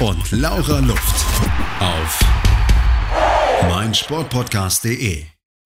und 0.00 0.30
Laura 0.30 0.80
Luft. 0.80 1.24
Auf 1.80 2.20
meinsportpodcast.de. 3.70 5.22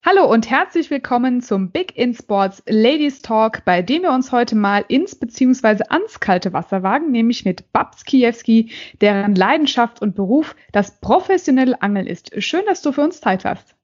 Hallo 0.06 0.30
und 0.30 0.48
herzlich 0.48 0.88
willkommen 0.88 1.41
zum 1.41 1.73
Big 1.73 1.96
in 1.96 2.14
Sports 2.14 2.62
Ladies 2.68 3.23
Talk, 3.23 3.64
bei 3.64 3.82
dem 3.82 4.02
wir 4.02 4.12
uns 4.12 4.30
heute 4.30 4.54
mal 4.54 4.84
ins 4.87 5.16
bzw. 5.16 5.82
ans 5.88 6.20
kalte 6.20 6.52
Wasser 6.52 6.84
wagen, 6.84 7.10
nämlich 7.10 7.45
mit 7.45 7.73
Babs 7.73 8.04
Kiewski, 8.04 8.70
deren 9.01 9.34
Leidenschaft 9.34 10.01
und 10.01 10.14
Beruf 10.14 10.54
das 10.70 11.01
professionelle 11.01 11.82
Angeln 11.82 12.06
ist. 12.06 12.30
Schön, 12.40 12.62
dass 12.66 12.82
du 12.82 12.92
für 12.92 13.02
uns 13.02 13.20
Zeit 13.20 13.45
hast. 13.45 13.74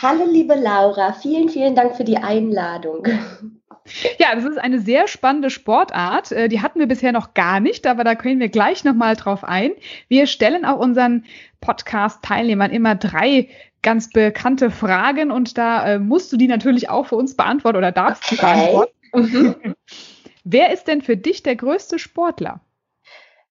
Hallo 0.00 0.24
liebe 0.24 0.54
Laura, 0.54 1.12
vielen, 1.12 1.50
vielen 1.50 1.74
Dank 1.74 1.96
für 1.96 2.04
die 2.04 2.16
Einladung. 2.16 3.06
Ja, 4.18 4.34
das 4.34 4.44
ist 4.44 4.58
eine 4.58 4.80
sehr 4.80 5.08
spannende 5.08 5.50
Sportart. 5.50 6.32
Äh, 6.32 6.48
die 6.48 6.60
hatten 6.60 6.78
wir 6.78 6.86
bisher 6.86 7.12
noch 7.12 7.34
gar 7.34 7.60
nicht, 7.60 7.86
aber 7.86 8.04
da 8.04 8.14
können 8.14 8.40
wir 8.40 8.48
gleich 8.48 8.84
nochmal 8.84 9.16
drauf 9.16 9.44
ein. 9.44 9.72
Wir 10.08 10.26
stellen 10.26 10.64
auch 10.64 10.78
unseren 10.78 11.24
Podcast-Teilnehmern 11.60 12.70
immer 12.70 12.94
drei 12.94 13.48
ganz 13.82 14.10
bekannte 14.10 14.70
Fragen 14.70 15.30
und 15.30 15.58
da 15.58 15.94
äh, 15.94 15.98
musst 15.98 16.32
du 16.32 16.36
die 16.36 16.46
natürlich 16.46 16.88
auch 16.88 17.06
für 17.06 17.16
uns 17.16 17.36
beantworten 17.36 17.78
oder 17.78 17.92
darfst 17.92 18.24
okay. 18.32 18.36
du 18.36 18.42
beantworten. 19.12 19.74
Wer 20.44 20.72
ist 20.72 20.84
denn 20.84 21.02
für 21.02 21.16
dich 21.16 21.42
der 21.42 21.56
größte 21.56 21.98
Sportler? 21.98 22.60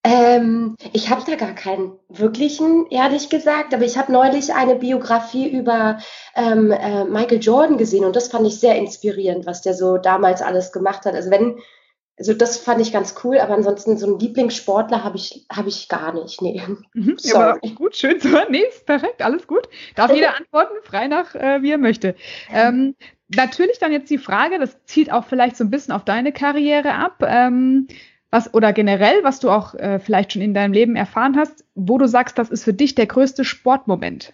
Ähm, 0.03 0.75
ich 0.93 1.11
habe 1.11 1.21
da 1.29 1.35
gar 1.35 1.53
keinen 1.53 1.91
wirklichen, 2.09 2.87
ehrlich 2.89 3.29
gesagt, 3.29 3.73
aber 3.73 3.83
ich 3.83 3.97
habe 3.97 4.11
neulich 4.11 4.53
eine 4.53 4.75
Biografie 4.75 5.47
über 5.47 5.99
ähm, 6.35 6.71
äh, 6.71 7.05
Michael 7.05 7.39
Jordan 7.39 7.77
gesehen 7.77 8.05
und 8.05 8.15
das 8.15 8.29
fand 8.29 8.47
ich 8.47 8.59
sehr 8.59 8.75
inspirierend, 8.77 9.45
was 9.45 9.61
der 9.61 9.75
so 9.75 9.97
damals 9.97 10.41
alles 10.41 10.71
gemacht 10.71 11.05
hat. 11.05 11.13
Also 11.13 11.29
wenn, 11.29 11.59
also 12.17 12.33
das 12.33 12.57
fand 12.57 12.81
ich 12.81 12.91
ganz 12.91 13.13
cool, 13.23 13.37
aber 13.37 13.53
ansonsten 13.53 13.95
so 13.97 14.07
einen 14.07 14.19
Lieblingssportler 14.19 15.03
habe 15.03 15.17
ich, 15.17 15.45
hab 15.51 15.67
ich 15.67 15.87
gar 15.87 16.13
nicht. 16.13 16.41
Nee. 16.41 16.63
Mhm, 16.93 17.17
ja, 17.21 17.35
aber 17.35 17.59
gut, 17.75 17.95
schön 17.95 18.19
zu 18.19 18.29
hören. 18.31 18.47
Nee, 18.49 18.63
ist 18.67 18.87
perfekt, 18.87 19.21
alles 19.21 19.45
gut. 19.45 19.69
Darf 19.95 20.11
jeder 20.15 20.35
antworten, 20.37 20.73
frei 20.81 21.09
nach, 21.09 21.35
äh, 21.35 21.61
wie 21.61 21.71
er 21.71 21.77
möchte. 21.77 22.15
Ähm, 22.51 22.95
natürlich 23.27 23.77
dann 23.77 23.91
jetzt 23.91 24.09
die 24.09 24.17
Frage, 24.17 24.57
das 24.57 24.83
zielt 24.85 25.11
auch 25.11 25.25
vielleicht 25.25 25.57
so 25.57 25.63
ein 25.63 25.69
bisschen 25.69 25.93
auf 25.93 26.05
deine 26.05 26.31
Karriere 26.31 26.93
ab. 26.95 27.23
Ähm, 27.23 27.87
was 28.31 28.53
oder 28.53 28.73
generell, 28.73 29.23
was 29.23 29.39
du 29.39 29.49
auch 29.51 29.75
äh, 29.75 29.99
vielleicht 29.99 30.33
schon 30.33 30.41
in 30.41 30.53
deinem 30.53 30.73
Leben 30.73 30.95
erfahren 30.95 31.37
hast, 31.37 31.65
wo 31.75 31.97
du 31.97 32.07
sagst, 32.07 32.37
das 32.37 32.49
ist 32.49 32.63
für 32.63 32.73
dich 32.73 32.95
der 32.95 33.05
größte 33.05 33.43
Sportmoment? 33.43 34.33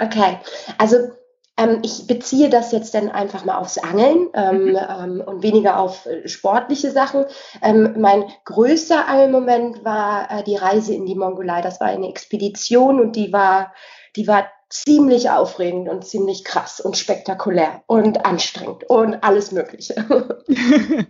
Okay, 0.00 0.38
also 0.76 0.96
ähm, 1.56 1.80
ich 1.82 2.06
beziehe 2.06 2.50
das 2.50 2.72
jetzt 2.72 2.94
dann 2.94 3.10
einfach 3.10 3.44
mal 3.44 3.58
aufs 3.58 3.78
Angeln 3.78 4.28
ähm, 4.34 4.64
mhm. 4.64 4.76
ähm, 4.76 5.22
und 5.24 5.42
weniger 5.42 5.78
auf 5.78 6.06
äh, 6.06 6.26
sportliche 6.28 6.90
Sachen. 6.90 7.24
Ähm, 7.62 7.94
mein 7.98 8.24
größter 8.44 9.08
Angelmoment 9.08 9.84
war 9.84 10.30
äh, 10.30 10.44
die 10.44 10.56
Reise 10.56 10.94
in 10.94 11.06
die 11.06 11.16
Mongolei. 11.16 11.60
Das 11.60 11.80
war 11.80 11.88
eine 11.88 12.08
Expedition 12.08 13.00
und 13.00 13.16
die 13.16 13.32
war, 13.32 13.72
die 14.16 14.26
war 14.26 14.46
ziemlich 14.70 15.30
aufregend 15.30 15.88
und 15.88 16.04
ziemlich 16.04 16.44
krass 16.44 16.78
und 16.78 16.96
spektakulär 16.96 17.82
und 17.86 18.26
anstrengend 18.26 18.84
und 18.84 19.24
alles 19.24 19.50
Mögliche. 19.50 19.94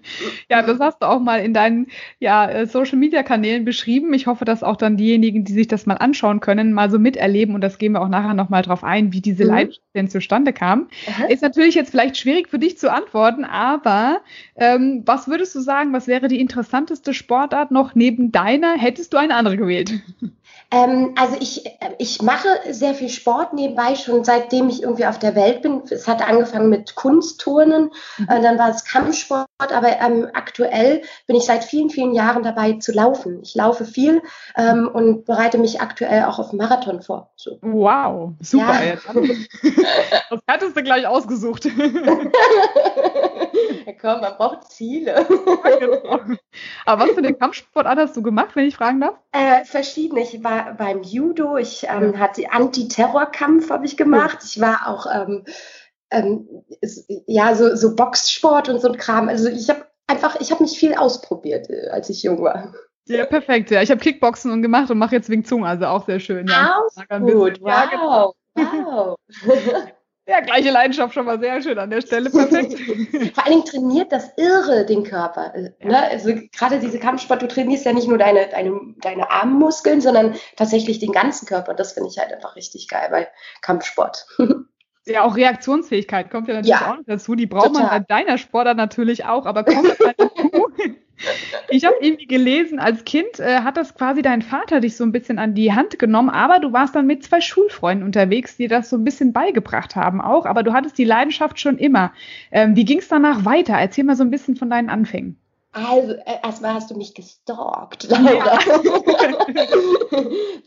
ja, 0.48 0.62
das 0.62 0.78
hast 0.78 1.02
du 1.02 1.06
auch 1.06 1.18
mal 1.18 1.40
in 1.40 1.54
deinen 1.54 1.88
ja, 2.20 2.48
äh, 2.48 2.66
Social 2.66 2.98
Media 2.98 3.24
Kanälen 3.24 3.64
beschrieben. 3.64 4.14
Ich 4.14 4.28
hoffe, 4.28 4.44
dass 4.44 4.62
auch 4.62 4.76
dann 4.76 4.96
diejenigen, 4.96 5.44
die 5.44 5.52
sich 5.52 5.66
das 5.66 5.86
mal 5.86 5.94
anschauen 5.94 6.38
können, 6.38 6.72
mal 6.72 6.88
so 6.88 7.00
miterleben 7.00 7.56
und 7.56 7.60
das 7.60 7.78
gehen 7.78 7.92
wir 7.92 8.00
auch 8.00 8.08
nachher 8.08 8.34
nochmal 8.34 8.62
drauf 8.62 8.84
ein, 8.84 9.12
wie 9.12 9.20
diese 9.20 9.44
mhm. 9.44 9.50
Leidenschaft 9.50 9.86
denn 9.94 10.08
zustande 10.08 10.52
kam. 10.52 10.88
Aha. 11.08 11.24
Ist 11.24 11.42
natürlich 11.42 11.74
jetzt 11.74 11.90
vielleicht 11.90 12.16
schwierig 12.16 12.48
für 12.48 12.60
dich 12.60 12.78
zu 12.78 12.92
antworten, 12.92 13.44
aber 13.44 14.20
ähm, 14.54 15.02
was 15.04 15.26
würdest 15.26 15.56
du 15.56 15.60
sagen, 15.60 15.92
was 15.92 16.06
wäre 16.06 16.28
die 16.28 16.40
interessanteste 16.40 17.12
Sportart 17.12 17.72
noch 17.72 17.96
neben 17.96 18.30
deiner? 18.30 18.74
Hättest 18.74 19.12
du 19.12 19.16
eine 19.16 19.34
andere 19.34 19.56
gewählt? 19.56 19.94
Ähm, 20.70 21.14
also 21.16 21.36
ich, 21.40 21.64
äh, 21.66 21.94
ich 21.98 22.20
mache 22.20 22.48
sehr 22.70 22.94
viel 22.94 23.08
Sport 23.08 23.54
nebenbei, 23.54 23.94
schon 23.94 24.22
seitdem 24.24 24.68
ich 24.68 24.82
irgendwie 24.82 25.06
auf 25.06 25.18
der 25.18 25.34
Welt 25.34 25.62
bin. 25.62 25.82
Es 25.88 26.06
hat 26.06 26.26
angefangen 26.26 26.68
mit 26.68 26.94
Kunstturnen, 26.94 27.90
mhm. 28.18 28.28
äh, 28.28 28.42
dann 28.42 28.58
war 28.58 28.68
es 28.68 28.84
Kampfsport, 28.84 29.48
aber 29.58 29.98
ähm, 30.00 30.28
aktuell 30.34 31.02
bin 31.26 31.36
ich 31.36 31.44
seit 31.44 31.64
vielen, 31.64 31.88
vielen 31.88 32.12
Jahren 32.12 32.42
dabei 32.42 32.74
zu 32.74 32.92
laufen. 32.92 33.40
Ich 33.42 33.54
laufe 33.54 33.86
viel 33.86 34.20
ähm, 34.56 34.90
und 34.92 35.24
bereite 35.24 35.56
mich 35.56 35.80
aktuell 35.80 36.24
auch 36.24 36.38
auf 36.38 36.52
Marathon 36.52 37.00
vor. 37.00 37.30
So. 37.36 37.58
Wow, 37.62 38.32
super. 38.40 38.78
Ja. 38.84 38.96
Das 40.30 40.40
hattest 40.46 40.76
du 40.76 40.82
gleich 40.82 41.06
ausgesucht. 41.06 41.64
ja, 43.88 43.94
komm, 43.98 44.20
man 44.20 44.36
braucht 44.36 44.70
Ziele. 44.70 45.26
Genau. 45.78 46.20
Aber 46.84 47.04
was 47.04 47.10
für 47.12 47.18
eine 47.18 47.34
Kampfsportart 47.34 47.98
hast 47.98 48.16
du 48.16 48.22
gemacht, 48.22 48.54
wenn 48.54 48.66
ich 48.66 48.76
fragen 48.76 49.00
darf? 49.00 49.14
Äh, 49.32 49.64
verschiedene. 49.64 50.20
Ich 50.20 50.42
war 50.44 50.74
beim 50.74 51.02
Judo, 51.02 51.56
ich 51.56 51.86
ähm, 51.88 52.18
hatte 52.18 52.50
Anti-Terror-Kampf 52.50 53.70
habe 53.70 53.86
ich 53.86 53.96
gemacht. 53.96 54.38
Ich 54.44 54.60
war 54.60 54.88
auch 54.88 55.06
ähm, 55.12 55.44
ähm, 56.10 56.48
ja 57.26 57.54
so, 57.54 57.76
so 57.76 57.94
Boxsport 57.94 58.68
und 58.68 58.80
so 58.80 58.88
ein 58.88 58.98
Kram. 58.98 59.28
Also 59.28 59.48
ich 59.48 59.70
habe 59.70 59.86
einfach, 60.06 60.38
ich 60.40 60.50
habe 60.50 60.62
mich 60.62 60.78
viel 60.78 60.94
ausprobiert, 60.94 61.70
äh, 61.70 61.88
als 61.88 62.10
ich 62.10 62.22
jung 62.22 62.42
war. 62.42 62.74
Ja, 63.06 63.24
perfekt. 63.24 63.70
Ja, 63.70 63.80
ich 63.80 63.90
habe 63.90 64.00
Kickboxen 64.00 64.52
und 64.52 64.60
gemacht 64.60 64.90
und 64.90 64.98
mache 64.98 65.14
jetzt 65.14 65.30
Wing 65.30 65.44
Zung, 65.44 65.64
also 65.64 65.86
auch 65.86 66.04
sehr 66.04 66.20
schön. 66.20 66.46
Ja. 66.46 66.82
Auch 66.86 67.20
gut. 67.20 67.60
Wow. 67.62 68.34
Wow. 68.54 69.16
Ja, 70.28 70.40
gleiche 70.40 70.70
Leidenschaft 70.70 71.14
schon 71.14 71.24
mal 71.24 71.40
sehr 71.40 71.62
schön 71.62 71.78
an 71.78 71.88
der 71.88 72.02
Stelle. 72.02 72.28
Perfekt. 72.28 72.78
Vor 73.34 73.44
allen 73.46 73.54
Dingen 73.54 73.64
trainiert 73.64 74.12
das 74.12 74.30
irre 74.36 74.84
den 74.84 75.02
Körper. 75.02 75.54
Äh, 75.54 75.72
ja. 75.80 75.88
Ne? 75.88 76.02
Also 76.10 76.34
gerade 76.52 76.80
diese 76.80 76.98
Kampfsport, 76.98 77.40
du 77.40 77.48
trainierst 77.48 77.86
ja 77.86 77.94
nicht 77.94 78.08
nur 78.08 78.18
deine, 78.18 78.46
deine, 78.48 78.78
deine 79.00 79.30
Armmuskeln, 79.30 80.02
sondern 80.02 80.34
tatsächlich 80.56 80.98
den 80.98 81.12
ganzen 81.12 81.46
Körper. 81.46 81.70
Und 81.70 81.80
das 81.80 81.94
finde 81.94 82.10
ich 82.10 82.18
halt 82.18 82.30
einfach 82.30 82.56
richtig 82.56 82.88
geil 82.88 83.08
bei 83.10 83.28
Kampfsport. 83.62 84.26
Ja, 85.08 85.22
auch 85.22 85.36
Reaktionsfähigkeit 85.36 86.30
kommt 86.30 86.48
ja 86.48 86.54
natürlich 86.54 86.80
ja, 86.80 86.92
auch 86.92 86.98
dazu. 87.06 87.34
Die 87.34 87.46
braucht 87.46 87.68
total. 87.68 87.82
man 87.82 87.90
bei 87.90 88.00
deiner 88.00 88.38
Sportart 88.38 88.76
natürlich 88.76 89.24
auch, 89.24 89.46
aber 89.46 89.64
kommt 89.64 89.98
halt 89.98 90.16
dazu. 90.18 90.68
Ich 91.68 91.84
habe 91.84 91.96
irgendwie 92.00 92.26
gelesen, 92.26 92.78
als 92.78 93.04
Kind 93.04 93.40
äh, 93.40 93.60
hat 93.60 93.76
das 93.76 93.94
quasi 93.94 94.22
dein 94.22 94.40
Vater 94.40 94.80
dich 94.80 94.96
so 94.96 95.04
ein 95.04 95.12
bisschen 95.12 95.38
an 95.38 95.54
die 95.54 95.72
Hand 95.72 95.98
genommen, 95.98 96.30
aber 96.30 96.60
du 96.60 96.72
warst 96.72 96.94
dann 96.94 97.06
mit 97.06 97.24
zwei 97.24 97.40
Schulfreunden 97.40 98.06
unterwegs, 98.06 98.56
die 98.56 98.68
das 98.68 98.88
so 98.88 98.96
ein 98.96 99.04
bisschen 99.04 99.32
beigebracht 99.32 99.96
haben 99.96 100.20
auch, 100.20 100.46
aber 100.46 100.62
du 100.62 100.72
hattest 100.72 100.96
die 100.96 101.04
Leidenschaft 101.04 101.58
schon 101.58 101.76
immer. 101.76 102.12
Ähm, 102.52 102.76
wie 102.76 102.84
ging 102.84 102.98
es 102.98 103.08
danach 103.08 103.44
weiter? 103.44 103.74
Erzähl 103.74 104.04
mal 104.04 104.16
so 104.16 104.22
ein 104.22 104.30
bisschen 104.30 104.56
von 104.56 104.70
deinen 104.70 104.90
Anfängen. 104.90 105.38
Also, 105.72 106.14
äh, 106.14 106.38
erstmal 106.42 106.74
hast 106.74 106.90
du 106.90 106.96
mich 106.96 107.14
gestalkt, 107.14 108.04
Ja. 108.04 108.18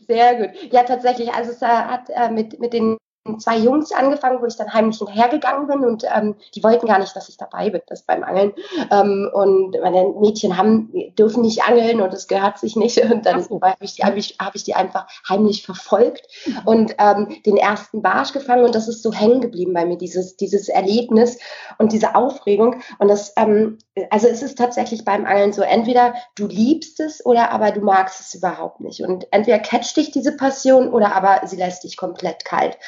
Sehr 0.06 0.34
gut. 0.36 0.72
Ja, 0.72 0.84
tatsächlich. 0.84 1.32
Also, 1.32 1.50
es 1.50 1.60
hat 1.60 2.08
äh, 2.10 2.30
mit, 2.30 2.60
mit 2.60 2.72
den 2.72 2.96
zwei 3.38 3.56
Jungs 3.56 3.92
angefangen, 3.92 4.40
wo 4.40 4.46
ich 4.46 4.56
dann 4.56 4.72
heimlich 4.72 4.98
hinterhergegangen 4.98 5.68
bin 5.68 5.84
und 5.84 6.04
ähm, 6.12 6.34
die 6.54 6.62
wollten 6.64 6.86
gar 6.86 6.98
nicht, 6.98 7.14
dass 7.14 7.28
ich 7.28 7.36
dabei 7.36 7.70
bin, 7.70 7.80
das 7.86 8.02
beim 8.02 8.24
Angeln. 8.24 8.52
Ähm, 8.90 9.30
und 9.32 9.76
meine 9.80 10.08
Mädchen 10.18 10.56
haben, 10.56 10.92
dürfen 11.16 11.42
nicht 11.42 11.62
angeln 11.62 12.00
und 12.00 12.12
das 12.12 12.26
gehört 12.26 12.58
sich 12.58 12.74
nicht. 12.74 12.98
Und 13.12 13.24
dann 13.26 13.42
so. 13.42 13.60
habe 13.60 13.76
ich, 13.80 13.94
die, 13.94 14.02
hab 14.02 14.16
ich, 14.16 14.36
hab 14.40 14.54
ich 14.54 14.64
die 14.64 14.74
einfach 14.74 15.06
heimlich 15.28 15.64
verfolgt 15.64 16.26
und 16.64 16.96
ähm, 16.98 17.36
den 17.46 17.56
ersten 17.56 18.02
Barsch 18.02 18.32
gefangen 18.32 18.64
und 18.64 18.74
das 18.74 18.88
ist 18.88 19.02
so 19.02 19.12
hängen 19.12 19.40
geblieben 19.40 19.72
bei 19.72 19.84
mir, 19.84 19.98
dieses, 19.98 20.36
dieses 20.36 20.68
Erlebnis 20.68 21.38
und 21.78 21.92
diese 21.92 22.16
Aufregung. 22.16 22.82
Und 22.98 23.08
das, 23.08 23.34
ähm, 23.36 23.78
also 24.10 24.26
es 24.26 24.42
ist 24.42 24.58
tatsächlich 24.58 25.04
beim 25.04 25.26
Angeln 25.26 25.52
so, 25.52 25.62
entweder 25.62 26.14
du 26.34 26.46
liebst 26.46 26.98
es 26.98 27.24
oder 27.24 27.52
aber 27.52 27.70
du 27.70 27.82
magst 27.82 28.20
es 28.20 28.34
überhaupt 28.34 28.80
nicht. 28.80 29.02
Und 29.02 29.26
entweder 29.30 29.60
catcht 29.60 29.96
dich 29.96 30.10
diese 30.10 30.36
Passion 30.36 30.92
oder 30.92 31.14
aber 31.14 31.46
sie 31.46 31.56
lässt 31.56 31.84
dich 31.84 31.96
komplett 31.96 32.44
kalt. 32.44 32.78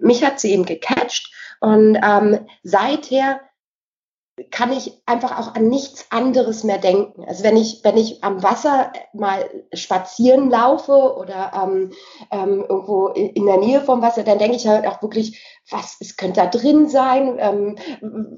Mich 0.00 0.24
hat 0.24 0.40
sie 0.40 0.52
eben 0.52 0.64
gecatcht 0.64 1.32
und 1.60 1.98
ähm, 2.02 2.46
seither 2.62 3.40
kann 4.50 4.72
ich 4.72 4.92
einfach 5.04 5.38
auch 5.38 5.54
an 5.54 5.68
nichts 5.68 6.06
anderes 6.10 6.64
mehr 6.64 6.78
denken. 6.78 7.24
Also 7.26 7.44
wenn 7.44 7.56
ich, 7.56 7.80
wenn 7.84 7.98
ich 7.98 8.24
am 8.24 8.42
Wasser 8.42 8.92
mal 9.12 9.48
spazieren 9.74 10.50
laufe 10.50 10.92
oder 10.92 11.52
ähm, 11.54 11.92
ähm, 12.30 12.64
irgendwo 12.66 13.08
in 13.08 13.44
der 13.44 13.58
Nähe 13.58 13.82
vom 13.82 14.00
Wasser, 14.00 14.22
dann 14.22 14.38
denke 14.38 14.56
ich 14.56 14.66
halt 14.66 14.86
auch 14.86 15.02
wirklich, 15.02 15.38
was 15.70 15.98
es 16.00 16.16
könnte 16.16 16.40
da 16.40 16.46
drin 16.46 16.88
sein, 16.88 17.36
ähm, 17.38 17.76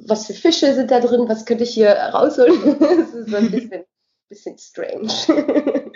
was 0.06 0.26
für 0.26 0.34
Fische 0.34 0.74
sind 0.74 0.90
da 0.90 0.98
drin, 0.98 1.28
was 1.28 1.46
könnte 1.46 1.64
ich 1.64 1.74
hier 1.74 1.92
rausholen. 1.92 2.78
das 2.80 3.14
ist 3.14 3.30
so 3.30 3.36
ein 3.36 3.50
bisschen 3.50 3.84
bisschen 4.28 4.58
strange. 4.58 5.08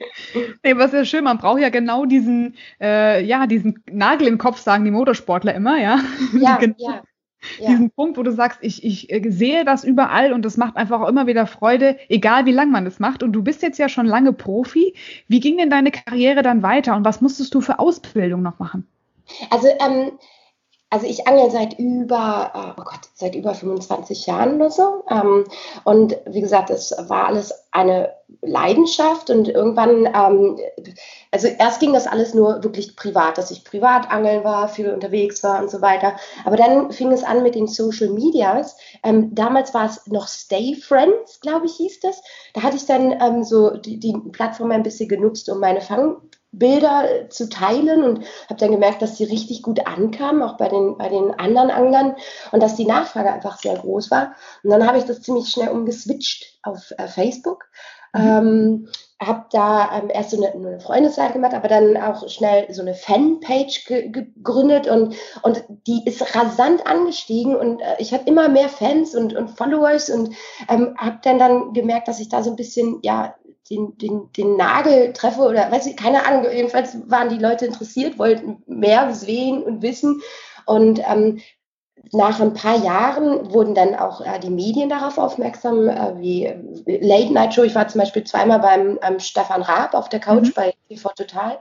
nee, 0.63 0.77
was 0.77 0.93
ja 0.93 1.05
schön, 1.05 1.25
man 1.25 1.39
braucht 1.39 1.61
ja 1.61 1.69
genau 1.71 2.05
diesen, 2.05 2.57
äh, 2.81 3.25
ja, 3.25 3.47
diesen 3.47 3.83
Nagel 3.91 4.29
im 4.29 4.39
Kopf, 4.39 4.59
sagen 4.59 4.85
die 4.85 4.91
Motorsportler 4.91 5.55
immer, 5.55 5.79
ja. 5.79 6.01
Ja, 6.33 6.57
genau. 6.61 6.77
ja. 6.79 7.03
Ja. 7.61 7.69
Diesen 7.69 7.91
Punkt, 7.91 8.19
wo 8.19 8.25
du 8.25 8.33
sagst, 8.33 8.59
ich, 8.63 8.85
ich 8.85 9.13
äh, 9.13 9.31
sehe 9.31 9.65
das 9.65 9.85
überall 9.85 10.33
und 10.33 10.45
das 10.45 10.57
macht 10.57 10.77
einfach 10.77 11.01
auch 11.01 11.09
immer 11.09 11.29
wieder 11.29 11.47
Freude, 11.47 11.97
egal 12.09 12.47
wie 12.47 12.53
lange 12.53 12.73
man 12.73 12.85
das 12.85 12.99
macht. 12.99 13.23
Und 13.23 13.33
du 13.33 13.45
bist 13.45 13.63
jetzt 13.63 13.79
ja 13.79 13.89
schon 13.89 14.07
lange 14.07 14.33
Profi. 14.33 14.95
Wie 15.29 15.39
ging 15.39 15.57
denn 15.57 15.71
deine 15.71 15.93
Karriere 15.93 16.43
dann 16.43 16.65
weiter 16.65 16.97
und 16.97 17.05
was 17.05 17.21
musstest 17.21 17.55
du 17.55 17.61
für 17.61 17.79
Ausbildung 17.79 18.43
noch 18.43 18.59
machen? 18.59 18.89
Also 19.51 19.69
ähm, 19.69 20.19
also 20.91 21.07
ich 21.07 21.27
angel 21.27 21.51
seit 21.51 21.79
über, 21.79 22.53
äh, 22.55 22.81
oh 22.81 22.85
Gott, 22.85 23.01
seit 23.15 23.35
über 23.35 23.55
25 23.55 24.27
Jahren 24.27 24.57
oder 24.57 24.71
so. 24.71 25.05
Ähm, 25.11 25.45
und 25.85 26.17
wie 26.27 26.41
gesagt, 26.41 26.71
es 26.71 26.95
war 27.09 27.27
alles 27.27 27.53
eine 27.73 28.15
Leidenschaft 28.41 29.29
und 29.29 29.49
irgendwann, 29.49 30.07
ähm, 30.07 30.59
also 31.31 31.49
erst 31.49 31.81
ging 31.81 31.93
das 31.93 32.07
alles 32.07 32.33
nur 32.33 32.63
wirklich 32.63 32.97
privat, 32.97 33.37
dass 33.37 33.51
ich 33.51 33.65
privat 33.65 34.11
angeln 34.11 34.45
war, 34.45 34.69
viel 34.69 34.91
unterwegs 34.91 35.43
war 35.43 35.61
und 35.61 35.71
so 35.71 35.83
weiter. 35.83 36.17
Aber 36.47 36.57
dann 36.57 36.91
fing 36.91 37.13
es 37.13 37.23
an 37.23 37.43
mit 37.43 37.55
den 37.55 37.67
Social 37.67 38.09
Medias. 38.09 38.77
Ähm, 39.03 39.35
damals 39.35 39.75
war 39.75 39.87
es 39.87 40.07
noch 40.07 40.27
Stay 40.27 40.75
Friends, 40.75 41.41
glaube 41.41 41.67
ich, 41.67 41.75
hieß 41.77 42.01
das. 42.01 42.23
Da 42.55 42.63
hatte 42.63 42.77
ich 42.77 42.87
dann 42.87 43.45
so 43.45 43.77
die 43.77 44.17
Plattform 44.33 44.71
ein 44.71 44.83
bisschen 44.83 45.09
genutzt, 45.09 45.51
um 45.51 45.61
meine 45.61 45.83
Fang 45.83 46.17
Bilder 46.53 47.29
zu 47.29 47.49
teilen 47.49 48.03
und 48.03 48.25
habe 48.49 48.59
dann 48.59 48.71
gemerkt, 48.71 49.03
dass 49.03 49.17
die 49.17 49.25
richtig 49.25 49.63
gut 49.63 49.87
ankamen, 49.87 50.43
auch 50.43 50.57
bei 50.57 50.69
den, 50.69 50.97
bei 50.97 51.09
den 51.09 51.39
anderen 51.39 51.71
Anglern 51.71 52.17
und 52.53 52.63
dass 52.63 52.77
die 52.77 52.87
Nachfrage 52.87 53.33
einfach 53.33 53.59
sehr 53.59 53.77
groß 53.77 54.11
war. 54.11 54.35
Und 54.63 54.71
dann 54.71 54.87
habe 54.87 54.99
ich 54.99 55.05
das 55.05 55.23
ziemlich 55.23 55.49
schnell 55.49 55.69
umgeswitcht 55.69 56.59
auf 56.63 56.93
äh, 56.97 57.07
Facebook. 57.07 57.69
Mhm. 58.15 58.21
Ähm, 58.21 58.89
habe 59.21 59.47
da 59.51 59.99
ähm, 59.99 60.11
erst 60.13 60.31
so 60.31 60.37
eine, 60.37 60.53
eine 60.53 60.81
Freundesseite 60.81 61.33
gemacht, 61.35 61.53
aber 61.53 61.67
dann 61.67 61.97
auch 61.97 62.29
schnell 62.29 62.73
so 62.73 62.83
eine 62.83 62.95
Fanpage 62.95 63.85
ge 63.87 64.11
gegründet 64.11 64.87
und, 64.87 65.17
und 65.43 65.65
die 65.89 66.05
ist 66.07 66.37
rasant 66.37 66.87
angestiegen 66.87 67.57
und 67.57 67.81
äh, 67.81 67.97
ich 67.99 68.13
hatte 68.15 68.29
immer 68.29 68.49
mehr 68.49 68.69
Fans 68.69 69.17
und, 69.17 69.35
und 69.35 69.49
Followers 69.49 70.09
und 70.09 70.35
ähm, 70.69 70.95
habe 70.97 71.19
dann 71.23 71.41
dann 71.41 71.73
gemerkt, 71.73 72.07
dass 72.07 72.21
ich 72.21 72.29
da 72.29 72.45
so 72.45 72.51
ein 72.51 72.57
bisschen 72.57 73.01
ja 73.03 73.35
den, 73.71 73.97
den, 73.99 74.33
den 74.37 74.57
Nagel 74.57 75.13
treffe 75.13 75.43
oder 75.43 75.71
weiß 75.71 75.87
ich, 75.87 75.97
keine 75.97 76.27
Ahnung, 76.27 76.47
jedenfalls 76.51 76.99
waren 77.11 77.29
die 77.29 77.39
Leute 77.39 77.67
interessiert, 77.67 78.19
wollten 78.19 78.63
mehr 78.67 79.15
sehen 79.15 79.63
und 79.63 79.83
wissen. 79.83 80.23
Und 80.67 81.01
ähm, 81.01 81.41
nach 82.13 82.41
ein 82.41 82.55
paar 82.55 82.77
Jahren 82.79 83.53
wurden 83.53 83.75
dann 83.75 83.95
auch 83.95 84.21
äh, 84.21 84.39
die 84.39 84.51
Medien 84.51 84.89
darauf 84.89 85.19
aufmerksam, 85.19 85.89
äh, 85.89 86.19
wie 86.19 86.45
Late 86.87 87.33
Night 87.33 87.55
Show. 87.55 87.63
Ich 87.63 87.75
war 87.75 87.89
zum 87.89 88.01
Beispiel 88.01 88.25
zweimal 88.25 88.61
beim 88.61 88.99
ähm, 89.03 89.19
Stefan 89.19 89.63
Raab 89.63 89.95
auf 89.95 90.09
der 90.09 90.21
Couch 90.21 90.49
mhm. 90.49 90.53
bei 90.55 90.75
TV 90.89 91.11
Total. 91.11 91.59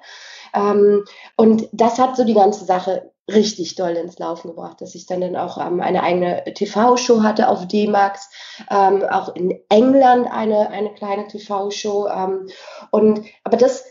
Ähm, 0.54 1.04
und 1.36 1.68
das 1.71 2.00
hat 2.00 2.15
so 2.15 2.24
die 2.24 2.33
ganze 2.33 2.65
Sache 2.65 3.12
richtig 3.29 3.75
doll 3.75 3.91
ins 3.91 4.19
Laufen 4.19 4.50
gebracht, 4.50 4.81
dass 4.81 4.95
ich 4.95 5.06
dann, 5.06 5.21
dann 5.21 5.35
auch 5.35 5.57
ähm, 5.57 5.81
eine 5.81 6.03
eigene 6.03 6.44
TV-Show 6.45 7.24
hatte 7.24 7.50
auf 7.50 7.68
D-Max, 7.68 8.29
ähm, 8.69 9.03
auch 9.03 9.35
in 9.35 9.59
England 9.69 10.27
eine, 10.31 10.69
eine 10.69 10.94
kleine 10.94 11.27
TV-Show. 11.27 12.07
Ähm, 12.07 12.47
und 12.91 13.21
aber 13.44 13.57
das 13.57 13.83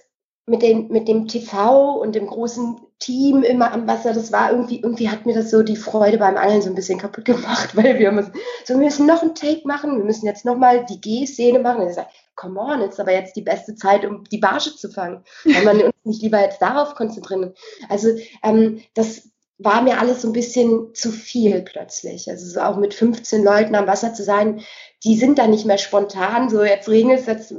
mit, 0.47 0.63
den, 0.63 0.89
mit 0.89 1.09
dem 1.09 1.27
TV 1.27 1.97
und 1.97 2.15
dem 2.15 2.27
großen 2.27 2.81
Team 2.99 3.43
immer 3.43 3.73
am 3.73 3.87
Wasser, 3.87 4.15
das 4.15 4.33
war 4.33 4.53
irgendwie, 4.53 4.81
irgendwie 4.81 5.11
hat 5.11 5.27
mir 5.27 5.35
das 5.35 5.51
so 5.51 5.63
die 5.63 5.77
Freude 5.77 6.19
beim 6.19 6.37
Angeln 6.37 6.63
so 6.63 6.71
ein 6.71 6.75
bisschen 6.75 6.99
kaputt 6.99 7.25
gemacht, 7.27 7.77
weil 7.77 7.99
wir 7.99 8.13
müssen, 8.13 8.33
so, 8.65 8.75
wir 8.75 8.85
müssen 8.85 9.07
noch 9.07 9.23
einen 9.23 9.35
Take 9.35 9.67
machen, 9.67 9.99
wir 9.99 10.05
müssen 10.05 10.27
jetzt 10.27 10.45
nochmal 10.45 10.87
die 10.87 11.01
G-Szene 11.01 11.59
machen. 11.59 11.83
Und 11.83 11.89
ich 11.89 11.95
sage, 11.95 12.09
come 12.37 12.61
on, 12.61 12.83
ist 12.83 13.01
aber 13.01 13.13
jetzt 13.13 13.35
die 13.35 13.43
beste 13.43 13.75
Zeit, 13.75 14.05
um 14.05 14.25
die 14.25 14.39
Barge 14.39 14.75
zu 14.77 14.91
fangen. 14.91 15.25
Wenn 15.45 15.65
man 15.65 15.83
uns 15.83 15.95
nicht 16.05 16.23
lieber 16.23 16.41
jetzt 16.41 16.63
darauf 16.63 16.95
konzentrieren. 16.95 17.55
Also 17.89 18.11
ähm, 18.43 18.83
das 18.95 19.31
war 19.59 19.83
mir 19.83 19.99
alles 19.99 20.23
so 20.23 20.29
ein 20.29 20.35
bisschen 20.35 20.95
zu 20.95 21.11
viel 21.11 21.63
plötzlich. 21.63 22.31
Also 22.31 22.47
so 22.47 22.61
auch 22.61 22.77
mit 22.77 22.93
15 22.93 23.43
Leuten 23.43 23.75
am 23.75 23.87
Wasser 23.87 24.13
zu 24.13 24.23
sein, 24.23 24.61
die 25.05 25.17
sind 25.17 25.39
dann 25.39 25.51
nicht 25.51 25.67
mehr 25.67 25.79
spontan, 25.79 26.49
so 26.49 26.65
jetzt 26.65 26.89
regnet 26.89 27.21
es, 27.21 27.27
jetzt 27.27 27.55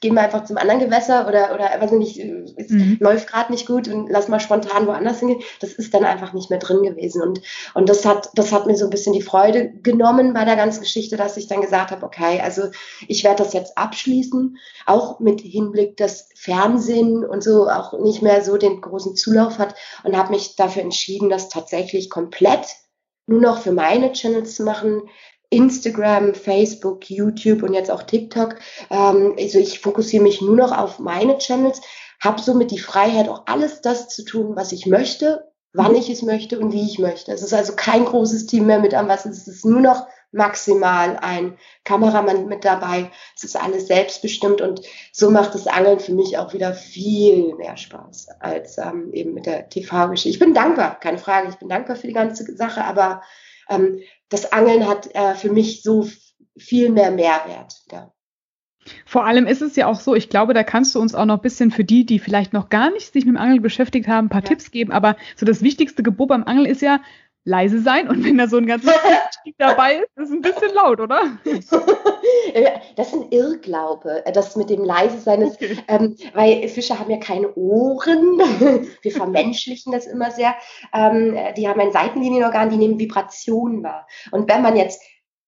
gehen 0.00 0.14
wir 0.14 0.22
einfach 0.22 0.44
zum 0.44 0.58
anderen 0.58 0.80
Gewässer 0.80 1.26
oder, 1.26 1.54
oder 1.54 1.70
weiß 1.80 1.92
nicht, 1.92 2.18
es 2.56 2.70
mhm. 2.70 2.98
läuft 3.00 3.26
gerade 3.26 3.50
nicht 3.50 3.66
gut 3.66 3.88
und 3.88 4.08
lass 4.08 4.28
mal 4.28 4.38
spontan 4.38 4.86
woanders 4.86 5.18
hingehen. 5.18 5.42
Das 5.60 5.72
ist 5.72 5.92
dann 5.92 6.04
einfach 6.04 6.32
nicht 6.32 6.50
mehr 6.50 6.58
drin 6.58 6.82
gewesen. 6.82 7.22
Und, 7.22 7.40
und 7.74 7.88
das 7.88 8.04
hat, 8.04 8.30
das 8.34 8.52
hat 8.52 8.66
mir 8.66 8.76
so 8.76 8.84
ein 8.84 8.90
bisschen 8.90 9.12
die 9.12 9.22
Freude 9.22 9.72
genommen 9.82 10.34
bei 10.34 10.44
der 10.44 10.56
ganzen 10.56 10.80
Geschichte, 10.80 11.16
dass 11.16 11.36
ich 11.36 11.48
dann 11.48 11.62
gesagt 11.62 11.90
habe, 11.90 12.06
okay, 12.06 12.40
also 12.40 12.62
ich 13.08 13.24
werde 13.24 13.42
das 13.42 13.52
jetzt 13.52 13.76
abschließen, 13.76 14.56
auch 14.86 15.18
mit 15.20 15.40
Hinblick, 15.40 15.96
dass 15.96 16.28
Fernsehen 16.36 17.24
und 17.24 17.42
so 17.42 17.68
auch 17.68 17.98
nicht 17.98 18.22
mehr 18.22 18.44
so 18.44 18.56
den 18.56 18.80
großen 18.80 19.16
Zulauf 19.16 19.58
hat 19.58 19.74
und 20.04 20.16
habe 20.16 20.30
mich 20.30 20.54
dafür 20.56 20.82
entschieden, 20.82 21.28
das 21.28 21.48
tatsächlich 21.48 22.10
komplett 22.10 22.66
nur 23.26 23.40
noch 23.40 23.58
für 23.58 23.72
meine 23.72 24.12
Channels 24.12 24.54
zu 24.54 24.62
machen, 24.62 25.02
Instagram, 25.50 26.34
Facebook, 26.34 27.08
YouTube 27.10 27.62
und 27.62 27.74
jetzt 27.74 27.90
auch 27.90 28.02
TikTok. 28.02 28.56
Ähm, 28.90 29.34
also 29.38 29.58
ich 29.58 29.80
fokussiere 29.80 30.22
mich 30.22 30.40
nur 30.40 30.56
noch 30.56 30.76
auf 30.76 30.98
meine 30.98 31.38
Channels, 31.38 31.80
habe 32.20 32.40
somit 32.40 32.70
die 32.70 32.78
Freiheit, 32.78 33.28
auch 33.28 33.42
alles 33.46 33.80
das 33.80 34.08
zu 34.08 34.24
tun, 34.24 34.56
was 34.56 34.72
ich 34.72 34.86
möchte, 34.86 35.50
wann 35.72 35.94
ich 35.94 36.10
es 36.10 36.22
möchte 36.22 36.58
und 36.58 36.72
wie 36.72 36.84
ich 36.84 36.98
möchte. 36.98 37.32
Es 37.32 37.42
ist 37.42 37.54
also 37.54 37.74
kein 37.76 38.04
großes 38.04 38.46
Team 38.46 38.66
mehr 38.66 38.80
mit 38.80 38.94
am 38.94 39.08
Wasser. 39.08 39.30
Es 39.30 39.46
ist 39.46 39.64
nur 39.64 39.80
noch 39.80 40.06
maximal 40.30 41.16
ein 41.16 41.56
Kameramann 41.84 42.46
mit 42.46 42.64
dabei. 42.64 43.10
Es 43.34 43.44
ist 43.44 43.56
alles 43.56 43.86
selbstbestimmt 43.86 44.60
und 44.60 44.82
so 45.12 45.30
macht 45.30 45.54
das 45.54 45.66
Angeln 45.66 46.00
für 46.00 46.12
mich 46.12 46.36
auch 46.36 46.52
wieder 46.52 46.74
viel 46.74 47.54
mehr 47.54 47.76
Spaß 47.76 48.28
als 48.40 48.76
ähm, 48.76 49.10
eben 49.12 49.32
mit 49.32 49.46
der 49.46 49.68
TV-Geschichte. 49.70 50.28
Ich 50.28 50.38
bin 50.38 50.52
dankbar, 50.52 51.00
keine 51.00 51.18
Frage. 51.18 51.48
Ich 51.48 51.56
bin 51.56 51.68
dankbar 51.68 51.96
für 51.96 52.06
die 52.06 52.12
ganze 52.12 52.44
Sache, 52.56 52.84
aber 52.84 53.22
ähm, 53.68 54.00
das 54.28 54.52
Angeln 54.52 54.86
hat 54.86 55.14
äh, 55.14 55.34
für 55.34 55.50
mich 55.50 55.82
so 55.82 56.08
viel 56.56 56.90
mehr 56.90 57.10
Mehrwert. 57.10 57.74
Ja. 57.90 58.12
Vor 59.04 59.26
allem 59.26 59.46
ist 59.46 59.62
es 59.62 59.76
ja 59.76 59.86
auch 59.86 60.00
so, 60.00 60.14
ich 60.14 60.28
glaube, 60.28 60.54
da 60.54 60.62
kannst 60.62 60.94
du 60.94 61.00
uns 61.00 61.14
auch 61.14 61.24
noch 61.24 61.36
ein 61.36 61.42
bisschen 61.42 61.70
für 61.70 61.84
die, 61.84 62.06
die 62.06 62.18
vielleicht 62.18 62.52
noch 62.52 62.68
gar 62.68 62.90
nicht 62.90 63.12
sich 63.12 63.24
mit 63.24 63.34
dem 63.34 63.40
Angeln 63.40 63.62
beschäftigt 63.62 64.08
haben, 64.08 64.26
ein 64.26 64.30
paar 64.30 64.42
ja. 64.42 64.48
Tipps 64.48 64.70
geben. 64.70 64.92
Aber 64.92 65.16
so 65.36 65.46
das 65.46 65.62
wichtigste 65.62 66.02
Gebot 66.02 66.28
beim 66.28 66.44
Angeln 66.44 66.66
ist 66.66 66.82
ja, 66.82 67.00
leise 67.48 67.80
sein 67.80 68.08
und 68.08 68.24
wenn 68.24 68.36
da 68.36 68.46
so 68.46 68.58
ein 68.58 68.66
ganzes 68.66 68.92
Stieg 69.40 69.56
dabei 69.58 69.96
ist, 69.96 70.16
ist 70.16 70.28
es 70.28 70.30
ein 70.30 70.42
bisschen 70.42 70.74
laut, 70.74 71.00
oder? 71.00 71.38
Das 72.96 73.08
ist 73.08 73.14
ein 73.14 73.30
Irrglaube, 73.30 74.22
das 74.34 74.56
mit 74.56 74.68
dem 74.70 74.84
leise 74.84 75.18
sein 75.18 75.40
ist, 75.40 75.56
okay. 75.56 75.78
ähm, 75.86 76.16
weil 76.34 76.68
Fische 76.68 76.98
haben 76.98 77.10
ja 77.10 77.18
keine 77.18 77.54
Ohren. 77.54 78.38
Wir 79.02 79.12
vermenschlichen 79.12 79.92
das 79.92 80.06
immer 80.06 80.30
sehr. 80.30 80.54
Ähm, 80.92 81.36
die 81.56 81.68
haben 81.68 81.80
ein 81.80 81.92
Seitenlinienorgan, 81.92 82.70
die 82.70 82.76
nehmen 82.76 82.98
Vibrationen 82.98 83.82
wahr. 83.82 84.06
Und 84.30 84.50
wenn 84.50 84.62
man 84.62 84.76
jetzt 84.76 85.00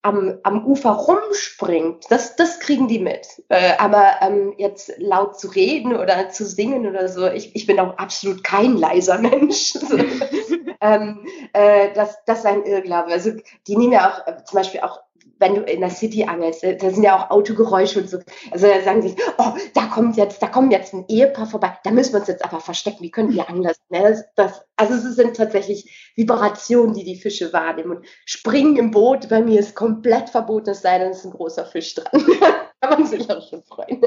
am, 0.03 0.39
am 0.43 0.65
Ufer 0.65 0.91
rumspringt, 0.91 2.05
das, 2.09 2.35
das 2.35 2.59
kriegen 2.59 2.87
die 2.87 2.99
mit. 2.99 3.43
Äh, 3.49 3.77
aber 3.77 4.15
ähm, 4.21 4.53
jetzt 4.57 4.93
laut 4.97 5.39
zu 5.39 5.47
reden 5.49 5.95
oder 5.95 6.29
zu 6.29 6.45
singen 6.45 6.87
oder 6.87 7.07
so, 7.07 7.27
ich, 7.27 7.55
ich 7.55 7.67
bin 7.67 7.79
auch 7.79 7.97
absolut 7.97 8.43
kein 8.43 8.77
leiser 8.77 9.19
Mensch. 9.19 9.73
so, 9.73 9.97
ähm, 10.81 11.25
äh, 11.53 11.93
das, 11.93 12.17
das 12.25 12.39
ist 12.39 12.45
ein 12.45 12.63
Irrglaube. 12.63 13.11
Also 13.11 13.31
die 13.67 13.77
nehmen 13.77 13.93
ja 13.93 14.09
auch 14.09 14.27
äh, 14.27 14.43
zum 14.43 14.57
Beispiel 14.57 14.81
auch 14.81 15.01
wenn 15.41 15.55
du 15.55 15.61
in 15.61 15.81
der 15.81 15.89
City 15.89 16.23
angelst, 16.23 16.63
da 16.63 16.89
sind 16.89 17.03
ja 17.03 17.17
auch 17.17 17.31
Autogeräusche 17.31 17.99
und 17.99 18.09
so. 18.09 18.19
Also 18.51 18.67
da 18.67 18.81
sagen 18.81 19.01
sie, 19.01 19.15
oh, 19.37 19.53
da 19.73 19.87
kommt 19.87 20.15
jetzt, 20.15 20.41
da 20.41 20.47
kommt 20.47 20.71
jetzt 20.71 20.93
ein 20.93 21.05
Ehepaar 21.09 21.47
vorbei, 21.47 21.77
da 21.83 21.91
müssen 21.91 22.13
wir 22.13 22.19
uns 22.19 22.29
jetzt 22.29 22.45
aber 22.45 22.59
verstecken, 22.59 23.01
wie 23.01 23.11
können 23.11 23.33
wir 23.33 23.49
angeln? 23.49 23.73
Ne? 23.89 24.01
Das, 24.01 24.23
das, 24.35 24.65
also 24.77 24.93
es 24.93 25.15
sind 25.15 25.35
tatsächlich 25.35 26.13
Vibrationen, 26.15 26.93
die 26.93 27.03
die 27.03 27.17
Fische 27.17 27.51
wahrnehmen. 27.51 27.97
Und 27.97 28.05
springen 28.25 28.77
im 28.77 28.91
Boot 28.91 29.27
bei 29.27 29.41
mir 29.41 29.59
ist 29.59 29.75
komplett 29.75 30.29
verboten, 30.29 30.69
es 30.69 30.81
sei 30.81 30.99
denn, 30.99 31.11
es 31.11 31.19
ist 31.19 31.25
ein 31.25 31.31
großer 31.31 31.65
Fisch 31.65 31.95
dran. 31.95 32.11
Kann 32.81 32.89
man 32.89 33.05
sich 33.05 33.29
auch 33.29 33.47
schon 33.49 33.63
freuen. 33.63 34.01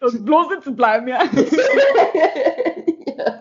Also 0.00 0.22
bloß 0.22 0.48
sitzen 0.50 0.76
bleiben, 0.76 1.08
ja. 1.08 1.22
ja. 3.06 3.40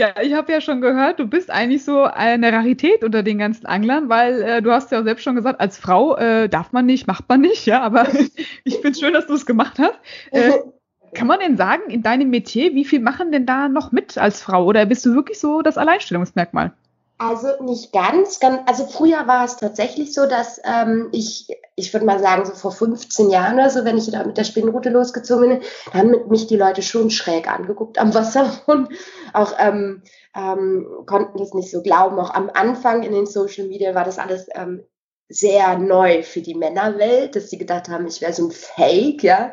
Ja, 0.00 0.14
ich 0.22 0.32
habe 0.32 0.50
ja 0.50 0.62
schon 0.62 0.80
gehört, 0.80 1.18
du 1.18 1.26
bist 1.26 1.50
eigentlich 1.50 1.84
so 1.84 2.04
eine 2.04 2.50
Rarität 2.54 3.04
unter 3.04 3.22
den 3.22 3.36
ganzen 3.36 3.66
Anglern, 3.66 4.08
weil 4.08 4.40
äh, 4.40 4.62
du 4.62 4.72
hast 4.72 4.90
ja 4.92 5.02
selbst 5.02 5.22
schon 5.24 5.34
gesagt, 5.34 5.60
als 5.60 5.76
Frau 5.76 6.16
äh, 6.16 6.48
darf 6.48 6.72
man 6.72 6.86
nicht, 6.86 7.06
macht 7.06 7.28
man 7.28 7.42
nicht, 7.42 7.66
ja, 7.66 7.82
aber 7.82 8.08
ich 8.64 8.76
finde 8.76 8.92
es 8.92 9.00
schön, 9.00 9.12
dass 9.12 9.26
du 9.26 9.34
es 9.34 9.44
gemacht 9.44 9.78
hast. 9.78 9.98
Äh, 10.30 10.52
kann 11.14 11.26
man 11.26 11.38
denn 11.40 11.58
sagen, 11.58 11.90
in 11.90 12.02
deinem 12.02 12.30
Metier, 12.30 12.72
wie 12.72 12.86
viel 12.86 13.00
machen 13.00 13.30
denn 13.30 13.44
da 13.44 13.68
noch 13.68 13.92
mit 13.92 14.16
als 14.16 14.40
Frau? 14.40 14.64
Oder 14.64 14.86
bist 14.86 15.04
du 15.04 15.14
wirklich 15.14 15.38
so 15.38 15.60
das 15.60 15.76
Alleinstellungsmerkmal? 15.76 16.72
Also 17.18 17.48
nicht 17.62 17.92
ganz, 17.92 18.40
ganz, 18.40 18.62
also 18.64 18.86
früher 18.86 19.26
war 19.26 19.44
es 19.44 19.58
tatsächlich 19.58 20.14
so, 20.14 20.24
dass 20.24 20.62
ähm, 20.64 21.10
ich, 21.12 21.48
ich 21.80 21.92
würde 21.92 22.06
mal 22.06 22.20
sagen, 22.20 22.44
so 22.44 22.52
vor 22.52 22.72
15 22.72 23.30
Jahren 23.30 23.54
oder 23.54 23.70
so, 23.70 23.84
wenn 23.84 23.98
ich 23.98 24.10
da 24.10 24.24
mit 24.24 24.36
der 24.36 24.44
Spinnenroute 24.44 24.90
losgezogen 24.90 25.48
bin, 25.48 25.60
haben 25.92 26.28
mich 26.28 26.46
die 26.46 26.56
Leute 26.56 26.82
schon 26.82 27.10
schräg 27.10 27.50
angeguckt 27.50 27.98
am 27.98 28.14
Wasser 28.14 28.60
und 28.66 28.88
auch 29.32 29.54
ähm, 29.58 30.02
ähm, 30.36 30.86
konnten 31.06 31.38
das 31.38 31.54
nicht 31.54 31.70
so 31.70 31.82
glauben. 31.82 32.18
Auch 32.18 32.34
am 32.34 32.50
Anfang 32.52 33.02
in 33.02 33.12
den 33.12 33.26
Social 33.26 33.66
Media 33.66 33.94
war 33.94 34.04
das 34.04 34.18
alles 34.18 34.46
ähm, 34.54 34.84
sehr 35.30 35.78
neu 35.78 36.24
für 36.24 36.40
die 36.40 36.56
Männerwelt, 36.56 37.36
dass 37.36 37.50
sie 37.50 37.56
gedacht 37.56 37.88
haben, 37.88 38.06
ich 38.06 38.20
wäre 38.20 38.32
so 38.32 38.48
ein 38.48 38.50
Fake, 38.50 39.22
ja. 39.22 39.52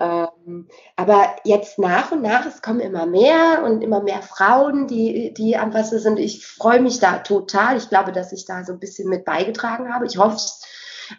ähm, 0.00 0.68
aber 0.94 1.34
jetzt 1.42 1.80
nach 1.80 2.12
und 2.12 2.22
nach, 2.22 2.46
es 2.46 2.62
kommen 2.62 2.78
immer 2.78 3.06
mehr 3.06 3.64
und 3.64 3.82
immer 3.82 4.00
mehr 4.00 4.22
Frauen, 4.22 4.86
die, 4.86 5.34
die 5.34 5.56
am 5.56 5.74
Wasser 5.74 5.98
sind. 5.98 6.20
Ich 6.20 6.46
freue 6.46 6.80
mich 6.80 7.00
da 7.00 7.18
total. 7.18 7.76
Ich 7.76 7.88
glaube, 7.88 8.12
dass 8.12 8.32
ich 8.32 8.46
da 8.46 8.64
so 8.64 8.72
ein 8.72 8.78
bisschen 8.78 9.08
mit 9.08 9.24
beigetragen 9.24 9.92
habe. 9.92 10.06
Ich 10.06 10.16
hoffe, 10.16 10.38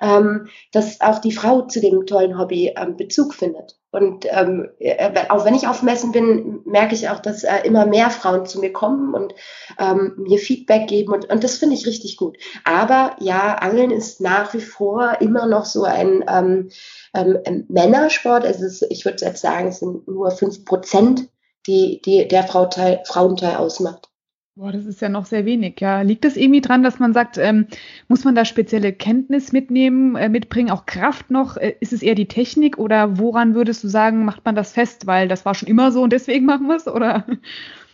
ähm, 0.01 0.47
dass 0.71 1.01
auch 1.01 1.19
die 1.19 1.31
Frau 1.31 1.63
zu 1.63 1.79
dem 1.81 2.05
tollen 2.05 2.37
Hobby 2.37 2.73
ähm, 2.75 2.97
Bezug 2.97 3.33
findet. 3.33 3.77
Und 3.89 4.25
ähm, 4.29 4.69
äh, 4.79 5.11
auch 5.29 5.45
wenn 5.45 5.55
ich 5.55 5.67
auf 5.67 5.81
Messen 5.81 6.11
bin, 6.11 6.61
merke 6.65 6.93
ich 6.93 7.09
auch, 7.09 7.19
dass 7.19 7.43
äh, 7.43 7.59
immer 7.63 7.85
mehr 7.85 8.09
Frauen 8.09 8.45
zu 8.45 8.59
mir 8.59 8.73
kommen 8.73 9.13
und 9.13 9.33
ähm, 9.79 10.13
mir 10.17 10.39
Feedback 10.39 10.87
geben. 10.87 11.13
Und, 11.13 11.29
und 11.29 11.43
das 11.43 11.57
finde 11.57 11.75
ich 11.75 11.87
richtig 11.87 12.17
gut. 12.17 12.37
Aber 12.63 13.15
ja, 13.19 13.55
Angeln 13.55 13.91
ist 13.91 14.21
nach 14.21 14.53
wie 14.53 14.61
vor 14.61 15.17
immer 15.21 15.47
noch 15.47 15.65
so 15.65 15.83
ein 15.83 16.23
ähm, 16.27 16.69
ähm, 17.13 17.65
Männersport. 17.69 18.45
Also 18.45 18.65
es, 18.65 18.81
ich 18.83 19.05
würde 19.05 19.25
jetzt 19.25 19.41
sagen, 19.41 19.69
es 19.69 19.79
sind 19.79 20.07
nur 20.07 20.31
fünf 20.31 20.65
Prozent, 20.65 21.29
die, 21.65 22.01
die 22.01 22.27
der 22.27 22.43
Frauteil, 22.43 23.01
Frauenteil 23.05 23.55
ausmacht. 23.55 24.09
Boah, 24.57 24.71
das 24.71 24.87
ist 24.87 25.01
ja 25.01 25.09
noch 25.09 25.27
sehr 25.27 25.45
wenig. 25.45 25.79
Ja, 25.81 26.01
liegt 26.01 26.25
es 26.25 26.35
irgendwie 26.35 26.61
dran, 26.61 26.81
dass 26.81 26.97
man 26.97 27.13
sagt, 27.13 27.37
ähm, 27.37 27.67
muss 28.07 28.23
man 28.23 28.33
da 28.33 28.43
spezielle 28.43 28.91
Kenntnis 28.91 29.51
mitnehmen, 29.51 30.15
äh, 30.15 30.29
mitbringen, 30.29 30.71
auch 30.71 30.87
Kraft 30.87 31.29
noch? 31.29 31.57
Äh, 31.57 31.75
ist 31.79 31.93
es 31.93 32.01
eher 32.01 32.15
die 32.15 32.27
Technik 32.27 32.79
oder 32.79 33.19
woran 33.19 33.53
würdest 33.53 33.83
du 33.83 33.87
sagen, 33.87 34.25
macht 34.25 34.45
man 34.45 34.55
das 34.55 34.71
fest, 34.71 35.05
weil 35.05 35.27
das 35.27 35.45
war 35.45 35.53
schon 35.53 35.67
immer 35.67 35.91
so 35.91 36.01
und 36.01 36.11
deswegen 36.11 36.47
machen 36.47 36.65
wir 36.65 36.75
es? 36.75 36.87
Oder? 36.87 37.27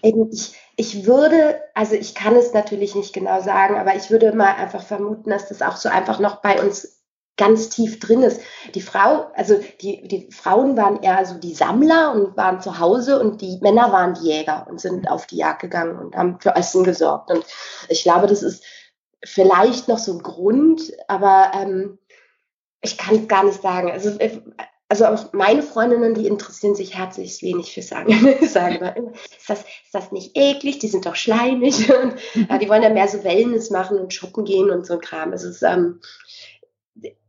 Ich, 0.02 0.56
ich 0.78 1.06
würde, 1.06 1.60
also 1.74 1.96
ich 1.96 2.16
kann 2.16 2.34
es 2.38 2.54
natürlich 2.54 2.96
nicht 2.96 3.12
genau 3.12 3.42
sagen, 3.42 3.76
aber 3.76 3.98
ich 3.98 4.10
würde 4.10 4.34
mal 4.34 4.56
einfach 4.56 4.84
vermuten, 4.84 5.32
dass 5.32 5.50
das 5.50 5.62
auch 5.62 5.76
so 5.76 5.90
einfach 5.90 6.22
noch 6.22 6.42
bei 6.42 6.64
uns 6.64 7.03
ganz 7.38 7.70
tief 7.70 8.00
drin 8.00 8.22
ist. 8.22 8.42
Die 8.76 8.82
Frau, 8.82 9.28
also 9.34 9.60
die, 9.82 10.08
die 10.08 10.30
Frauen 10.32 10.78
waren 10.78 11.02
eher 11.02 11.26
so 11.26 11.36
die 11.36 11.54
Sammler 11.54 12.14
und 12.14 12.38
waren 12.38 12.62
zu 12.62 12.80
Hause 12.80 13.20
und 13.20 13.42
die 13.42 13.58
Männer 13.62 13.92
waren 13.92 14.14
die 14.14 14.28
Jäger 14.28 14.68
und 14.70 14.80
sind 14.80 15.10
auf 15.10 15.26
die 15.26 15.38
Jagd 15.38 15.62
gegangen 15.62 15.98
und 15.98 16.16
haben 16.16 16.40
für 16.40 16.56
Essen 16.56 16.84
gesorgt. 16.84 17.32
Und 17.32 17.44
ich 17.90 18.04
glaube, 18.04 18.28
das 18.28 18.44
ist 18.44 18.64
vielleicht 19.26 19.88
noch 19.88 19.98
so 19.98 20.14
ein 20.14 20.22
Grund, 20.24 20.92
aber 21.08 21.52
ähm, 21.56 21.98
ich 22.82 22.98
kann 22.98 23.16
es 23.16 23.28
gar 23.28 23.44
nicht 23.44 23.62
sagen. 23.62 23.92
Also, 23.92 24.10
äh, 24.20 24.42
also 24.90 25.06
auch 25.08 25.34
meine 25.34 25.64
Freundinnen, 25.64 26.14
die 26.14 26.28
interessieren 26.28 26.76
sich 26.76 26.96
herzlich 26.96 27.42
wenig 27.42 27.74
fürs 27.74 27.92
Angeln. 27.94 28.48
sagen 28.48 28.76
immer, 28.76 28.96
ist 28.96 29.50
das, 29.50 29.62
ist 29.62 29.94
das 29.94 30.12
nicht 30.12 30.38
eklig? 30.38 30.80
Die 30.80 30.88
sind 30.88 31.08
doch 31.08 31.16
schleimig. 31.16 31.90
Und, 32.04 32.14
äh, 32.48 32.60
die 32.60 32.70
wollen 32.70 32.84
ja 32.84 32.90
mehr 32.90 33.08
so 33.08 33.24
Wellness 33.24 33.72
machen 33.72 33.98
und 33.98 34.14
shoppen 34.14 34.46
gehen 34.46 34.70
und 34.70 34.86
so 34.86 34.94
ein 34.94 35.02
Kram. 35.02 35.34
Es 35.34 35.44
ist, 35.44 35.64
ähm, 35.64 36.00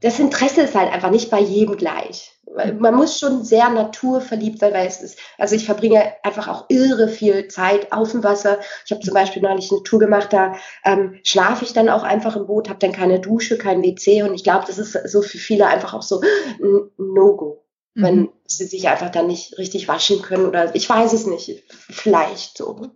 das 0.00 0.18
Interesse 0.18 0.62
ist 0.62 0.74
halt 0.74 0.92
einfach 0.92 1.10
nicht 1.10 1.30
bei 1.30 1.40
jedem 1.40 1.76
gleich. 1.76 2.32
Man 2.78 2.94
muss 2.94 3.18
schon 3.18 3.42
sehr 3.42 3.68
naturverliebt 3.70 4.60
sein, 4.60 4.74
weil 4.74 4.86
es 4.86 5.00
ist, 5.02 5.18
also 5.38 5.56
ich 5.56 5.64
verbringe 5.64 6.12
einfach 6.22 6.46
auch 6.46 6.66
irre 6.68 7.08
viel 7.08 7.48
Zeit 7.48 7.90
auf 7.92 8.12
dem 8.12 8.22
Wasser. 8.22 8.60
Ich 8.84 8.92
habe 8.92 9.00
zum 9.00 9.14
Beispiel 9.14 9.42
neulich 9.42 9.72
eine 9.72 9.82
Tour 9.82 9.98
gemacht, 9.98 10.32
da 10.32 10.54
ähm, 10.84 11.18
schlafe 11.24 11.64
ich 11.64 11.72
dann 11.72 11.88
auch 11.88 12.02
einfach 12.02 12.36
im 12.36 12.46
Boot, 12.46 12.68
habe 12.68 12.78
dann 12.78 12.92
keine 12.92 13.18
Dusche, 13.18 13.58
kein 13.58 13.82
WC 13.82 14.22
und 14.22 14.34
ich 14.34 14.44
glaube, 14.44 14.66
das 14.66 14.78
ist 14.78 14.92
so 15.10 15.22
für 15.22 15.38
viele 15.38 15.66
einfach 15.66 15.94
auch 15.94 16.02
so 16.02 16.20
ein 16.20 16.90
No-Go, 16.98 17.64
mhm. 17.94 18.02
wenn 18.02 18.28
sie 18.46 18.66
sich 18.66 18.88
einfach 18.88 19.10
dann 19.10 19.26
nicht 19.26 19.58
richtig 19.58 19.88
waschen 19.88 20.22
können 20.22 20.46
oder 20.46 20.76
ich 20.76 20.88
weiß 20.88 21.12
es 21.12 21.26
nicht, 21.26 21.64
vielleicht 21.68 22.58
so. 22.58 22.90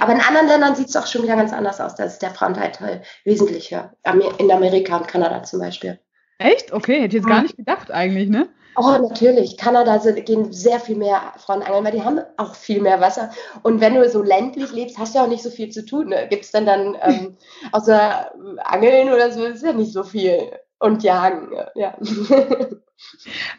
Aber 0.00 0.12
in 0.12 0.20
anderen 0.20 0.48
Ländern 0.48 0.74
sieht 0.74 0.88
es 0.88 0.96
auch 0.96 1.06
schon 1.06 1.22
wieder 1.22 1.36
ganz 1.36 1.52
anders 1.52 1.80
aus. 1.80 1.94
Da 1.94 2.04
ist 2.04 2.20
der 2.20 2.30
Frauenteil 2.30 3.02
wesentlich 3.24 3.70
höher. 3.70 3.92
In 4.38 4.50
Amerika 4.50 4.96
und 4.96 5.08
Kanada 5.08 5.42
zum 5.42 5.60
Beispiel. 5.60 5.98
Echt? 6.38 6.72
Okay, 6.72 7.02
hätte 7.02 7.16
ich 7.16 7.22
jetzt 7.22 7.28
gar 7.28 7.42
nicht 7.42 7.56
gedacht 7.56 7.90
eigentlich, 7.90 8.28
ne? 8.28 8.48
Oh, 8.76 8.96
natürlich. 9.02 9.58
Kanada 9.58 9.98
sind, 9.98 10.24
gehen 10.24 10.52
sehr 10.52 10.80
viel 10.80 10.96
mehr 10.96 11.34
Frauen 11.36 11.62
angeln, 11.62 11.84
weil 11.84 11.92
die 11.92 12.02
haben 12.02 12.20
auch 12.36 12.54
viel 12.54 12.80
mehr 12.80 13.00
Wasser. 13.00 13.30
Und 13.62 13.80
wenn 13.80 13.94
du 13.94 14.08
so 14.08 14.22
ländlich 14.22 14.72
lebst, 14.72 14.96
hast 14.98 15.14
du 15.14 15.18
ja 15.18 15.24
auch 15.24 15.28
nicht 15.28 15.42
so 15.42 15.50
viel 15.50 15.70
zu 15.70 15.84
tun. 15.84 16.08
Ne? 16.08 16.28
Gibt 16.30 16.44
es 16.44 16.50
dann 16.50 16.66
dann 16.66 16.96
ähm, 17.02 17.36
außer 17.72 18.32
Angeln 18.58 19.12
oder 19.12 19.32
so, 19.32 19.44
ist 19.44 19.64
ja 19.64 19.72
nicht 19.72 19.92
so 19.92 20.04
viel. 20.04 20.50
Und 20.78 21.02
Jagen, 21.02 21.50
ja. 21.74 21.94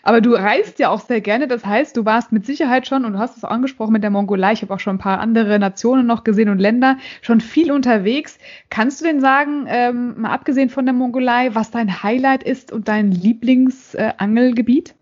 Aber 0.04 0.22
du 0.22 0.34
reist 0.34 0.80
ja 0.80 0.90
auch 0.90 1.02
sehr 1.02 1.22
gerne. 1.22 1.48
Das 1.48 1.66
heißt, 1.66 1.96
du 1.98 2.06
warst 2.06 2.32
mit 2.32 2.46
Sicherheit 2.46 2.88
schon, 2.88 3.06
und 3.06 3.14
du 3.14 3.20
hast 3.20 3.38
es 3.38 3.44
angesprochen 3.44 3.94
mit 3.94 4.04
der 4.04 4.10
Mongolei, 4.10 4.54
ich 4.54 4.62
habe 4.62 4.74
auch 4.74 4.80
schon 4.80 4.96
ein 4.96 5.00
paar 5.00 5.20
andere 5.20 5.60
Nationen 5.60 6.08
noch 6.08 6.24
gesehen 6.24 6.50
und 6.50 6.60
Länder, 6.60 6.98
schon 7.22 7.42
viel 7.42 7.72
unterwegs. 7.72 8.38
Kannst 8.70 9.02
du 9.02 9.06
denn 9.06 9.22
sagen, 9.22 9.66
ähm, 9.68 10.22
mal 10.22 10.32
abgesehen 10.32 10.70
von 10.70 10.86
der 10.86 10.94
Mongolei, 10.94 11.54
was 11.54 11.72
dein 11.72 12.04
Highlight 12.04 12.44
ist 12.44 12.72
und 12.72 12.88
dein 12.88 13.12
Lieblingsangelgebiet? 13.12 14.96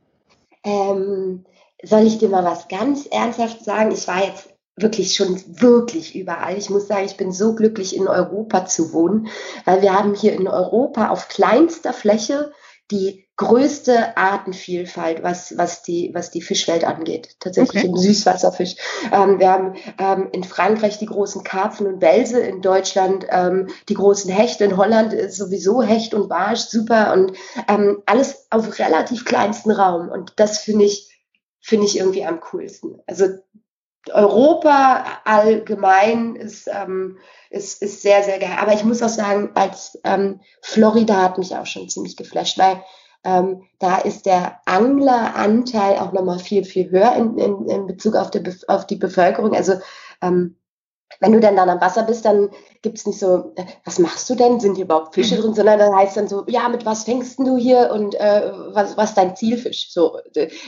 Äh, 0.63 0.69
ähm, 0.69 1.45
soll 1.83 2.05
ich 2.05 2.17
dir 2.17 2.29
mal 2.29 2.43
was 2.43 2.67
ganz 2.67 3.05
ernsthaft 3.05 3.63
sagen? 3.63 3.91
Ich 3.91 4.07
war 4.07 4.23
jetzt 4.25 4.49
wirklich 4.75 5.15
schon 5.15 5.41
wirklich 5.61 6.15
überall. 6.15 6.57
Ich 6.57 6.69
muss 6.69 6.87
sagen, 6.87 7.05
ich 7.05 7.17
bin 7.17 7.31
so 7.31 7.55
glücklich 7.55 7.95
in 7.95 8.07
Europa 8.07 8.65
zu 8.65 8.93
wohnen, 8.93 9.27
weil 9.65 9.81
wir 9.81 9.93
haben 9.93 10.15
hier 10.15 10.33
in 10.33 10.47
Europa 10.47 11.09
auf 11.09 11.27
kleinster 11.27 11.93
Fläche 11.93 12.51
die 12.91 13.28
größte 13.39 14.17
Artenvielfalt, 14.17 15.23
was, 15.23 15.57
was, 15.57 15.81
die, 15.81 16.11
was 16.13 16.29
die 16.29 16.41
Fischwelt 16.41 16.83
angeht. 16.83 17.37
Tatsächlich 17.39 17.83
okay. 17.83 17.91
im 17.91 17.95
Süßwasserfisch. 17.95 18.75
Ähm, 19.13 19.39
wir 19.39 19.49
haben 19.49 19.75
ähm, 19.97 20.27
in 20.33 20.43
Frankreich 20.43 20.99
die 20.99 21.05
großen 21.05 21.45
Karpfen 21.45 21.87
und 21.87 22.01
Welse, 22.01 22.37
in 22.41 22.61
Deutschland 22.61 23.25
ähm, 23.29 23.69
die 23.87 23.93
großen 23.93 24.29
Hechte, 24.29 24.65
in 24.65 24.75
Holland 24.75 25.13
ist 25.13 25.37
sowieso 25.37 25.81
Hecht 25.81 26.13
und 26.13 26.27
Barsch, 26.27 26.65
super 26.65 27.13
und 27.13 27.31
ähm, 27.69 28.03
alles 28.05 28.45
auf 28.49 28.77
relativ 28.77 29.23
kleinsten 29.23 29.71
Raum. 29.71 30.09
Und 30.09 30.33
das 30.35 30.57
finde 30.57 30.83
ich, 30.83 31.09
finde 31.61 31.85
ich 31.85 31.97
irgendwie 31.97 32.25
am 32.25 32.41
coolsten. 32.41 33.01
Also 33.07 33.27
Europa 34.11 35.05
allgemein 35.23 36.35
ist, 36.35 36.67
ähm, 36.67 37.19
ist, 37.49 37.81
ist 37.81 38.01
sehr, 38.01 38.21
sehr 38.23 38.39
geil. 38.39 38.57
Aber 38.59 38.73
ich 38.73 38.83
muss 38.83 39.01
auch 39.01 39.07
sagen, 39.07 39.51
als 39.55 39.97
ähm, 40.03 40.41
Florida 40.61 41.21
hat 41.21 41.37
mich 41.37 41.55
auch 41.55 41.65
schon 41.65 41.87
ziemlich 41.87 42.17
geflasht, 42.17 42.57
weil 42.57 42.83
ähm, 43.23 43.63
da 43.79 43.97
ist 43.97 44.25
der 44.25 44.59
Angleranteil 44.65 45.97
auch 45.97 46.13
nochmal 46.13 46.39
viel, 46.39 46.63
viel 46.63 46.89
höher 46.89 47.15
in, 47.15 47.37
in, 47.37 47.67
in 47.67 47.87
Bezug 47.87 48.15
auf 48.15 48.31
die, 48.31 48.41
auf 48.67 48.87
die 48.87 48.95
Bevölkerung. 48.95 49.53
Also 49.53 49.73
ähm, 50.21 50.55
wenn 51.19 51.33
du 51.33 51.39
dann 51.39 51.55
dann 51.55 51.69
am 51.69 51.81
Wasser 51.81 52.03
bist, 52.03 52.23
dann 52.25 52.49
gibt's 52.81 53.05
nicht 53.05 53.19
so, 53.19 53.51
äh, 53.55 53.65
was 53.83 53.99
machst 53.99 54.29
du 54.29 54.35
denn? 54.35 54.59
Sind 54.59 54.75
hier 54.75 54.85
überhaupt 54.85 55.15
Fische 55.15 55.37
drin? 55.37 55.53
Sondern 55.53 55.79
dann 55.79 55.95
heißt 55.95 56.15
dann 56.15 56.27
so, 56.27 56.45
ja, 56.47 56.69
mit 56.69 56.85
was 56.85 57.03
fängst 57.03 57.39
du 57.39 57.57
hier 57.57 57.91
und 57.91 58.15
äh, 58.15 58.51
was, 58.69 58.95
was 58.95 59.15
dein 59.15 59.35
Zielfisch? 59.35 59.91
So, 59.91 60.19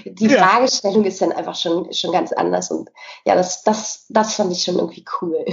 die 0.05 0.25
ja. 0.25 0.43
Fragestellung 0.43 1.05
ist 1.05 1.21
dann 1.21 1.31
einfach 1.31 1.55
schon, 1.55 1.93
schon 1.93 2.11
ganz 2.11 2.33
anders. 2.33 2.71
Und 2.71 2.89
ja, 3.25 3.35
das, 3.35 3.63
das, 3.63 4.05
das 4.09 4.33
fand 4.33 4.51
ich 4.51 4.63
schon 4.63 4.75
irgendwie 4.75 5.05
cool. 5.21 5.45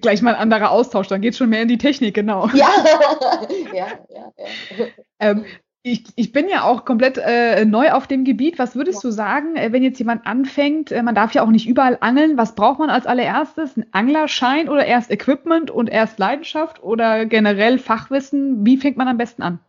Gleich 0.00 0.22
mal 0.22 0.34
ein 0.34 0.40
anderer 0.40 0.70
Austausch, 0.70 1.08
dann 1.08 1.20
geht's 1.20 1.36
schon 1.36 1.50
mehr 1.50 1.62
in 1.62 1.68
die 1.68 1.78
Technik, 1.78 2.14
genau. 2.14 2.48
Ja, 2.54 2.70
ja, 3.72 3.86
ja. 4.08 4.32
ja. 4.36 4.86
Ähm, 5.18 5.44
ich, 5.86 6.04
ich 6.16 6.32
bin 6.32 6.48
ja 6.48 6.64
auch 6.64 6.86
komplett 6.86 7.18
äh, 7.18 7.66
neu 7.66 7.92
auf 7.92 8.06
dem 8.06 8.24
Gebiet. 8.24 8.58
Was 8.58 8.74
würdest 8.74 9.04
ja. 9.04 9.10
du 9.10 9.14
sagen, 9.14 9.54
äh, 9.54 9.70
wenn 9.70 9.82
jetzt 9.82 9.98
jemand 9.98 10.26
anfängt, 10.26 10.90
äh, 10.90 11.02
man 11.02 11.14
darf 11.14 11.34
ja 11.34 11.42
auch 11.42 11.50
nicht 11.50 11.68
überall 11.68 11.98
angeln, 12.00 12.38
was 12.38 12.54
braucht 12.54 12.78
man 12.78 12.88
als 12.88 13.06
allererstes? 13.06 13.76
Ein 13.76 13.86
Anglerschein 13.92 14.70
oder 14.70 14.86
erst 14.86 15.10
Equipment 15.10 15.70
und 15.70 15.88
erst 15.88 16.18
Leidenschaft 16.18 16.82
oder 16.82 17.26
generell 17.26 17.78
Fachwissen? 17.78 18.64
Wie 18.64 18.78
fängt 18.78 18.96
man 18.96 19.08
am 19.08 19.18
besten 19.18 19.42
an? 19.42 19.60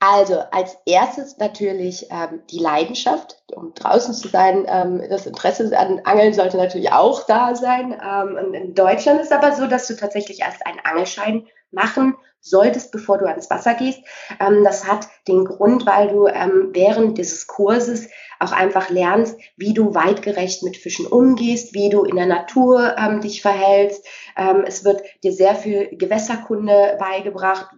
Also 0.00 0.38
als 0.50 0.76
erstes 0.84 1.38
natürlich 1.38 2.06
ähm, 2.10 2.40
die 2.50 2.58
Leidenschaft, 2.58 3.38
um 3.54 3.72
draußen 3.72 4.12
zu 4.12 4.28
sein. 4.28 4.66
Ähm, 4.68 5.02
das 5.08 5.26
Interesse 5.26 5.78
an 5.78 6.02
Angeln 6.04 6.34
sollte 6.34 6.58
natürlich 6.58 6.92
auch 6.92 7.24
da 7.26 7.54
sein. 7.54 7.98
Ähm, 8.02 8.52
in 8.52 8.74
Deutschland 8.74 9.22
ist 9.22 9.32
aber 9.32 9.52
so, 9.52 9.66
dass 9.66 9.86
du 9.86 9.96
tatsächlich 9.96 10.40
erst 10.40 10.66
einen 10.66 10.80
Angelschein 10.80 11.46
machen 11.72 12.16
solltest, 12.40 12.90
bevor 12.90 13.18
du 13.18 13.26
ans 13.26 13.50
Wasser 13.50 13.74
gehst. 13.74 14.00
Ähm, 14.40 14.64
das 14.64 14.86
hat 14.86 15.08
den 15.28 15.44
Grund, 15.44 15.86
weil 15.86 16.08
du 16.08 16.26
ähm, 16.26 16.70
während 16.72 17.18
dieses 17.18 17.46
Kurses 17.46 18.08
auch 18.38 18.52
einfach 18.52 18.88
lernst, 18.88 19.38
wie 19.56 19.74
du 19.74 19.94
weitgerecht 19.94 20.62
mit 20.62 20.76
Fischen 20.76 21.06
umgehst, 21.06 21.74
wie 21.74 21.90
du 21.90 22.04
in 22.04 22.16
der 22.16 22.26
Natur 22.26 22.96
ähm, 22.96 23.20
dich 23.20 23.42
verhältst. 23.42 24.06
Ähm, 24.36 24.64
es 24.66 24.84
wird 24.84 25.02
dir 25.22 25.32
sehr 25.32 25.54
viel 25.54 25.94
Gewässerkunde 25.96 26.96
beigebracht, 26.98 27.68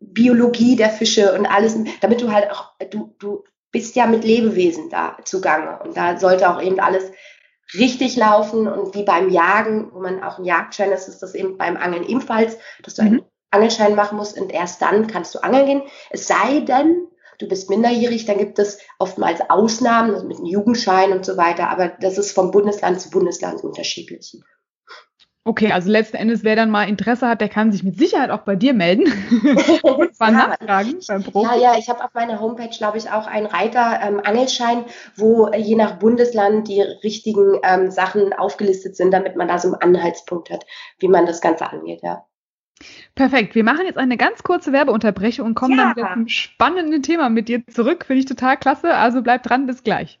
Biologie 0.00 0.76
der 0.76 0.90
Fische 0.90 1.34
und 1.34 1.46
alles, 1.46 1.76
damit 2.00 2.20
du 2.20 2.32
halt 2.32 2.50
auch, 2.50 2.72
du, 2.90 3.14
du 3.18 3.44
bist 3.70 3.96
ja 3.96 4.06
mit 4.06 4.24
Lebewesen 4.24 4.90
da 4.90 5.16
zugange. 5.24 5.78
Und 5.82 5.96
da 5.96 6.18
sollte 6.18 6.50
auch 6.50 6.62
eben 6.62 6.78
alles 6.78 7.10
richtig 7.74 8.16
laufen 8.16 8.68
und 8.68 8.94
wie 8.94 9.04
beim 9.04 9.30
Jagen, 9.30 9.90
wo 9.92 10.00
man 10.00 10.22
auch 10.22 10.36
einen 10.36 10.46
Jagdschein 10.46 10.92
ist, 10.92 11.08
ist 11.08 11.22
das 11.22 11.34
eben 11.34 11.58
beim 11.58 11.76
Angeln 11.76 12.04
ebenfalls, 12.04 12.56
dass 12.82 12.94
du 12.94 13.02
einen 13.02 13.14
mhm. 13.14 13.24
Angelschein 13.50 13.94
machen 13.94 14.16
musst 14.16 14.38
und 14.38 14.52
erst 14.52 14.80
dann 14.82 15.06
kannst 15.06 15.34
du 15.34 15.42
angeln 15.42 15.66
gehen. 15.66 15.82
Es 16.10 16.26
sei 16.26 16.60
denn, 16.60 17.08
du 17.38 17.48
bist 17.48 17.70
minderjährig, 17.70 18.24
dann 18.24 18.38
gibt 18.38 18.58
es 18.58 18.78
oftmals 18.98 19.40
Ausnahmen 19.48 20.14
also 20.14 20.26
mit 20.26 20.38
einem 20.38 20.46
Jugendschein 20.46 21.12
und 21.12 21.24
so 21.24 21.36
weiter, 21.36 21.68
aber 21.68 21.88
das 21.88 22.18
ist 22.18 22.32
vom 22.32 22.50
Bundesland 22.50 23.00
zu 23.00 23.10
Bundesland 23.10 23.62
unterschiedlich. 23.62 24.40
Okay, 25.44 25.72
also 25.72 25.90
letzten 25.90 26.16
Endes, 26.18 26.44
wer 26.44 26.54
dann 26.54 26.70
mal 26.70 26.88
Interesse 26.88 27.26
hat, 27.26 27.40
der 27.40 27.48
kann 27.48 27.72
sich 27.72 27.82
mit 27.82 27.98
Sicherheit 27.98 28.30
auch 28.30 28.42
bei 28.42 28.54
dir 28.54 28.74
melden 28.74 29.04
und 29.82 30.16
mal 30.20 30.32
ja, 30.32 30.46
nachfragen 30.48 31.00
beim 31.08 31.24
Profi. 31.24 31.48
Ja, 31.56 31.72
ja, 31.72 31.78
ich 31.78 31.88
habe 31.88 32.04
auf 32.04 32.14
meiner 32.14 32.40
Homepage, 32.40 32.68
glaube 32.68 32.98
ich, 32.98 33.10
auch 33.10 33.26
einen 33.26 33.46
Reiter 33.46 33.98
ähm, 34.02 34.20
Angelschein, 34.22 34.84
wo 35.16 35.48
äh, 35.48 35.58
je 35.58 35.74
nach 35.74 35.98
Bundesland 35.98 36.68
die 36.68 36.80
richtigen 36.80 37.58
ähm, 37.64 37.90
Sachen 37.90 38.32
aufgelistet 38.32 38.94
sind, 38.94 39.10
damit 39.10 39.34
man 39.34 39.48
da 39.48 39.58
so 39.58 39.68
einen 39.72 39.96
Anhaltspunkt 39.96 40.48
hat, 40.48 40.64
wie 41.00 41.08
man 41.08 41.26
das 41.26 41.40
Ganze 41.40 41.68
angeht, 41.68 42.00
ja. 42.04 42.24
Perfekt. 43.16 43.54
Wir 43.56 43.64
machen 43.64 43.84
jetzt 43.84 43.98
eine 43.98 44.16
ganz 44.16 44.44
kurze 44.44 44.72
Werbeunterbrechung 44.72 45.46
und 45.46 45.54
kommen 45.54 45.76
ja. 45.76 45.92
dann 45.94 45.94
mit 45.96 46.04
einem 46.04 46.28
spannenden 46.28 47.02
Thema 47.02 47.28
mit 47.30 47.48
dir 47.48 47.66
zurück. 47.66 48.04
Finde 48.06 48.20
ich 48.20 48.26
total 48.26 48.56
klasse. 48.56 48.94
Also 48.94 49.22
bleib 49.22 49.42
dran, 49.42 49.66
bis 49.66 49.82
gleich. 49.82 50.20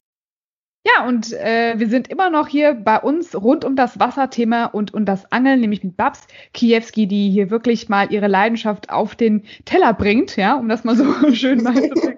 Ja, 0.83 1.07
und 1.07 1.31
äh, 1.33 1.75
wir 1.77 1.87
sind 1.89 2.07
immer 2.07 2.31
noch 2.31 2.47
hier 2.47 2.73
bei 2.73 2.99
uns 2.99 3.35
rund 3.35 3.65
um 3.65 3.75
das 3.75 3.99
Wasserthema 3.99 4.65
und 4.65 4.95
um 4.95 5.05
das 5.05 5.31
Angeln, 5.31 5.59
nämlich 5.59 5.83
mit 5.83 5.95
Babs 5.95 6.25
Kiewski, 6.53 7.05
die 7.05 7.29
hier 7.29 7.51
wirklich 7.51 7.87
mal 7.87 8.11
ihre 8.11 8.27
Leidenschaft 8.27 8.89
auf 8.89 9.13
den 9.15 9.43
Teller 9.65 9.93
bringt, 9.93 10.37
ja, 10.37 10.55
um 10.55 10.67
das 10.67 10.83
mal 10.83 10.95
so 10.95 11.05
schön 11.33 11.61
mal 11.61 11.75
zu 11.75 11.95
sagen. 11.95 12.17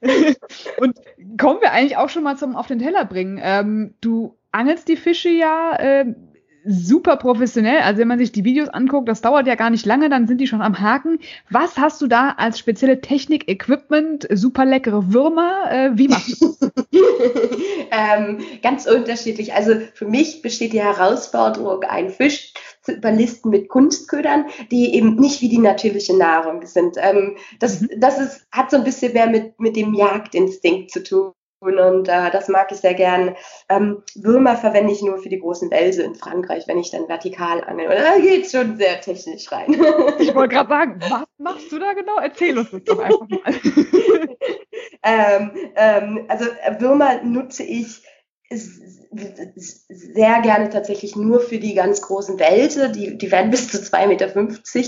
und 0.78 0.98
kommen 1.38 1.60
wir 1.60 1.70
eigentlich 1.72 1.96
auch 1.96 2.08
schon 2.08 2.24
mal 2.24 2.36
zum 2.36 2.56
auf 2.56 2.66
den 2.66 2.80
Teller 2.80 3.04
bringen. 3.04 3.38
Ähm, 3.40 3.94
du 4.00 4.36
angelst 4.50 4.88
die 4.88 4.96
Fische 4.96 5.30
ja 5.30 5.76
äh, 5.78 6.06
super 6.64 7.16
professionell. 7.16 7.80
Also 7.80 8.00
wenn 8.00 8.08
man 8.08 8.18
sich 8.18 8.32
die 8.32 8.44
Videos 8.44 8.68
anguckt, 8.68 9.08
das 9.08 9.20
dauert 9.20 9.46
ja 9.46 9.54
gar 9.54 9.70
nicht 9.70 9.86
lange, 9.86 10.08
dann 10.08 10.26
sind 10.26 10.38
die 10.38 10.46
schon 10.46 10.62
am 10.62 10.80
Haken. 10.80 11.18
Was 11.48 11.78
hast 11.78 12.00
du 12.02 12.06
da 12.06 12.34
als 12.36 12.58
spezielle 12.58 13.00
Technik, 13.00 13.48
Equipment, 13.48 14.26
super 14.30 14.64
leckere 14.64 15.12
Würmer? 15.12 15.70
Äh, 15.70 15.90
wie 15.94 16.08
machst 16.08 16.40
du 16.40 16.56
das? 16.60 16.86
ähm, 17.90 18.38
ganz 18.62 18.86
unterschiedlich. 18.86 19.54
Also 19.54 19.74
für 19.94 20.06
mich 20.06 20.42
besteht 20.42 20.72
die 20.72 20.82
Herausforderung, 20.82 21.82
einen 21.84 22.10
Fisch 22.10 22.52
zu 22.82 22.92
überlisten 22.92 23.50
mit 23.50 23.68
Kunstködern, 23.68 24.46
die 24.70 24.94
eben 24.94 25.16
nicht 25.16 25.40
wie 25.42 25.48
die 25.48 25.58
natürliche 25.58 26.16
Nahrung 26.16 26.64
sind. 26.66 26.96
Ähm, 26.98 27.36
das, 27.58 27.80
mhm. 27.80 27.88
das 27.98 28.18
ist, 28.18 28.46
hat 28.52 28.70
so 28.70 28.76
ein 28.76 28.84
bisschen 28.84 29.12
mehr 29.12 29.28
mit, 29.28 29.58
mit 29.60 29.76
dem 29.76 29.94
Jagdinstinkt 29.94 30.90
zu 30.90 31.02
tun. 31.02 31.32
Und 31.60 32.08
äh, 32.08 32.30
das 32.30 32.48
mag 32.48 32.72
ich 32.72 32.78
sehr 32.78 32.94
gern. 32.94 33.36
Ähm, 33.68 34.02
Würmer 34.14 34.56
verwende 34.56 34.92
ich 34.92 35.02
nur 35.02 35.18
für 35.18 35.28
die 35.28 35.38
großen 35.38 35.70
Wälse 35.70 36.02
in 36.02 36.14
Frankreich, 36.14 36.66
wenn 36.66 36.78
ich 36.78 36.90
dann 36.90 37.06
vertikal 37.06 37.62
angel. 37.64 37.88
Und 37.88 37.96
da 37.96 38.18
geht 38.18 38.46
es 38.46 38.52
schon 38.52 38.78
sehr 38.78 39.00
technisch 39.00 39.52
rein. 39.52 39.74
Ich 40.18 40.34
wollte 40.34 40.54
gerade 40.54 40.70
sagen, 40.70 41.00
was 41.08 41.24
machst 41.38 41.70
du 41.70 41.78
da 41.78 41.92
genau? 41.92 42.16
Erzähl 42.18 42.58
uns 42.58 42.70
das 42.70 42.84
doch 42.84 42.98
einfach 42.98 43.28
mal. 43.28 43.40
ähm, 45.02 45.50
ähm, 45.76 46.24
also 46.28 46.46
äh, 46.46 46.80
Würmer 46.80 47.22
nutze 47.22 47.62
ich 47.62 48.02
sehr 49.12 50.40
gerne 50.40 50.68
tatsächlich 50.68 51.16
nur 51.16 51.40
für 51.40 51.58
die 51.58 51.74
ganz 51.74 52.00
großen 52.00 52.38
Wälse. 52.38 52.90
Die, 52.90 53.18
die 53.18 53.32
werden 53.32 53.50
bis 53.50 53.68
zu 53.68 53.78
2,50 53.78 54.06
Meter 54.06 54.28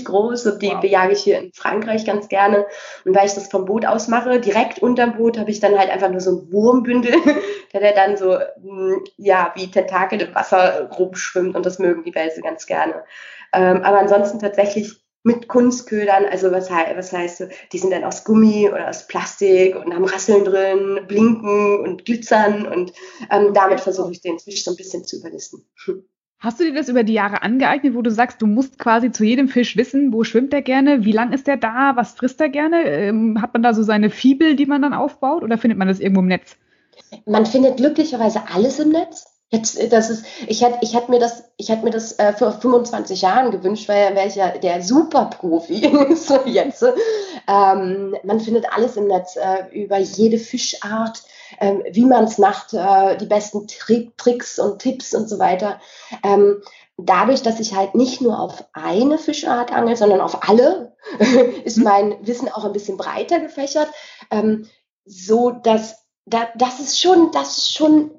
groß 0.03 0.45
und 0.45 0.61
die 0.61 0.69
wow. 0.69 0.79
bejage 0.79 1.11
ich 1.11 1.23
hier 1.23 1.39
in 1.39 1.51
Frankreich 1.53 2.05
ganz 2.05 2.29
gerne. 2.29 2.65
Und 3.03 3.15
weil 3.15 3.25
ich 3.25 3.33
das 3.33 3.49
vom 3.49 3.65
Boot 3.65 3.85
aus 3.85 4.07
mache, 4.07 4.39
direkt 4.39 4.79
unterm 4.79 5.17
Boot 5.17 5.37
habe 5.37 5.51
ich 5.51 5.59
dann 5.59 5.77
halt 5.77 5.89
einfach 5.89 6.09
nur 6.09 6.21
so 6.21 6.31
ein 6.31 6.51
Wurmbündel, 6.53 7.13
der, 7.73 7.81
der 7.81 7.93
dann 7.93 8.15
so, 8.15 8.39
hm, 8.39 9.03
ja, 9.17 9.51
wie 9.55 9.69
Tentakel 9.69 10.21
im 10.21 10.33
Wasser 10.33 10.89
rumschwimmt 10.97 11.55
und 11.55 11.65
das 11.65 11.79
mögen 11.79 12.03
die 12.03 12.15
Wälse 12.15 12.41
ganz 12.41 12.65
gerne. 12.65 13.03
Ähm, 13.51 13.83
aber 13.83 13.99
ansonsten 13.99 14.39
tatsächlich 14.39 15.02
mit 15.23 15.47
Kunstködern, 15.47 16.25
also 16.25 16.51
was, 16.51 16.69
was 16.69 17.13
heißt, 17.13 17.47
die 17.71 17.77
sind 17.77 17.91
dann 17.91 18.03
aus 18.03 18.25
Gummi 18.25 18.69
oder 18.69 18.89
aus 18.89 19.07
Plastik 19.07 19.75
und 19.75 19.93
haben 19.93 20.03
Rasseln 20.05 20.43
drin, 20.43 20.99
blinken 21.07 21.79
und 21.79 22.05
glitzern 22.05 22.67
und 22.67 22.91
ähm, 23.31 23.53
damit 23.53 23.79
versuche 23.79 24.11
ich 24.11 24.21
den 24.21 24.37
Fisch 24.37 24.63
so 24.65 24.71
ein 24.71 24.77
bisschen 24.77 25.05
zu 25.05 25.17
überlisten. 25.17 25.65
Hast 26.39 26.59
du 26.59 26.65
dir 26.65 26.73
das 26.73 26.89
über 26.89 27.05
die 27.05 27.13
Jahre 27.13 27.41
angeeignet, 27.41 27.95
wo 27.95 28.01
du 28.01 28.11
sagst, 28.11 28.41
du 28.41 28.47
musst 28.47 28.77
quasi 28.77 29.13
zu 29.13 29.23
jedem 29.23 29.47
Fisch 29.47 29.77
wissen, 29.77 30.11
wo 30.11 30.25
schwimmt 30.25 30.51
der 30.51 30.61
gerne, 30.61 31.05
wie 31.05 31.13
lang 31.13 31.31
ist 31.31 31.47
der 31.47 31.55
da, 31.55 31.93
was 31.95 32.11
frisst 32.15 32.41
er 32.41 32.49
gerne? 32.49 32.83
Ähm, 32.83 33.41
hat 33.41 33.53
man 33.53 33.63
da 33.63 33.73
so 33.73 33.81
seine 33.81 34.09
Fibel, 34.09 34.57
die 34.57 34.65
man 34.65 34.81
dann 34.81 34.93
aufbaut 34.93 35.41
oder 35.43 35.57
findet 35.57 35.79
man 35.79 35.87
das 35.87 36.01
irgendwo 36.01 36.19
im 36.19 36.27
Netz? 36.27 36.57
Man 37.25 37.45
findet 37.45 37.77
glücklicherweise 37.77 38.41
alles 38.53 38.77
im 38.79 38.89
Netz. 38.89 39.32
Jetzt, 39.53 39.79
äh, 39.79 39.87
das 39.87 40.09
ist, 40.09 40.25
ich 40.47 40.63
hätte 40.63 40.79
ich 40.81 40.95
hätt 40.95 41.09
mir 41.09 41.19
das, 41.19 41.43
ich 41.57 41.69
hätte 41.69 41.85
mir 41.85 41.91
das 41.91 42.17
äh, 42.17 42.33
vor 42.33 42.51
25 42.53 43.21
Jahren 43.21 43.51
gewünscht, 43.51 43.87
weil 43.87 44.15
wäre 44.15 44.27
ich 44.27 44.35
ja 44.35 44.49
der 44.49 44.81
Superprofi 44.81 46.15
so 46.15 46.39
jetzt. 46.45 46.83
Ähm, 47.47 48.15
man 48.23 48.39
findet 48.39 48.65
alles 48.73 48.97
im 48.97 49.07
Netz 49.07 49.35
äh, 49.35 49.65
über 49.71 49.99
jede 49.99 50.39
Fischart, 50.39 51.21
äh, 51.59 51.75
wie 51.91 52.05
man 52.05 52.23
es 52.23 52.39
macht, 52.39 52.73
äh, 52.73 53.15
die 53.17 53.27
besten 53.27 53.67
Tri 53.67 54.11
Tricks 54.17 54.57
und 54.57 54.79
Tipps 54.79 55.13
und 55.13 55.29
so 55.29 55.37
weiter. 55.37 55.79
Ähm, 56.23 56.63
dadurch, 56.97 57.43
dass 57.43 57.59
ich 57.59 57.75
halt 57.75 57.93
nicht 57.93 58.21
nur 58.21 58.39
auf 58.39 58.65
eine 58.73 59.19
Fischart 59.19 59.71
angel, 59.71 59.95
sondern 59.95 60.21
auf 60.21 60.49
alle, 60.49 60.95
ist 61.63 61.77
mhm. 61.77 61.83
mein 61.83 62.15
Wissen 62.25 62.49
auch 62.49 62.65
ein 62.65 62.73
bisschen 62.73 62.97
breiter 62.97 63.39
gefächert, 63.39 63.89
ähm, 64.31 64.67
so 65.05 65.51
dass 65.51 66.07
da, 66.25 66.47
das 66.55 66.79
ist 66.79 66.99
schon, 66.99 67.31
das 67.31 67.57
ist 67.57 67.75
schon 67.75 68.11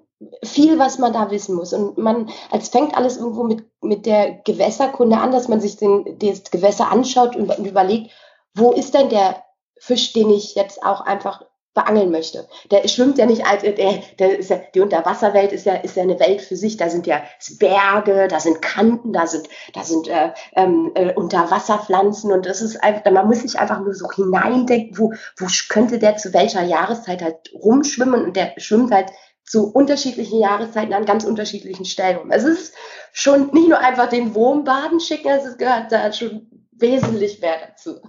viel, 0.43 0.79
was 0.79 0.99
man 0.99 1.13
da 1.13 1.31
wissen 1.31 1.55
muss. 1.55 1.73
Und 1.73 1.99
man, 1.99 2.31
als 2.51 2.69
fängt 2.69 2.97
alles 2.97 3.17
irgendwo 3.17 3.45
mit, 3.45 3.65
mit 3.83 4.07
der 4.07 4.41
Gewässerkunde 4.45 5.19
an, 5.19 5.33
dass 5.33 5.49
man 5.49 5.61
sich 5.61 5.77
den, 5.77 6.19
das 6.19 6.51
Gewässer 6.51 6.91
anschaut 6.91 7.37
und 7.37 7.57
überlegt, 7.59 8.11
wo 8.55 8.73
ist 8.73 8.95
denn 8.95 9.09
der 9.09 9.43
Fisch, 9.79 10.13
den 10.13 10.31
ich 10.31 10.55
jetzt 10.55 10.83
auch 10.83 11.01
einfach 11.01 11.45
beangeln 11.75 12.11
möchte. 12.11 12.47
Der 12.71 12.87
schwimmt 12.89 13.19
ja 13.19 13.27
nicht 13.27 13.45
als, 13.45 13.63
der, 13.63 13.75
der 14.19 14.39
ist 14.39 14.49
ja, 14.49 14.61
die 14.75 14.81
Unterwasserwelt 14.81 15.53
ist 15.53 15.67
ja, 15.67 15.75
ist 15.75 15.97
ja 15.97 16.05
eine 16.05 16.21
Welt 16.21 16.41
für 16.41 16.57
sich. 16.57 16.77
Da 16.77 16.89
sind 16.89 17.07
ja 17.07 17.23
Berge, 17.59 18.29
da 18.29 18.39
sind 18.39 18.63
Kanten, 18.63 19.13
da 19.13 19.27
sind, 19.27 19.49
da 19.75 19.83
sind 19.83 20.07
äh, 20.07 20.33
ähm, 20.55 20.93
äh, 20.95 21.13
Unterwasserpflanzen 21.13 22.33
und 22.33 22.47
das 22.47 22.63
ist 22.63 22.83
einfach, 22.83 23.11
man 23.11 23.27
muss 23.27 23.41
sich 23.41 23.59
einfach 23.59 23.81
nur 23.81 23.95
so 23.95 24.11
hineindenken, 24.11 24.97
wo, 24.97 25.13
wo 25.37 25.47
könnte 25.69 25.99
der 25.99 26.17
zu 26.17 26.33
welcher 26.33 26.63
Jahreszeit 26.63 27.23
halt 27.23 27.53
rumschwimmen 27.53 28.25
und 28.25 28.37
der 28.37 28.55
schwimmt 28.57 28.93
halt 28.93 29.11
zu 29.45 29.73
unterschiedlichen 29.73 30.41
Jahreszeiten 30.41 30.93
an 30.95 31.05
ganz 31.05 31.25
unterschiedlichen 31.25 31.85
Stellen. 31.85 32.31
Es 32.31 32.45
ist 32.45 32.75
schon 33.13 33.51
nicht 33.53 33.69
nur 33.69 33.79
einfach 33.79 34.09
den 34.09 34.35
Wurm 34.35 34.65
baden 34.65 35.01
schicken, 35.01 35.29
es 35.29 35.57
gehört 35.59 35.93
da 35.93 36.13
schon 36.13 36.47
wesentlich 36.73 37.41
mehr 37.41 37.57
dazu. 37.69 38.01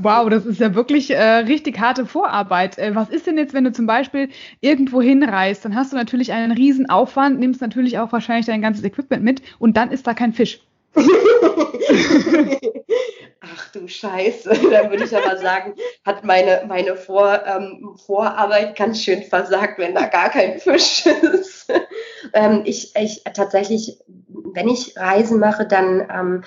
Wow, 0.00 0.28
das 0.28 0.46
ist 0.46 0.60
ja 0.60 0.76
wirklich 0.76 1.10
äh, 1.10 1.20
richtig 1.20 1.80
harte 1.80 2.06
Vorarbeit. 2.06 2.78
Äh, 2.78 2.94
was 2.94 3.08
ist 3.08 3.26
denn 3.26 3.36
jetzt, 3.36 3.52
wenn 3.52 3.64
du 3.64 3.72
zum 3.72 3.86
Beispiel 3.86 4.28
irgendwo 4.60 5.02
hinreist? 5.02 5.64
Dann 5.64 5.74
hast 5.74 5.92
du 5.92 5.96
natürlich 5.96 6.32
einen 6.32 6.52
riesen 6.52 6.88
Aufwand, 6.88 7.40
nimmst 7.40 7.60
natürlich 7.60 7.98
auch 7.98 8.12
wahrscheinlich 8.12 8.46
dein 8.46 8.62
ganzes 8.62 8.84
Equipment 8.84 9.24
mit 9.24 9.42
und 9.58 9.76
dann 9.76 9.90
ist 9.90 10.06
da 10.06 10.14
kein 10.14 10.32
Fisch. 10.32 10.60
Scheiße, 13.88 14.50
da 14.70 14.90
würde 14.90 15.04
ich 15.04 15.16
aber 15.16 15.36
sagen, 15.36 15.74
hat 16.04 16.24
meine, 16.24 16.64
meine 16.66 16.96
Vor, 16.96 17.42
ähm, 17.46 17.96
Vorarbeit 18.06 18.76
ganz 18.76 19.02
schön 19.02 19.22
versagt, 19.22 19.78
wenn 19.78 19.94
da 19.94 20.06
gar 20.06 20.30
kein 20.30 20.58
Fisch 20.58 21.06
ist. 21.06 21.72
ähm, 22.32 22.62
ich, 22.64 22.94
ich 22.96 23.22
tatsächlich, 23.34 23.98
wenn 24.26 24.68
ich 24.68 24.96
Reisen 24.96 25.38
mache, 25.38 25.66
dann 25.66 26.08
ähm, 26.12 26.44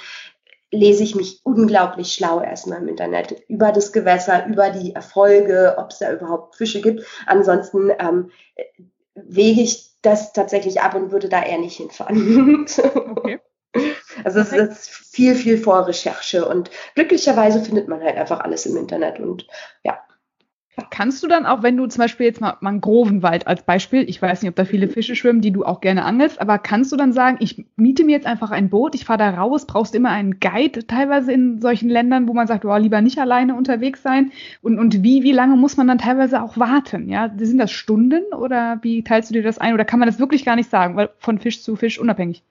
lese 0.72 1.04
ich 1.04 1.16
mich 1.16 1.42
unglaublich 1.44 2.14
schlau 2.14 2.42
erstmal 2.42 2.80
im 2.80 2.88
Internet 2.88 3.44
über 3.48 3.72
das 3.72 3.92
Gewässer, 3.92 4.48
über 4.48 4.70
die 4.70 4.96
Erfolge, 4.96 5.76
ob 5.78 5.92
es 5.92 6.00
da 6.00 6.14
überhaupt 6.14 6.56
Fische 6.56 6.82
gibt. 6.82 7.06
Ansonsten 7.26 7.92
ähm, 8.00 8.32
wege 9.16 9.62
ich 9.62 9.92
das 10.02 10.34
tatsächlich 10.34 10.82
ab 10.82 10.96
und 10.96 11.12
würde 11.12 11.30
da 11.30 11.44
eher 11.44 11.60
nicht 11.60 11.78
hinfahren. 11.78 12.66
okay. 13.18 13.40
Also 14.24 14.40
es 14.40 14.52
ist 14.52 14.90
viel, 14.90 15.36
viel 15.36 15.58
Vorrecherche 15.58 16.48
und 16.48 16.70
glücklicherweise 16.96 17.62
findet 17.62 17.88
man 17.88 18.02
halt 18.02 18.18
einfach 18.18 18.40
alles 18.42 18.66
im 18.66 18.78
Internet 18.78 19.20
und 19.20 19.48
ja. 19.84 20.00
Kannst 20.90 21.22
du 21.22 21.28
dann 21.28 21.46
auch, 21.46 21.64
wenn 21.64 21.76
du 21.76 21.86
zum 21.88 22.00
Beispiel 22.00 22.26
jetzt 22.26 22.40
mal 22.40 22.56
Mangrovenwald 22.62 23.46
als 23.46 23.64
Beispiel, 23.64 24.10
ich 24.10 24.22
weiß 24.22 24.42
nicht, 24.42 24.50
ob 24.50 24.56
da 24.56 24.64
viele 24.64 24.88
Fische 24.88 25.16
schwimmen, 25.16 25.42
die 25.42 25.52
du 25.52 25.66
auch 25.66 25.82
gerne 25.82 26.06
angelst, 26.06 26.40
aber 26.40 26.58
kannst 26.58 26.92
du 26.92 26.96
dann 26.96 27.12
sagen, 27.12 27.38
ich 27.42 27.66
miete 27.76 28.06
mir 28.06 28.14
jetzt 28.14 28.26
einfach 28.26 28.52
ein 28.52 28.70
Boot, 28.70 28.96
ich 28.96 29.04
fahre 29.04 29.20
da 29.20 29.30
raus, 29.32 29.68
brauchst 29.68 29.94
immer 29.96 30.10
einen 30.10 30.40
Guide, 30.40 30.88
teilweise 30.88 31.34
in 31.34 31.62
solchen 31.62 31.90
Ländern, 31.90 32.28
wo 32.28 32.34
man 32.34 32.48
sagt, 32.48 32.64
oh, 32.64 32.76
lieber 32.78 33.02
nicht 33.02 33.20
alleine 33.20 33.56
unterwegs 33.56 34.02
sein. 34.02 34.32
Und, 34.62 34.80
und 34.80 35.04
wie, 35.04 35.24
wie 35.24 35.34
lange 35.34 35.58
muss 35.58 35.76
man 35.76 35.88
dann 35.88 35.98
teilweise 35.98 36.42
auch 36.42 36.58
warten? 36.58 37.10
Ja, 37.10 37.32
sind 37.38 37.58
das 37.58 37.72
Stunden 37.72 38.34
oder 38.34 38.80
wie 38.82 39.04
teilst 39.04 39.30
du 39.30 39.34
dir 39.34 39.44
das 39.44 39.58
ein? 39.58 39.74
Oder 39.74 39.86
kann 39.86 40.00
man 40.00 40.08
das 40.08 40.20
wirklich 40.20 40.46
gar 40.46 40.56
nicht 40.56 40.70
sagen, 40.70 40.96
weil 40.96 41.10
von 41.18 41.38
Fisch 41.38 41.62
zu 41.62 41.76
Fisch 41.76 42.00
unabhängig? 42.00 42.44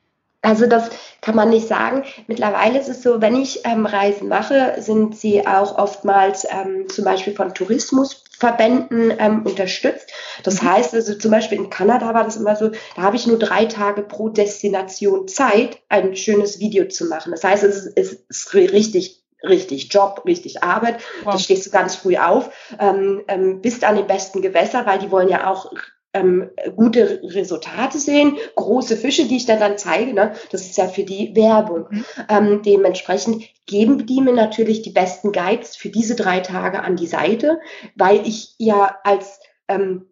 Also 0.42 0.66
das 0.66 0.88
kann 1.20 1.36
man 1.36 1.50
nicht 1.50 1.68
sagen. 1.68 2.04
Mittlerweile 2.26 2.78
ist 2.78 2.88
es 2.88 3.02
so, 3.02 3.20
wenn 3.20 3.36
ich 3.36 3.66
ähm, 3.66 3.84
Reisen 3.84 4.28
mache, 4.28 4.76
sind 4.78 5.16
sie 5.16 5.46
auch 5.46 5.76
oftmals 5.76 6.46
ähm, 6.50 6.88
zum 6.88 7.04
Beispiel 7.04 7.34
von 7.34 7.52
Tourismusverbänden 7.52 9.12
ähm, 9.18 9.44
unterstützt. 9.44 10.10
Das 10.42 10.62
mhm. 10.62 10.70
heißt 10.70 10.94
also 10.94 11.14
zum 11.14 11.30
Beispiel 11.30 11.58
in 11.58 11.68
Kanada 11.68 12.14
war 12.14 12.24
das 12.24 12.36
immer 12.36 12.56
so, 12.56 12.70
da 12.96 13.02
habe 13.02 13.16
ich 13.16 13.26
nur 13.26 13.38
drei 13.38 13.66
Tage 13.66 14.02
pro 14.02 14.30
Destination 14.30 15.28
Zeit, 15.28 15.78
ein 15.90 16.16
schönes 16.16 16.58
Video 16.58 16.88
zu 16.88 17.04
machen. 17.04 17.32
Das 17.32 17.44
heißt, 17.44 17.62
es 17.62 17.84
ist, 17.84 17.96
es 17.96 18.12
ist 18.28 18.54
richtig 18.54 19.18
richtig 19.42 19.90
Job, 19.90 20.22
richtig 20.26 20.62
Arbeit. 20.62 21.00
Wow. 21.24 21.32
Da 21.32 21.38
stehst 21.38 21.64
du 21.64 21.70
ganz 21.70 21.96
früh 21.96 22.18
auf, 22.18 22.50
ähm, 22.78 23.22
ähm, 23.26 23.62
bist 23.62 23.84
an 23.84 23.96
den 23.96 24.06
besten 24.06 24.42
Gewässer, 24.42 24.84
weil 24.84 24.98
die 24.98 25.10
wollen 25.10 25.30
ja 25.30 25.50
auch 25.50 25.72
ähm, 26.12 26.50
gute 26.76 27.20
Resultate 27.22 27.98
sehen, 27.98 28.36
große 28.56 28.96
Fische, 28.96 29.26
die 29.26 29.36
ich 29.36 29.46
dann, 29.46 29.60
dann 29.60 29.78
zeige. 29.78 30.12
Ne? 30.12 30.32
Das 30.50 30.62
ist 30.62 30.76
ja 30.76 30.88
für 30.88 31.04
die 31.04 31.34
Werbung. 31.36 31.86
Mhm. 31.90 32.04
Ähm, 32.28 32.62
dementsprechend 32.62 33.44
geben 33.66 34.06
die 34.06 34.20
mir 34.20 34.32
natürlich 34.34 34.82
die 34.82 34.90
besten 34.90 35.32
Guides 35.32 35.76
für 35.76 35.88
diese 35.88 36.16
drei 36.16 36.40
Tage 36.40 36.82
an 36.82 36.96
die 36.96 37.06
Seite, 37.06 37.60
weil 37.94 38.26
ich 38.26 38.54
ja 38.58 38.98
als 39.04 39.40
ähm, 39.68 40.06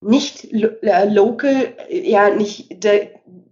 nicht 0.00 0.52
äh, 0.52 1.08
local 1.08 1.74
ja 1.88 2.30
nicht 2.30 2.84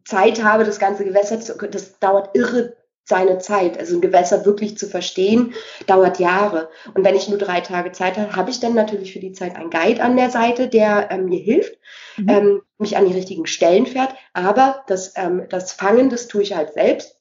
Zeit 0.04 0.42
habe, 0.42 0.64
das 0.64 0.78
ganze 0.78 1.04
Gewässer 1.04 1.40
zu, 1.40 1.54
das 1.54 1.98
dauert 1.98 2.36
irre 2.36 2.76
seine 3.04 3.38
Zeit. 3.38 3.78
Also 3.78 3.96
ein 3.96 4.00
Gewässer 4.00 4.44
wirklich 4.44 4.78
zu 4.78 4.86
verstehen, 4.86 5.54
dauert 5.86 6.18
Jahre. 6.18 6.68
Und 6.94 7.04
wenn 7.04 7.16
ich 7.16 7.28
nur 7.28 7.38
drei 7.38 7.60
Tage 7.60 7.92
Zeit 7.92 8.16
habe, 8.16 8.36
habe 8.36 8.50
ich 8.50 8.60
dann 8.60 8.74
natürlich 8.74 9.12
für 9.12 9.20
die 9.20 9.32
Zeit 9.32 9.56
einen 9.56 9.70
Guide 9.70 10.02
an 10.02 10.16
der 10.16 10.30
Seite, 10.30 10.68
der 10.68 11.10
ähm, 11.10 11.26
mir 11.26 11.40
hilft, 11.40 11.76
mhm. 12.16 12.28
ähm, 12.28 12.62
mich 12.78 12.96
an 12.96 13.06
die 13.06 13.14
richtigen 13.14 13.46
Stellen 13.46 13.86
fährt. 13.86 14.14
Aber 14.32 14.84
das, 14.86 15.14
ähm, 15.16 15.46
das 15.48 15.72
Fangen, 15.72 16.10
das 16.10 16.28
tue 16.28 16.42
ich 16.42 16.54
halt 16.54 16.74
selbst. 16.74 17.18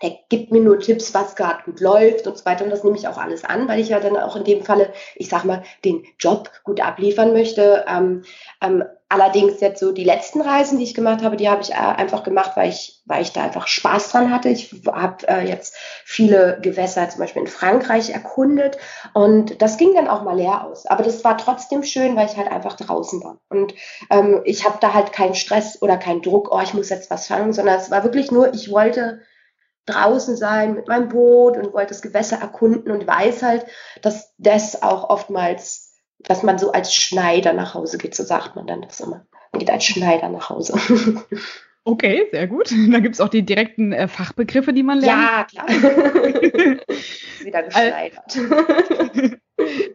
Er 0.00 0.18
gibt 0.28 0.50
mir 0.50 0.60
nur 0.60 0.80
Tipps, 0.80 1.14
was 1.14 1.36
gerade 1.36 1.62
gut 1.64 1.78
läuft 1.78 2.26
und 2.26 2.36
so 2.36 2.44
weiter. 2.44 2.64
Und 2.64 2.70
das 2.70 2.82
nehme 2.82 2.96
ich 2.96 3.06
auch 3.06 3.18
alles 3.18 3.44
an, 3.44 3.68
weil 3.68 3.78
ich 3.78 3.90
ja 3.90 4.00
dann 4.00 4.16
auch 4.16 4.34
in 4.34 4.42
dem 4.42 4.64
Falle, 4.64 4.92
ich 5.14 5.28
sag 5.28 5.44
mal, 5.44 5.62
den 5.84 6.04
Job 6.18 6.50
gut 6.64 6.80
abliefern 6.80 7.32
möchte. 7.32 7.84
Ähm, 7.88 8.24
ähm, 8.60 8.82
allerdings 9.12 9.60
jetzt 9.60 9.78
so 9.78 9.92
die 9.92 10.04
letzten 10.04 10.40
Reisen, 10.40 10.78
die 10.78 10.84
ich 10.84 10.94
gemacht 10.94 11.22
habe, 11.22 11.36
die 11.36 11.50
habe 11.50 11.60
ich 11.60 11.70
äh, 11.70 11.74
einfach 11.74 12.22
gemacht, 12.22 12.52
weil 12.54 12.70
ich, 12.70 13.02
weil 13.04 13.20
ich 13.20 13.32
da 13.32 13.42
einfach 13.42 13.66
Spaß 13.66 14.10
dran 14.10 14.32
hatte. 14.32 14.48
Ich 14.48 14.74
habe 14.86 15.28
äh, 15.28 15.46
jetzt 15.46 15.76
viele 16.04 16.58
Gewässer 16.62 17.08
zum 17.10 17.20
Beispiel 17.20 17.42
in 17.42 17.48
Frankreich 17.48 18.10
erkundet 18.10 18.78
und 19.12 19.60
das 19.60 19.76
ging 19.76 19.94
dann 19.94 20.08
auch 20.08 20.22
mal 20.22 20.36
leer 20.36 20.64
aus. 20.64 20.86
Aber 20.86 21.02
das 21.02 21.22
war 21.24 21.36
trotzdem 21.36 21.82
schön, 21.82 22.16
weil 22.16 22.26
ich 22.26 22.38
halt 22.38 22.50
einfach 22.50 22.74
draußen 22.74 23.22
war. 23.22 23.38
Und 23.50 23.74
ähm, 24.10 24.40
ich 24.44 24.64
habe 24.64 24.78
da 24.80 24.94
halt 24.94 25.12
keinen 25.12 25.34
Stress 25.34 25.82
oder 25.82 25.98
keinen 25.98 26.22
Druck, 26.22 26.48
oh, 26.50 26.60
ich 26.62 26.72
muss 26.72 26.88
jetzt 26.88 27.10
was 27.10 27.26
fangen, 27.26 27.52
sondern 27.52 27.78
es 27.78 27.90
war 27.90 28.04
wirklich 28.04 28.30
nur, 28.30 28.54
ich 28.54 28.70
wollte 28.72 29.20
draußen 29.86 30.36
sein 30.36 30.74
mit 30.74 30.88
meinem 30.88 31.08
Boot 31.08 31.58
und 31.58 31.74
wollte 31.74 31.88
das 31.88 32.02
Gewässer 32.02 32.38
erkunden 32.38 32.90
und 32.90 33.06
weiß 33.06 33.42
halt, 33.42 33.66
dass 34.00 34.32
das 34.38 34.82
auch 34.82 35.10
oftmals, 35.10 35.91
dass 36.24 36.42
man 36.42 36.58
so 36.58 36.72
als 36.72 36.94
Schneider 36.94 37.52
nach 37.52 37.74
Hause 37.74 37.98
geht, 37.98 38.14
so 38.14 38.22
sagt 38.22 38.56
man 38.56 38.66
dann 38.66 38.82
das 38.82 39.00
immer. 39.00 39.26
Man 39.52 39.60
geht 39.60 39.70
als 39.70 39.84
Schneider 39.84 40.28
nach 40.28 40.50
Hause. 40.50 40.74
Okay, 41.84 42.28
sehr 42.30 42.46
gut. 42.46 42.70
Da 42.70 43.00
gibt 43.00 43.16
es 43.16 43.20
auch 43.20 43.28
die 43.28 43.42
direkten 43.42 43.92
äh, 43.92 44.06
Fachbegriffe, 44.06 44.72
die 44.72 44.84
man 44.84 45.00
lernt. 45.00 45.52
Ja, 45.52 45.64
klar. 45.64 45.68
Wieder 47.40 47.62
geschneidert. 47.64 48.38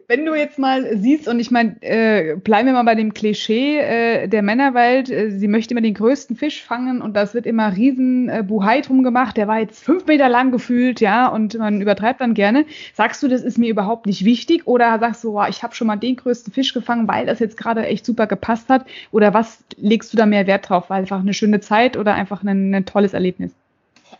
Wenn 0.06 0.24
du 0.24 0.34
jetzt 0.34 0.58
mal 0.58 0.96
siehst, 0.96 1.28
und 1.28 1.40
ich 1.40 1.50
meine, 1.50 1.76
äh, 1.80 2.36
bleiben 2.36 2.66
wir 2.66 2.72
mal 2.72 2.84
bei 2.84 2.94
dem 2.94 3.14
Klischee 3.14 3.78
äh, 3.78 4.28
der 4.28 4.42
Männerwelt, 4.42 5.10
äh, 5.10 5.30
sie 5.30 5.48
möchte 5.48 5.74
immer 5.74 5.80
den 5.80 5.94
größten 5.94 6.36
Fisch 6.36 6.62
fangen 6.62 7.02
und 7.02 7.14
das 7.14 7.34
wird 7.34 7.46
immer 7.46 7.76
riesen 7.76 8.28
äh, 8.28 8.42
Buhai 8.42 8.80
drum 8.80 9.02
gemacht, 9.02 9.36
der 9.36 9.48
war 9.48 9.58
jetzt 9.60 9.82
fünf 9.82 10.06
Meter 10.06 10.28
lang 10.28 10.50
gefühlt, 10.50 11.00
ja, 11.00 11.28
und 11.28 11.58
man 11.58 11.80
übertreibt 11.80 12.20
dann 12.20 12.34
gerne. 12.34 12.64
Sagst 12.94 13.22
du, 13.22 13.28
das 13.28 13.42
ist 13.42 13.58
mir 13.58 13.68
überhaupt 13.68 14.06
nicht 14.06 14.24
wichtig 14.24 14.66
oder 14.66 14.98
sagst 14.98 15.24
du, 15.24 15.32
boah, 15.32 15.48
ich 15.48 15.62
habe 15.62 15.74
schon 15.74 15.86
mal 15.86 15.96
den 15.96 16.16
größten 16.16 16.52
Fisch 16.52 16.72
gefangen, 16.72 17.08
weil 17.08 17.26
das 17.26 17.38
jetzt 17.38 17.56
gerade 17.56 17.86
echt 17.86 18.06
super 18.06 18.26
gepasst 18.26 18.68
hat? 18.68 18.86
Oder 19.10 19.34
was 19.34 19.58
legst 19.76 20.12
du 20.12 20.16
da 20.16 20.26
mehr 20.26 20.46
Wert 20.46 20.68
drauf? 20.68 20.90
Weil 20.90 21.02
einfach 21.02 21.20
eine 21.20 21.34
schöne 21.34 21.60
Zeit 21.60 21.96
oder 21.96 22.14
einfach 22.14 22.42
ein, 22.42 22.74
ein 22.74 22.84
tolles 22.84 23.14
Erlebnis? 23.14 23.52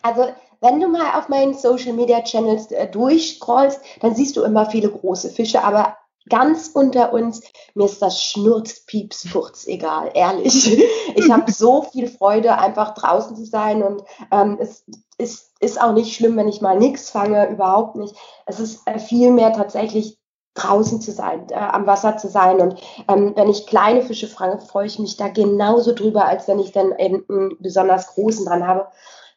Also 0.02 0.28
wenn 0.61 0.81
du 0.81 0.88
mal 0.88 1.18
auf 1.18 1.29
meinen 1.29 1.55
Social 1.55 1.92
Media 1.92 2.23
Channels 2.23 2.71
äh, 2.71 2.88
durchscrollst, 2.88 3.81
dann 4.01 4.14
siehst 4.14 4.37
du 4.37 4.42
immer 4.42 4.66
viele 4.66 4.90
große 4.90 5.31
Fische, 5.31 5.62
aber 5.62 5.97
ganz 6.29 6.71
unter 6.75 7.12
uns, 7.12 7.42
mir 7.75 7.87
ist 7.87 8.03
das 8.03 8.23
Schnurz, 8.23 8.85
Pieps, 8.85 9.29
Furz 9.29 9.66
egal, 9.66 10.11
ehrlich. 10.14 10.85
Ich 11.14 11.31
habe 11.31 11.51
so 11.51 11.83
viel 11.83 12.07
Freude, 12.07 12.59
einfach 12.59 12.94
draußen 12.94 13.35
zu 13.35 13.44
sein 13.44 13.83
und 13.83 14.03
ähm, 14.31 14.59
es 14.61 14.85
ist, 15.16 15.53
ist 15.59 15.81
auch 15.81 15.92
nicht 15.92 16.14
schlimm, 16.14 16.37
wenn 16.37 16.49
ich 16.49 16.61
mal 16.61 16.79
nichts 16.79 17.11
fange, 17.11 17.49
überhaupt 17.49 17.97
nicht. 17.97 18.14
Es 18.47 18.61
ist 18.61 18.87
äh, 18.87 18.99
viel 18.99 19.31
mehr 19.33 19.53
tatsächlich 19.53 20.18
draußen 20.55 21.01
zu 21.01 21.12
sein, 21.12 21.47
äh, 21.51 21.55
am 21.55 21.87
Wasser 21.87 22.18
zu 22.18 22.29
sein. 22.29 22.61
Und 22.61 22.81
ähm, 23.09 23.33
wenn 23.37 23.49
ich 23.49 23.66
kleine 23.66 24.03
Fische 24.03 24.29
fange, 24.29 24.61
freue 24.61 24.87
ich 24.87 24.99
mich 24.99 25.16
da 25.16 25.29
genauso 25.29 25.92
drüber, 25.92 26.27
als 26.27 26.47
wenn 26.47 26.59
ich 26.59 26.73
dann 26.73 26.94
eben 26.99 27.25
einen 27.29 27.57
besonders 27.59 28.09
großen 28.09 28.44
dran 28.44 28.66
habe. 28.66 28.88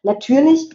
Natürlich 0.03 0.69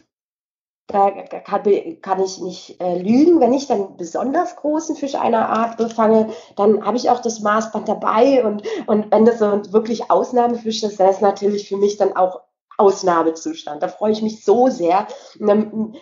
da 0.89 1.11
kann, 1.11 2.23
ich 2.23 2.41
nicht 2.41 2.81
äh, 2.81 2.99
lügen. 2.99 3.41
Wenn 3.41 3.53
ich 3.53 3.67
dann 3.67 3.97
besonders 3.97 4.57
großen 4.57 4.95
Fisch 4.95 5.17
einer 5.17 5.49
Art 5.49 5.79
befange, 5.79 6.29
dann 6.55 6.85
habe 6.85 6.97
ich 6.97 7.11
auch 7.11 7.21
das 7.21 7.41
Maßband 7.41 7.89
dabei. 7.89 8.45
Und, 8.45 8.63
und 8.87 9.11
wenn 9.11 9.25
das 9.25 9.41
so 9.41 9.73
wirklich 9.73 10.11
Ausnahmefisch 10.11 10.83
ist, 10.85 11.01
dann 11.01 11.09
ist 11.09 11.23
natürlich 11.23 11.69
für 11.69 11.77
mich 11.77 11.97
dann 11.97 12.17
auch 12.17 12.43
Ausnahmezustand. 12.79 13.83
Da 13.83 13.89
freue 13.89 14.13
ich 14.13 14.23
mich 14.23 14.45
so 14.45 14.69
sehr. 14.69 15.09
Dann, 15.41 15.97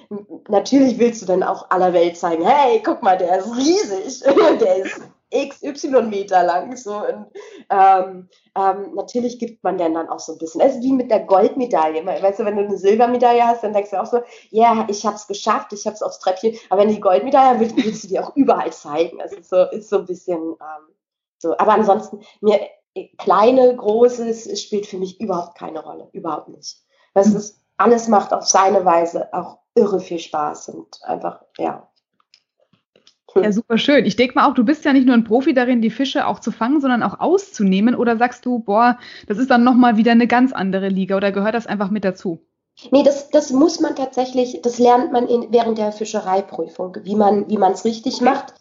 natürlich 0.48 0.98
willst 0.98 1.22
du 1.22 1.26
dann 1.26 1.42
auch 1.42 1.70
aller 1.70 1.92
Welt 1.92 2.16
zeigen, 2.18 2.46
hey, 2.46 2.82
guck 2.84 3.02
mal, 3.02 3.16
der 3.16 3.38
ist 3.38 3.56
riesig. 3.56 4.22
der 4.60 4.76
ist 4.76 5.00
XY 5.34 6.02
Meter 6.02 6.42
lang. 6.44 6.76
So. 6.76 6.96
Und, 6.96 7.26
ähm, 7.70 8.28
ähm, 8.56 8.94
natürlich 8.94 9.38
gibt 9.38 9.64
man 9.64 9.76
dann, 9.78 9.94
dann 9.94 10.08
auch 10.08 10.20
so 10.20 10.32
ein 10.32 10.38
bisschen. 10.38 10.60
Es 10.60 10.76
ist 10.76 10.82
wie 10.82 10.92
mit 10.92 11.10
der 11.10 11.20
Goldmedaille. 11.20 12.04
Weißt 12.06 12.38
du, 12.38 12.44
wenn 12.44 12.56
du 12.56 12.64
eine 12.64 12.78
Silbermedaille 12.78 13.46
hast, 13.46 13.64
dann 13.64 13.72
denkst 13.72 13.90
du 13.90 14.00
auch 14.00 14.06
so, 14.06 14.18
ja, 14.50 14.72
yeah, 14.72 14.86
ich 14.88 15.04
habe 15.04 15.16
es 15.16 15.26
geschafft, 15.26 15.72
ich 15.72 15.86
habe 15.86 15.94
es 15.94 16.02
aufs 16.02 16.20
Treppchen. 16.20 16.56
Aber 16.70 16.80
wenn 16.80 16.88
du 16.88 16.94
die 16.94 17.00
Goldmedaille 17.00 17.60
willst, 17.60 17.76
willst 17.76 18.04
du 18.04 18.08
die 18.08 18.20
auch 18.20 18.34
überall 18.36 18.72
zeigen. 18.72 19.20
Also 19.20 19.36
so, 19.42 19.62
ist 19.76 19.90
so 19.90 19.98
ein 19.98 20.06
bisschen 20.06 20.40
ähm, 20.40 20.94
so. 21.38 21.56
Aber 21.58 21.72
ansonsten, 21.72 22.20
mir 22.40 22.60
kleine, 23.18 23.74
großes 23.76 24.60
spielt 24.60 24.86
für 24.86 24.98
mich 24.98 25.20
überhaupt 25.20 25.58
keine 25.58 25.82
Rolle. 25.82 26.08
Überhaupt 26.12 26.48
nicht. 26.48 26.78
Das 27.12 27.28
ist, 27.28 27.60
alles 27.76 28.08
macht 28.08 28.32
auf 28.32 28.46
seine 28.46 28.84
Weise 28.84 29.32
auch 29.32 29.58
irre 29.74 30.00
viel 30.00 30.18
Spaß 30.18 30.68
und 30.68 31.02
einfach, 31.04 31.42
ja, 31.58 31.88
ja, 33.36 33.52
super 33.52 33.78
schön. 33.78 34.04
Ich 34.04 34.16
denke 34.16 34.34
mal 34.34 34.48
auch, 34.48 34.54
du 34.54 34.64
bist 34.64 34.84
ja 34.84 34.92
nicht 34.92 35.06
nur 35.06 35.14
ein 35.14 35.24
Profi 35.24 35.54
darin, 35.54 35.82
die 35.82 35.90
Fische 35.90 36.26
auch 36.26 36.40
zu 36.40 36.50
fangen, 36.50 36.80
sondern 36.80 37.02
auch 37.02 37.20
auszunehmen. 37.20 37.94
Oder 37.94 38.16
sagst 38.16 38.46
du, 38.46 38.60
boah, 38.60 38.98
das 39.26 39.38
ist 39.38 39.50
dann 39.50 39.64
nochmal 39.64 39.96
wieder 39.96 40.12
eine 40.12 40.26
ganz 40.26 40.52
andere 40.52 40.88
Liga 40.88 41.16
oder 41.16 41.32
gehört 41.32 41.54
das 41.54 41.66
einfach 41.66 41.90
mit 41.90 42.04
dazu? 42.04 42.40
Nee, 42.90 43.02
das, 43.02 43.30
das 43.30 43.50
muss 43.50 43.80
man 43.80 43.94
tatsächlich, 43.94 44.60
das 44.62 44.78
lernt 44.78 45.12
man 45.12 45.28
in, 45.28 45.46
während 45.50 45.78
der 45.78 45.92
Fischereiprüfung, 45.92 46.96
wie 47.04 47.14
man 47.14 47.48
wie 47.48 47.56
es 47.56 47.84
richtig 47.84 48.20
macht, 48.20 48.54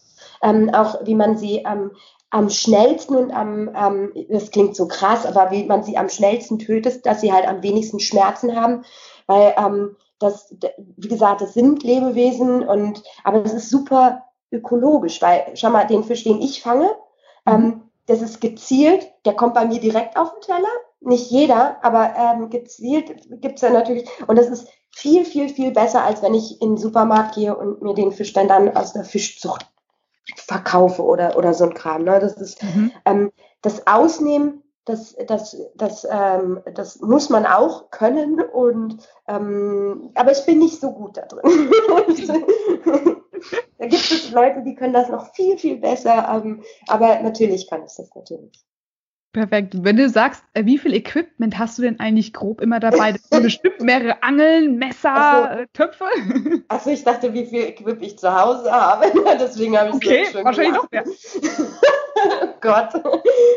ähm, 0.43 0.69
auch 0.69 1.05
wie 1.05 1.15
man 1.15 1.38
sie 1.38 1.63
ähm, 1.65 1.91
am 2.29 2.49
schnellsten 2.49 3.15
und 3.15 3.31
am, 3.31 3.71
ähm, 3.75 4.13
das 4.29 4.51
klingt 4.51 4.75
so 4.75 4.88
krass, 4.88 5.25
aber 5.25 5.51
wie 5.51 5.65
man 5.65 5.83
sie 5.83 5.97
am 5.97 6.09
schnellsten 6.09 6.59
tötet, 6.59 7.05
dass 7.05 7.21
sie 7.21 7.31
halt 7.31 7.47
am 7.47 7.63
wenigsten 7.63 7.99
Schmerzen 7.99 8.55
haben, 8.55 8.83
weil 9.27 9.53
ähm, 9.57 9.95
das, 10.19 10.55
wie 10.77 11.07
gesagt, 11.07 11.41
das 11.41 11.53
sind 11.53 11.83
Lebewesen 11.83 12.63
und 12.67 13.03
aber 13.23 13.43
es 13.43 13.53
ist 13.53 13.69
super 13.69 14.23
ökologisch, 14.54 15.22
weil 15.22 15.52
schau 15.56 15.70
mal, 15.70 15.86
den 15.86 16.04
Fisch, 16.04 16.24
den 16.24 16.42
ich 16.42 16.62
fange, 16.62 16.89
mhm. 17.46 17.54
ähm, 17.54 17.82
das 18.06 18.22
ist 18.22 18.42
gezielt, 18.42 19.08
der 19.26 19.34
kommt 19.34 19.54
bei 19.54 19.66
mir 19.66 19.80
direkt 19.80 20.18
auf 20.18 20.34
den 20.34 20.42
Teller. 20.42 20.68
Nicht 21.00 21.32
jeder, 21.32 21.78
aber 21.84 22.13
ähm, 22.18 22.50
gezielt 22.50 23.12
gibt's 23.42 23.62
ja 23.62 23.70
natürlich. 23.70 24.08
Und 24.28 24.38
das 24.38 24.48
ist 24.48 24.68
viel, 24.89 25.26
viel, 25.26 25.50
viel 25.50 25.72
besser, 25.72 26.04
als 26.04 26.22
wenn 26.22 26.34
ich 26.34 26.62
in 26.62 26.72
den 26.72 26.78
Supermarkt 26.78 27.36
gehe 27.36 27.56
und 27.56 27.82
mir 27.82 27.94
den 27.94 28.12
Fisch 28.12 28.32
dann, 28.34 28.48
dann 28.48 28.76
aus 28.76 28.94
der 28.94 29.04
Fischzucht 29.04 29.66
verkaufe 30.36 31.04
oder, 31.04 31.38
oder 31.38 31.54
so 31.54 31.66
ein 31.66 31.74
Kram. 31.74 32.04
Ne? 32.04 32.20
Das 32.20 32.34
ist 32.34 32.63
mhm. 32.63 32.92
ähm, 33.06 33.32
das 33.62 33.86
Ausnehmen, 33.88 34.63
das, 34.86 35.16
das, 35.28 35.58
das, 35.76 36.08
ähm, 36.10 36.62
das 36.74 37.00
muss 37.00 37.30
man 37.30 37.46
auch 37.46 37.89
können. 37.89 38.42
Und 38.42 38.98
ähm, 39.28 40.12
aber 40.16 40.32
ich 40.32 40.46
bin 40.46 40.60
nicht 40.60 40.80
so 40.80 40.92
gut 40.92 41.18
da 41.18 41.24
drin. 41.24 41.72
da 43.78 43.88
gibt 43.88 44.12
es 44.12 44.32
Leute, 44.32 44.63
die 44.63 44.76
können 44.76 44.93
das 44.93 45.10
noch 45.10 45.34
viel, 45.34 45.58
viel 45.58 45.78
besser, 45.78 46.41
ähm, 46.43 46.63
aber 46.88 47.22
natürlich 47.22 47.69
kann 47.69 47.84
es 47.84 47.96
das 47.96 48.13
natürlich. 48.15 48.63
Perfekt. 49.34 49.74
Wenn 49.84 49.98
du 49.98 50.08
sagst, 50.10 50.43
äh, 50.54 50.63
wie 50.65 50.78
viel 50.78 50.93
Equipment 50.93 51.58
hast 51.58 51.80
du 51.80 51.82
denn 51.82 52.00
eigentlich 52.00 52.34
grob 52.34 52.62
immer 52.62 52.80
dabei? 52.80 53.13
Das 53.13 53.24
sind 53.30 53.41
bestimmt 53.41 53.82
mehrere 53.82 54.22
Angeln, 54.22 54.78
Messer, 54.78 55.50
so. 55.52 55.60
Äh, 55.62 55.67
Töpfe. 55.74 56.06
Also 56.67 56.91
ich 56.91 57.04
dachte, 57.04 57.34
wie 57.34 57.48
viel 57.48 57.63
Equip 57.63 58.02
ich 58.02 58.17
zu 58.19 58.32
Hause 58.32 58.72
habe. 58.72 59.12
Deswegen 59.39 59.78
habe 59.78 59.89
ich 59.89 59.96
okay, 59.96 60.26
so 60.26 60.32
schön 60.34 60.46
wahrscheinlich 60.46 60.76
noch 60.76 60.91
mehr. 60.91 61.04
Gott, 62.62 62.93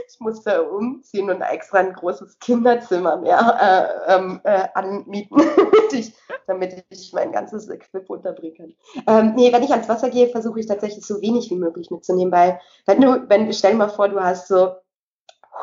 ich 0.09 0.21
musste 0.21 0.69
umziehen 0.71 1.31
und 1.31 1.43
extra 1.43 1.79
ein 1.79 1.93
großes 1.93 2.39
Kinderzimmer 2.39 3.17
mehr 3.17 3.99
äh, 4.09 4.15
ähm, 4.15 4.41
äh, 4.45 4.69
anmieten, 4.75 5.37
damit 5.57 5.93
ich, 5.93 6.15
damit 6.47 6.85
ich 6.91 7.13
mein 7.13 7.33
ganzes 7.33 7.69
Equip 7.69 8.09
unterbringen 8.09 8.57
kann. 8.57 8.75
Ähm, 9.07 9.35
nee, 9.37 9.53
wenn 9.53 9.63
ich 9.63 9.71
ans 9.71 9.89
Wasser 9.89 10.11
gehe, 10.11 10.29
versuche 10.29 10.61
ich 10.61 10.67
tatsächlich 10.67 11.05
so 11.07 11.21
wenig 11.21 11.51
wie 11.51 11.57
möglich 11.57 11.91
mitzunehmen, 11.91 12.33
weil 12.33 12.61
wenn 12.87 13.01
du, 13.01 13.29
wenn, 13.29 13.53
stell 13.53 13.73
dir 13.73 13.79
mal 13.79 13.89
vor, 13.89 14.09
du 14.09 14.21
hast 14.21 14.49
so 14.49 14.75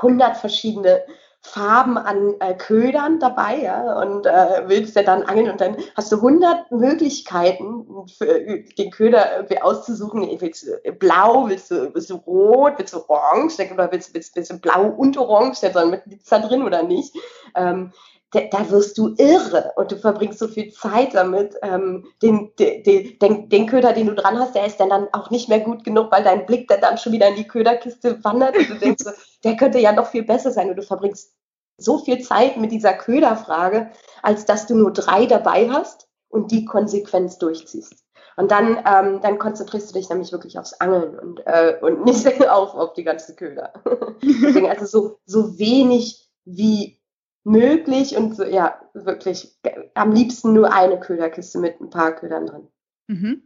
100 0.02 0.38
verschiedene 0.38 1.04
Farben 1.46 1.98
an 1.98 2.36
äh, 2.40 2.54
Ködern 2.56 3.20
dabei 3.20 3.62
ja, 3.64 4.00
und 4.02 4.26
äh, 4.26 4.64
willst 4.68 4.96
ja 4.96 5.04
dann 5.04 5.24
angeln 5.24 5.52
und 5.52 5.60
dann 5.60 5.76
hast 5.96 6.12
du 6.12 6.16
100 6.16 6.72
Möglichkeiten 6.72 7.86
für 8.18 8.26
äh, 8.26 8.64
den 8.78 8.92
Köder 8.92 9.36
irgendwie 9.36 9.62
auszusuchen. 9.62 10.26
Willst 10.40 10.66
du 10.66 10.92
blau, 10.94 11.50
willst 11.50 11.70
du, 11.70 11.94
willst 11.94 12.10
du 12.10 12.16
rot, 12.16 12.74
willst 12.78 12.94
du 12.94 13.04
orange 13.08 13.60
oder 13.74 13.92
willst, 13.92 14.14
willst, 14.14 14.36
willst 14.36 14.52
du 14.52 14.60
blau 14.60 14.86
und 14.86 15.18
orange, 15.18 15.60
der 15.60 15.72
dann 15.72 15.90
mit 15.90 16.02
da 16.30 16.40
drin 16.40 16.64
oder 16.64 16.82
nicht. 16.82 17.14
Ähm, 17.56 17.92
da 18.34 18.70
wirst 18.70 18.98
du 18.98 19.14
irre 19.18 19.72
und 19.76 19.92
du 19.92 19.98
verbringst 19.98 20.40
so 20.40 20.48
viel 20.48 20.72
Zeit 20.72 21.14
damit. 21.14 21.56
Ähm, 21.62 22.06
den, 22.22 22.52
den, 22.58 23.20
den, 23.20 23.50
den 23.50 23.68
Köder, 23.68 23.94
den 23.94 24.08
du 24.08 24.16
dran 24.16 24.40
hast, 24.40 24.56
der 24.56 24.66
ist 24.66 24.80
dann, 24.80 24.90
dann 24.90 25.08
auch 25.14 25.30
nicht 25.30 25.50
mehr 25.50 25.60
gut 25.60 25.84
genug, 25.84 26.12
weil 26.12 26.24
dein 26.24 26.46
Blick 26.46 26.68
dann 26.68 26.98
schon 26.98 27.14
wieder 27.14 27.28
in 27.28 27.36
die 27.36 27.48
Köderkiste 27.48 28.24
wandert 28.24 28.58
und 28.58 28.70
du 28.70 28.76
denkst, 28.76 29.06
der 29.44 29.56
könnte 29.56 29.80
ja 29.80 29.92
noch 29.92 30.08
viel 30.08 30.24
besser 30.24 30.52
sein 30.52 30.70
und 30.70 30.76
du 30.78 30.84
verbringst 30.84 31.34
so 31.78 32.00
viel 32.00 32.22
Zeit 32.22 32.58
mit 32.58 32.72
dieser 32.72 32.94
Köderfrage, 32.94 33.92
als 34.22 34.46
dass 34.46 34.68
du 34.68 34.76
nur 34.76 34.94
drei 34.94 35.26
dabei 35.26 35.70
hast 35.70 36.08
und 36.30 36.52
die 36.52 36.66
konsequent 36.66 37.42
durchziehst. 37.42 38.04
Und 38.36 38.52
dann, 38.52 38.78
ähm, 38.78 39.22
dann 39.22 39.38
konzentrierst 39.38 39.90
du 39.90 39.94
dich 39.94 40.10
nämlich 40.10 40.32
wirklich 40.32 40.58
aufs 40.58 40.74
Angeln 40.74 41.20
und, 41.20 41.42
äh, 41.46 41.78
und 41.82 42.04
nicht 42.04 42.26
auf, 42.50 42.74
auf 42.74 42.94
die 42.94 43.04
ganze 43.04 43.36
Köder. 43.36 43.74
Deswegen 44.24 44.70
also 44.70 44.86
so, 44.86 45.20
so 45.26 45.60
wenig 45.60 46.30
wie 46.46 47.00
möglich 47.44 48.16
und 48.16 48.36
so, 48.36 48.44
ja, 48.44 48.76
wirklich 48.94 49.54
am 49.94 50.12
liebsten 50.12 50.54
nur 50.54 50.74
eine 50.74 51.00
Köderkiste 51.00 51.60
mit 51.60 51.80
ein 51.82 51.90
paar 51.90 52.14
Ködern 52.14 52.46
drin. 52.46 52.68
Mhm. 53.08 53.42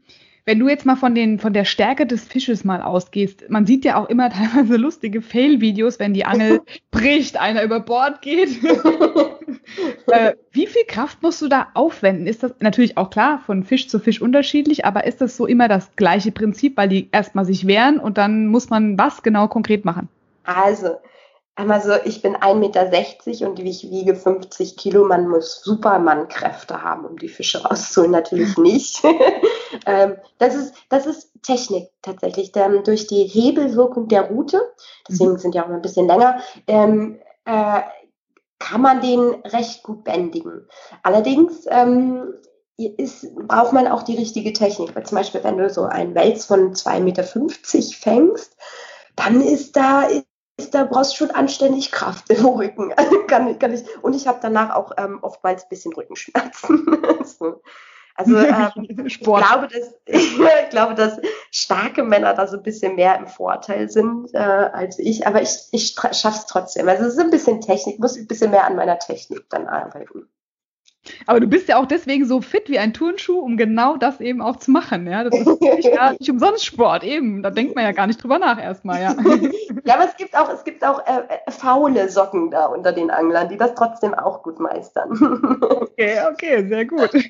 Wenn 0.47 0.60
du 0.60 0.69
jetzt 0.69 0.86
mal 0.86 0.95
von, 0.95 1.13
den, 1.13 1.39
von 1.39 1.51
der 1.51 1.65
Stärke 1.65 2.05
des 2.05 2.23
Fisches 2.23 2.63
mal 2.63 2.81
ausgehst, 2.81 3.49
man 3.49 3.65
sieht 3.65 3.83
ja 3.83 4.01
auch 4.01 4.07
immer 4.07 4.29
teilweise 4.31 4.77
lustige 4.77 5.21
Fail-Videos, 5.21 5.99
wenn 5.99 6.13
die 6.13 6.25
Angel 6.25 6.62
bricht, 6.91 7.38
einer 7.38 7.63
über 7.63 7.81
Bord 7.81 8.21
geht. 8.21 8.63
äh, 10.07 10.36
wie 10.51 10.67
viel 10.67 10.86
Kraft 10.88 11.21
musst 11.21 11.41
du 11.41 11.49
da 11.49 11.67
aufwenden? 11.73 12.27
Ist 12.27 12.43
das 12.43 12.53
natürlich 12.60 12.97
auch 12.97 13.10
klar, 13.10 13.41
von 13.45 13.65
Fisch 13.65 13.89
zu 13.89 13.99
Fisch 13.99 14.21
unterschiedlich, 14.21 14.86
aber 14.86 15.05
ist 15.05 15.19
das 15.19 15.36
so 15.36 15.45
immer 15.45 15.67
das 15.67 15.93
gleiche 15.97 16.31
Prinzip, 16.31 16.77
weil 16.77 16.88
die 16.88 17.10
erstmal 17.12 17.43
sich 17.43 17.67
wehren 17.67 17.99
und 17.99 18.17
dann 18.17 18.47
muss 18.47 18.69
man 18.69 18.97
was 18.97 19.23
genau 19.23 19.49
konkret 19.49 19.83
machen? 19.83 20.07
Also, 20.45 20.95
also 21.57 21.93
ich 22.05 22.21
bin 22.21 22.35
1,60 22.37 22.55
Meter 22.55 23.49
und 23.49 23.59
ich 23.59 23.89
wiege 23.89 24.15
50 24.15 24.77
Kilo. 24.77 25.05
Man 25.05 25.27
muss 25.27 25.61
Supermann-Kräfte 25.63 26.83
haben, 26.83 27.05
um 27.05 27.17
die 27.17 27.29
Fische 27.29 27.63
rauszuholen. 27.63 28.11
Natürlich 28.11 28.57
nicht. 28.57 29.03
Ähm, 29.85 30.15
das, 30.37 30.55
ist, 30.55 30.73
das 30.89 31.05
ist 31.05 31.29
Technik 31.43 31.89
tatsächlich. 32.01 32.53
Denn 32.53 32.83
durch 32.83 33.05
die 33.05 33.25
Hebelwirkung 33.25 34.07
der 34.07 34.29
Route, 34.29 34.61
deswegen 35.07 35.33
mhm. 35.33 35.37
sind 35.37 35.53
die 35.53 35.59
auch 35.59 35.67
ein 35.67 35.81
bisschen 35.81 36.07
länger, 36.07 36.39
ähm, 36.67 37.19
äh, 37.43 37.81
kann 38.59 38.81
man 38.81 39.01
den 39.01 39.35
recht 39.43 39.83
gut 39.83 40.05
bändigen. 40.05 40.67
Allerdings 41.03 41.65
ähm, 41.69 42.33
ist, 42.77 43.35
braucht 43.35 43.73
man 43.73 43.87
auch 43.87 44.03
die 44.03 44.15
richtige 44.15 44.53
Technik. 44.53 44.95
Weil 44.95 45.05
zum 45.05 45.17
Beispiel, 45.17 45.43
wenn 45.43 45.57
du 45.57 45.69
so 45.69 45.83
einen 45.83 46.15
Wels 46.15 46.45
von 46.45 46.73
2,50 46.73 46.99
Meter 47.01 47.23
fängst, 47.23 48.55
dann 49.15 49.41
ist 49.41 49.75
da 49.75 50.07
ist, 50.57 50.73
da 50.73 50.83
brauchst 50.83 51.13
du 51.13 51.17
schon 51.17 51.31
anständig 51.31 51.91
Kraft 51.91 52.29
im 52.29 52.45
Rücken. 52.45 52.93
kann, 53.27 53.57
kann 53.59 53.73
ich, 53.73 53.83
und 54.01 54.15
ich 54.15 54.27
habe 54.27 54.39
danach 54.41 54.75
auch 54.75 54.91
ähm, 54.97 55.19
oftmals 55.21 55.63
ein 55.63 55.69
bisschen 55.69 55.93
Rückenschmerzen. 55.93 56.85
so. 57.23 57.61
Also 58.15 58.35
ähm, 58.35 58.71
ich, 59.05 59.19
glaube, 59.19 59.67
dass, 59.67 59.93
ich 60.05 60.37
glaube, 60.71 60.95
dass 60.95 61.19
starke 61.51 62.03
Männer 62.03 62.33
da 62.33 62.47
so 62.47 62.57
ein 62.57 62.63
bisschen 62.63 62.95
mehr 62.95 63.15
im 63.17 63.27
Vorteil 63.27 63.89
sind 63.89 64.33
äh, 64.33 64.39
als 64.39 64.97
ich, 64.97 65.27
aber 65.27 65.43
ich, 65.43 65.67
ich 65.71 65.93
schaffe 65.93 66.39
es 66.39 66.45
trotzdem. 66.47 66.89
Also 66.89 67.05
es 67.05 67.13
ist 67.13 67.19
ein 67.19 67.29
bisschen 67.29 67.61
Technik, 67.61 67.99
muss 67.99 68.17
ein 68.17 68.27
bisschen 68.27 68.49
mehr 68.49 68.65
an 68.65 68.75
meiner 68.75 68.97
Technik 68.97 69.47
dann 69.49 69.67
arbeiten. 69.67 70.27
Aber 71.25 71.39
du 71.39 71.47
bist 71.47 71.67
ja 71.67 71.77
auch 71.77 71.85
deswegen 71.85 72.25
so 72.25 72.41
fit 72.41 72.69
wie 72.69 72.79
ein 72.79 72.93
Turnschuh, 72.93 73.39
um 73.39 73.57
genau 73.57 73.97
das 73.97 74.19
eben 74.21 74.41
auch 74.41 74.57
zu 74.57 74.71
machen. 74.71 75.07
Ja? 75.07 75.23
Das 75.23 75.33
ist 75.39 75.61
nicht, 75.61 75.93
gar 75.93 76.11
nicht 76.11 76.29
umsonst 76.29 76.65
Sport, 76.65 77.03
eben. 77.03 77.43
Da 77.43 77.49
denkt 77.51 77.75
man 77.75 77.83
ja 77.83 77.91
gar 77.91 78.07
nicht 78.07 78.21
drüber 78.21 78.39
nach 78.39 78.61
erstmal, 78.61 79.01
ja. 79.01 79.15
ja, 79.83 79.95
aber 79.95 80.05
es 80.05 80.15
gibt 80.17 80.37
auch, 80.37 80.49
es 80.49 80.63
gibt 80.63 80.83
auch 80.85 80.99
äh, 81.05 81.19
äh, 81.29 81.51
faule 81.51 82.09
Socken 82.09 82.51
da 82.51 82.65
unter 82.67 82.91
den 82.91 83.09
Anglern, 83.09 83.49
die 83.49 83.57
das 83.57 83.73
trotzdem 83.75 84.13
auch 84.13 84.43
gut 84.43 84.59
meistern. 84.59 85.11
okay, 85.61 86.19
okay, 86.31 86.67
sehr 86.67 86.85
gut. 86.85 87.11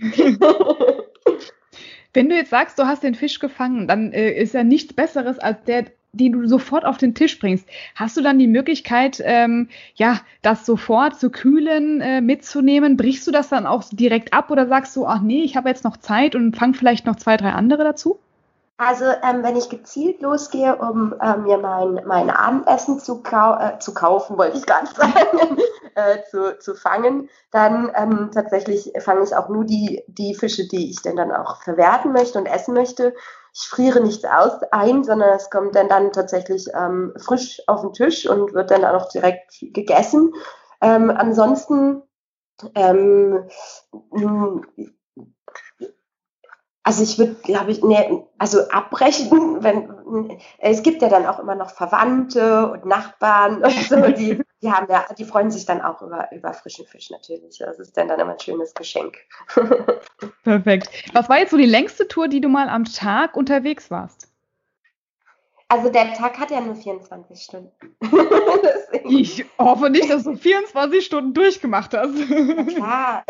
Wenn 2.13 2.29
du 2.29 2.35
jetzt 2.35 2.49
sagst, 2.49 2.79
du 2.79 2.87
hast 2.87 3.03
den 3.03 3.15
Fisch 3.15 3.39
gefangen, 3.39 3.87
dann 3.87 4.11
äh, 4.11 4.31
ist 4.31 4.53
ja 4.53 4.63
nichts 4.63 4.93
Besseres 4.93 5.37
als 5.39 5.63
der 5.65 5.85
die 6.13 6.31
du 6.31 6.47
sofort 6.47 6.85
auf 6.85 6.97
den 6.97 7.13
Tisch 7.13 7.39
bringst. 7.39 7.67
Hast 7.95 8.17
du 8.17 8.21
dann 8.21 8.39
die 8.39 8.47
Möglichkeit, 8.47 9.21
ähm, 9.23 9.69
ja, 9.95 10.19
das 10.41 10.65
sofort 10.65 11.19
zu 11.19 11.29
kühlen, 11.29 12.01
äh, 12.01 12.21
mitzunehmen? 12.21 12.97
Brichst 12.97 13.27
du 13.27 13.31
das 13.31 13.49
dann 13.49 13.65
auch 13.65 13.83
direkt 13.91 14.33
ab 14.33 14.49
oder 14.51 14.67
sagst 14.67 14.95
du, 14.95 15.05
ach 15.05 15.21
nee, 15.21 15.43
ich 15.43 15.55
habe 15.55 15.69
jetzt 15.69 15.83
noch 15.83 15.97
Zeit 15.97 16.35
und 16.35 16.55
fang 16.55 16.73
vielleicht 16.73 17.05
noch 17.05 17.15
zwei, 17.15 17.37
drei 17.37 17.51
andere 17.51 17.83
dazu? 17.83 18.19
Also 18.79 19.05
ähm, 19.05 19.41
wenn 19.41 19.55
ich 19.55 19.69
gezielt 19.69 20.21
losgehe, 20.21 20.75
um 20.75 21.15
äh, 21.19 21.35
mir 21.37 21.57
mein, 21.57 21.99
mein 22.05 22.29
Abendessen 22.29 22.99
zu, 22.99 23.23
kau 23.23 23.57
äh, 23.57 23.79
zu 23.79 23.91
kaufen, 23.91 24.37
wollte 24.37 24.57
ich 24.57 24.67
gar 24.67 24.83
nicht 24.83 24.95
sagen, 24.95 25.57
äh, 25.95 26.19
zu, 26.29 26.59
zu 26.59 26.75
fangen, 26.75 27.27
dann 27.49 27.91
ähm, 27.95 28.29
tatsächlich 28.31 28.93
fange 28.99 29.23
ich 29.23 29.35
auch 29.35 29.49
nur 29.49 29.65
die, 29.65 30.03
die 30.05 30.35
Fische, 30.35 30.67
die 30.67 30.91
ich 30.91 31.01
denn 31.01 31.15
dann 31.15 31.31
auch 31.31 31.63
verwerten 31.63 32.11
möchte 32.11 32.37
und 32.37 32.45
essen 32.45 32.75
möchte 32.75 33.15
ich 33.59 33.67
friere 33.67 34.01
nichts 34.01 34.23
aus 34.23 34.61
ein, 34.71 35.03
sondern 35.03 35.35
es 35.35 35.49
kommt 35.49 35.75
dann, 35.75 35.89
dann 35.89 36.11
tatsächlich 36.11 36.67
ähm, 36.75 37.13
frisch 37.17 37.61
auf 37.67 37.81
den 37.81 37.93
Tisch 37.93 38.29
und 38.29 38.53
wird 38.53 38.69
dann 38.69 38.85
auch 38.85 39.09
direkt 39.09 39.51
gegessen. 39.59 40.33
Ähm, 40.81 41.09
ansonsten 41.09 42.03
ähm, 42.75 43.49
also 46.83 47.03
ich 47.03 47.17
würde, 47.19 47.35
glaube 47.43 47.71
ich, 47.71 47.83
nee, 47.83 48.23
also 48.37 48.69
abbrechen, 48.69 49.63
wenn 49.63 50.39
es 50.59 50.83
gibt 50.83 51.01
ja 51.01 51.09
dann 51.09 51.25
auch 51.25 51.39
immer 51.39 51.55
noch 51.55 51.71
Verwandte 51.71 52.71
und 52.71 52.85
Nachbarn 52.85 53.63
und 53.63 53.71
so, 53.71 54.01
die, 54.11 54.41
die 54.61 54.71
haben 54.71 54.87
ja, 54.89 55.05
die 55.17 55.25
freuen 55.25 55.51
sich 55.51 55.65
dann 55.65 55.81
auch 55.81 56.01
über, 56.01 56.29
über 56.31 56.53
frischen 56.53 56.85
Fisch 56.87 57.09
natürlich. 57.09 57.59
Das 57.59 57.79
ist 57.79 57.95
dann, 57.95 58.07
dann 58.07 58.19
immer 58.19 58.33
ein 58.33 58.39
schönes 58.39 58.73
Geschenk. 58.73 59.17
Perfekt. 60.43 60.89
Was 61.13 61.29
war 61.29 61.37
jetzt 61.39 61.51
so 61.51 61.57
die 61.57 61.65
längste 61.65 62.07
Tour, 62.07 62.27
die 62.27 62.41
du 62.41 62.49
mal 62.49 62.69
am 62.69 62.85
Tag 62.85 63.37
unterwegs 63.37 63.91
warst? 63.91 64.31
Also 65.69 65.89
der 65.89 66.13
Tag 66.13 66.39
hat 66.39 66.49
ja 66.49 66.61
nur 66.61 66.75
24 66.75 67.41
Stunden. 67.41 67.71
ich 69.09 69.45
hoffe 69.57 69.89
nicht, 69.89 70.09
dass 70.09 70.23
du 70.23 70.35
24 70.35 71.05
Stunden 71.05 71.33
durchgemacht 71.33 71.93
hast. 71.93 72.15
klar. 72.75 73.23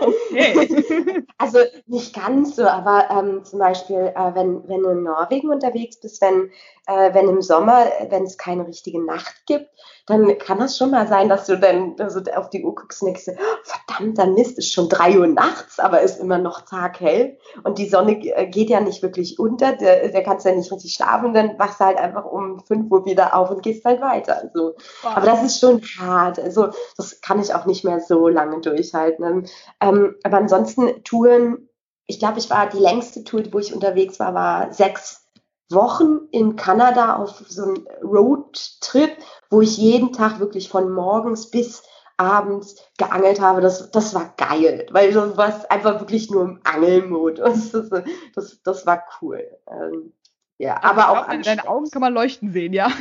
okay. 0.00 1.24
Also 1.38 1.58
nicht 1.86 2.14
ganz 2.14 2.56
so, 2.56 2.66
aber 2.66 3.08
ähm, 3.10 3.44
zum 3.44 3.60
Beispiel, 3.60 4.12
äh, 4.14 4.34
wenn, 4.34 4.68
wenn 4.68 4.82
du 4.82 4.90
in 4.90 5.02
Norwegen 5.04 5.50
unterwegs 5.50 6.00
bist, 6.00 6.20
wenn, 6.20 6.50
äh, 6.86 7.14
wenn 7.14 7.28
im 7.28 7.42
Sommer, 7.42 7.86
wenn 8.08 8.24
es 8.24 8.36
keine 8.36 8.66
richtige 8.66 9.04
Nacht 9.04 9.46
gibt, 9.46 9.68
dann 10.06 10.36
kann 10.38 10.58
das 10.58 10.76
schon 10.76 10.90
mal 10.90 11.06
sein, 11.06 11.28
dass 11.28 11.46
du 11.46 11.58
dann 11.58 11.94
also 11.98 12.20
auf 12.34 12.50
die 12.50 12.64
Uhr 12.64 12.74
guckst 12.74 13.02
und 13.02 13.06
denkst, 13.06 13.28
oh, 13.28 13.87
verdammter 13.98 14.26
Mist, 14.26 14.58
ist 14.58 14.72
schon 14.72 14.88
drei 14.88 15.18
Uhr 15.18 15.26
nachts, 15.26 15.78
aber 15.78 16.00
ist 16.00 16.20
immer 16.20 16.38
noch 16.38 16.62
taghell 16.62 17.38
und 17.64 17.78
die 17.78 17.88
Sonne 17.88 18.12
äh, 18.12 18.46
geht 18.46 18.70
ja 18.70 18.80
nicht 18.80 19.02
wirklich 19.02 19.38
unter, 19.38 19.76
der, 19.76 20.08
der 20.08 20.22
kannst 20.22 20.46
ja 20.46 20.54
nicht 20.54 20.72
richtig 20.72 20.94
schlafen, 20.94 21.34
dann 21.34 21.58
wachst 21.58 21.80
du 21.80 21.84
halt 21.84 21.98
einfach 21.98 22.24
um 22.24 22.60
fünf 22.60 22.90
Uhr 22.90 23.04
wieder 23.04 23.34
auf 23.34 23.50
und 23.50 23.62
gehst 23.62 23.84
halt 23.84 24.00
weiter. 24.00 24.42
Also, 24.42 24.74
wow. 25.02 25.16
Aber 25.16 25.26
das 25.26 25.44
ist 25.44 25.60
schon 25.60 25.82
hart. 25.98 26.38
Also 26.38 26.68
das 26.96 27.20
kann 27.20 27.40
ich 27.40 27.54
auch 27.54 27.66
nicht 27.66 27.84
mehr 27.84 28.00
so 28.00 28.28
lange 28.28 28.60
durchhalten. 28.60 29.46
Ähm, 29.80 30.14
aber 30.22 30.38
ansonsten 30.38 31.02
Touren, 31.04 31.68
ich 32.06 32.18
glaube, 32.18 32.38
ich 32.38 32.50
war 32.50 32.68
die 32.68 32.78
längste 32.78 33.24
Tour, 33.24 33.42
wo 33.50 33.58
ich 33.58 33.74
unterwegs 33.74 34.18
war, 34.18 34.34
war 34.34 34.72
sechs 34.72 35.26
Wochen 35.70 36.20
in 36.30 36.56
Kanada 36.56 37.16
auf 37.16 37.44
so 37.46 37.62
einem 37.62 37.86
Roadtrip, 38.02 39.10
wo 39.50 39.60
ich 39.60 39.76
jeden 39.76 40.12
Tag 40.14 40.40
wirklich 40.40 40.70
von 40.70 40.90
morgens 40.90 41.50
bis 41.50 41.82
abends 42.18 42.76
geangelt 42.98 43.40
habe, 43.40 43.60
das, 43.60 43.90
das 43.90 44.14
war 44.14 44.34
geil, 44.36 44.86
weil 44.90 45.12
du 45.12 45.36
warst 45.36 45.70
einfach 45.70 46.00
wirklich 46.00 46.30
nur 46.30 46.44
im 46.44 46.60
Angelmodus. 46.64 47.72
Das, 47.72 47.90
das, 48.34 48.62
das 48.62 48.86
war 48.86 49.04
cool. 49.20 49.44
Ähm, 49.70 50.12
ja, 50.58 50.82
aber 50.82 51.00
ich 51.00 51.06
auch. 51.06 51.24
Glaub, 51.24 51.34
in 51.34 51.42
deinen 51.42 51.60
Augen 51.60 51.90
kann 51.90 52.00
man 52.00 52.12
leuchten 52.12 52.50
sehen, 52.50 52.72
ja. 52.72 52.88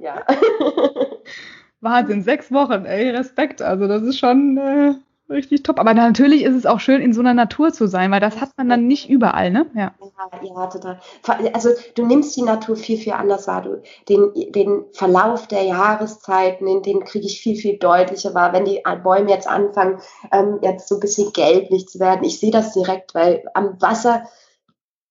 ja. 0.00 0.22
Wahnsinn, 1.80 2.22
sechs 2.22 2.50
Wochen, 2.50 2.86
ey, 2.86 3.10
Respekt. 3.10 3.60
Also 3.60 3.86
das 3.86 4.02
ist 4.02 4.18
schon 4.18 4.56
äh, 4.56 4.94
richtig 5.28 5.62
top. 5.62 5.78
Aber 5.78 5.94
natürlich 5.94 6.42
ist 6.42 6.54
es 6.54 6.66
auch 6.66 6.80
schön, 6.80 7.00
in 7.00 7.12
so 7.12 7.20
einer 7.20 7.34
Natur 7.34 7.72
zu 7.72 7.86
sein, 7.86 8.10
weil 8.10 8.20
das 8.20 8.40
hat 8.40 8.50
man 8.56 8.68
dann 8.68 8.86
nicht 8.86 9.08
überall, 9.08 9.50
ne? 9.50 9.66
Ja, 9.74 9.94
ja, 10.00 10.42
ja 10.42 10.66
total. 10.66 11.00
Also 11.52 11.70
du 11.94 12.06
nimmst 12.06 12.36
die 12.36 12.42
Natur 12.42 12.76
viel, 12.76 12.98
viel 12.98 13.12
anders 13.12 13.46
wahr. 13.46 13.62
Du, 13.62 13.82
den, 14.08 14.32
den 14.52 14.84
Verlauf 14.92 15.46
der 15.46 15.62
Jahreszeiten, 15.62 16.66
den, 16.66 16.82
den 16.82 17.04
kriege 17.04 17.26
ich 17.26 17.40
viel, 17.40 17.56
viel 17.56 17.78
deutlicher 17.78 18.34
wahr. 18.34 18.52
Wenn 18.52 18.64
die 18.64 18.82
Bäume 19.02 19.30
jetzt 19.30 19.48
anfangen, 19.48 20.00
ähm, 20.32 20.58
jetzt 20.62 20.88
so 20.88 20.96
ein 20.96 21.00
bisschen 21.00 21.32
gelblich 21.32 21.88
zu 21.88 21.98
werden, 22.00 22.24
ich 22.24 22.40
sehe 22.40 22.50
das 22.50 22.72
direkt, 22.72 23.14
weil 23.14 23.44
am 23.54 23.80
Wasser, 23.80 24.26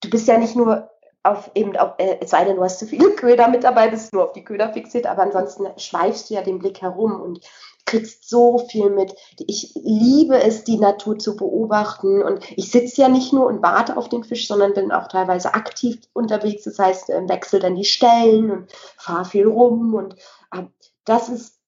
du 0.01 0.09
bist 0.09 0.27
ja 0.27 0.37
nicht 0.37 0.55
nur 0.55 0.89
auf 1.25 1.49
eben, 1.55 1.75
auf, 1.75 1.93
äh, 1.97 2.17
es 2.21 2.29
sei 2.29 2.45
denn, 2.45 2.55
du 2.55 2.63
hast 2.63 2.79
zu 2.79 2.85
viele 2.85 3.09
Köder 3.15 3.49
mit 3.49 3.63
dabei, 3.63 3.89
bist 3.89 4.13
nur 4.13 4.25
auf 4.25 4.33
die 4.33 4.43
Köder 4.43 4.71
fixiert, 4.71 5.07
aber 5.07 5.23
ansonsten 5.23 5.65
schweifst 5.77 6.29
du 6.29 6.35
ja 6.35 6.41
den 6.41 6.59
Blick 6.59 6.81
herum 6.81 7.19
und 7.19 7.39
kriegst 7.85 8.27
so 8.27 8.57
viel 8.69 8.89
mit. 8.89 9.13
Ich 9.37 9.73
liebe 9.75 10.41
es, 10.41 10.63
die 10.63 10.77
Natur 10.77 11.19
zu 11.19 11.35
beobachten. 11.35 12.21
Und 12.21 12.39
ich 12.57 12.71
sitze 12.71 13.01
ja 13.01 13.09
nicht 13.09 13.31
nur 13.31 13.45
und 13.45 13.61
warte 13.61 13.95
auf 13.97 14.09
den 14.09 14.23
Fisch, 14.23 14.47
sondern 14.47 14.73
bin 14.73 14.91
auch 14.91 15.07
teilweise 15.07 15.53
aktiv 15.53 15.99
unterwegs. 16.13 16.63
Das 16.63 16.79
heißt, 16.79 17.09
äh, 17.09 17.27
wechsle 17.29 17.59
dann 17.59 17.75
die 17.75 17.85
Stellen 17.85 18.51
und 18.51 18.71
fahre 18.97 19.25
viel 19.25 19.47
rum. 19.47 19.93
Und 19.93 20.15
äh, 20.51 20.63
das 21.05 21.29
ist, 21.29 21.59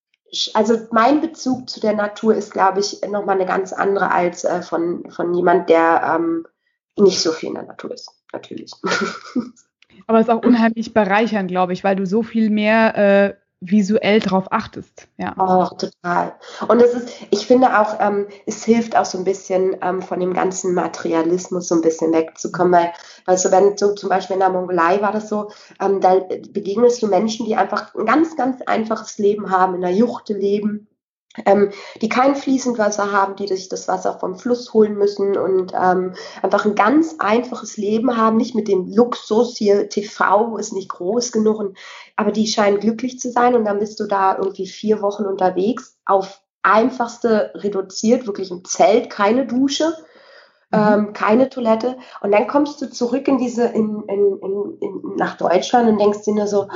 also 0.53 0.77
mein 0.91 1.21
Bezug 1.21 1.69
zu 1.69 1.79
der 1.79 1.93
Natur 1.93 2.35
ist, 2.35 2.51
glaube 2.51 2.79
ich, 2.79 3.01
nochmal 3.03 3.35
eine 3.35 3.45
ganz 3.45 3.71
andere 3.71 4.11
als 4.11 4.43
äh, 4.43 4.61
von, 4.61 5.09
von 5.11 5.33
jemand, 5.33 5.69
der 5.69 6.15
ähm, 6.15 6.45
nicht 6.97 7.21
so 7.21 7.31
viel 7.31 7.49
in 7.49 7.55
der 7.55 7.63
Natur 7.63 7.93
ist, 7.93 8.09
natürlich. 8.33 8.71
Aber 10.07 10.19
es 10.19 10.27
ist 10.27 10.33
auch 10.33 10.43
unheimlich 10.43 10.93
bereichernd, 10.93 11.49
glaube 11.49 11.73
ich, 11.73 11.83
weil 11.83 11.95
du 11.95 12.05
so 12.05 12.23
viel 12.23 12.49
mehr 12.49 12.95
äh, 12.95 13.46
visuell 13.59 14.19
drauf 14.19 14.51
achtest. 14.51 15.07
Ja. 15.17 15.33
Oh, 15.37 15.75
total. 15.75 16.35
Und 16.67 16.81
es 16.81 16.93
ist, 16.93 17.09
ich 17.31 17.47
finde 17.47 17.79
auch, 17.79 17.99
ähm, 17.99 18.27
es 18.45 18.63
hilft 18.63 18.95
auch 18.95 19.05
so 19.05 19.17
ein 19.17 19.23
bisschen 19.23 19.75
ähm, 19.81 20.01
von 20.01 20.19
dem 20.19 20.33
ganzen 20.33 20.73
Materialismus 20.73 21.67
so 21.67 21.75
ein 21.75 21.81
bisschen 21.81 22.13
wegzukommen, 22.13 22.73
weil, 22.73 22.93
weil 23.25 23.37
so, 23.37 23.51
wenn 23.51 23.77
so 23.77 23.95
zum 23.95 24.09
Beispiel 24.09 24.35
in 24.35 24.41
der 24.41 24.51
Mongolei 24.51 25.01
war 25.01 25.11
das 25.11 25.29
so, 25.29 25.49
ähm, 25.81 26.01
da 26.01 26.19
begegnest 26.51 27.01
du 27.01 27.07
Menschen, 27.07 27.45
die 27.45 27.55
einfach 27.55 27.95
ein 27.95 28.05
ganz, 28.05 28.35
ganz 28.35 28.61
einfaches 28.61 29.17
Leben 29.17 29.49
haben, 29.49 29.75
in 29.75 29.81
der 29.81 29.93
Juchte 29.93 30.33
leben 30.33 30.87
ähm, 31.45 31.71
die 32.01 32.09
kein 32.09 32.35
Fließendwasser 32.35 33.11
haben, 33.11 33.35
die 33.35 33.47
sich 33.47 33.69
das 33.69 33.87
Wasser 33.87 34.17
vom 34.19 34.37
Fluss 34.37 34.73
holen 34.73 34.95
müssen 34.95 35.37
und 35.37 35.73
ähm, 35.73 36.13
einfach 36.41 36.65
ein 36.65 36.75
ganz 36.75 37.15
einfaches 37.19 37.77
Leben 37.77 38.17
haben, 38.17 38.37
nicht 38.37 38.55
mit 38.55 38.67
dem 38.67 38.91
Luxus 38.91 39.57
hier, 39.57 39.89
TV 39.89 40.57
ist 40.57 40.73
nicht 40.73 40.89
groß 40.89 41.31
genug, 41.31 41.59
und, 41.59 41.77
aber 42.15 42.31
die 42.31 42.47
scheinen 42.47 42.79
glücklich 42.79 43.19
zu 43.19 43.31
sein 43.31 43.55
und 43.55 43.65
dann 43.65 43.79
bist 43.79 43.99
du 43.99 44.05
da 44.05 44.37
irgendwie 44.37 44.67
vier 44.67 45.01
Wochen 45.01 45.25
unterwegs, 45.25 45.97
auf 46.05 46.41
einfachste 46.63 47.51
reduziert, 47.55 48.25
wirklich 48.27 48.51
im 48.51 48.65
Zelt, 48.65 49.09
keine 49.09 49.45
Dusche. 49.45 49.93
Mhm. 50.69 50.79
Ähm, 50.79 51.13
keine 51.13 51.49
Toilette 51.49 51.95
und 52.19 52.33
dann 52.33 52.45
kommst 52.45 52.81
du 52.81 52.89
zurück 52.89 53.25
in 53.29 53.37
diese 53.37 53.63
in, 53.67 54.03
in, 54.09 54.37
in, 54.41 54.77
in 54.81 55.15
nach 55.15 55.37
Deutschland 55.37 55.87
und 55.87 55.97
denkst 55.97 56.23
dir 56.23 56.33
nur 56.33 56.47
so 56.47 56.67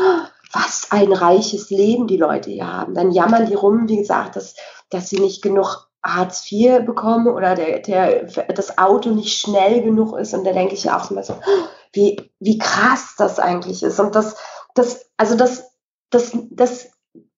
was 0.53 0.87
ein 0.91 1.11
reiches 1.11 1.69
Leben 1.69 2.07
die 2.07 2.17
Leute 2.17 2.49
hier 2.49 2.71
haben. 2.71 2.93
Dann 2.93 3.11
jammern 3.11 3.45
die 3.45 3.55
rum, 3.55 3.87
wie 3.87 3.97
gesagt, 3.97 4.35
dass, 4.35 4.55
dass 4.89 5.09
sie 5.09 5.19
nicht 5.19 5.41
genug 5.41 5.87
Hartz 6.03 6.51
IV 6.51 6.85
bekommen 6.85 7.27
oder 7.27 7.55
der, 7.55 7.79
der, 7.79 8.23
das 8.23 8.77
Auto 8.77 9.09
nicht 9.09 9.39
schnell 9.39 9.81
genug 9.81 10.17
ist. 10.17 10.33
Und 10.33 10.45
da 10.45 10.51
denke 10.51 10.73
ich 10.73 10.89
auch 10.89 11.11
immer 11.11 11.23
so, 11.23 11.35
wie, 11.93 12.31
wie 12.39 12.57
krass 12.57 13.15
das 13.17 13.39
eigentlich 13.39 13.83
ist. 13.83 13.99
Und 13.99 14.15
das, 14.15 14.35
das, 14.73 15.11
also 15.17 15.35
das, 15.35 15.71
das, 16.09 16.31
das, 16.49 16.91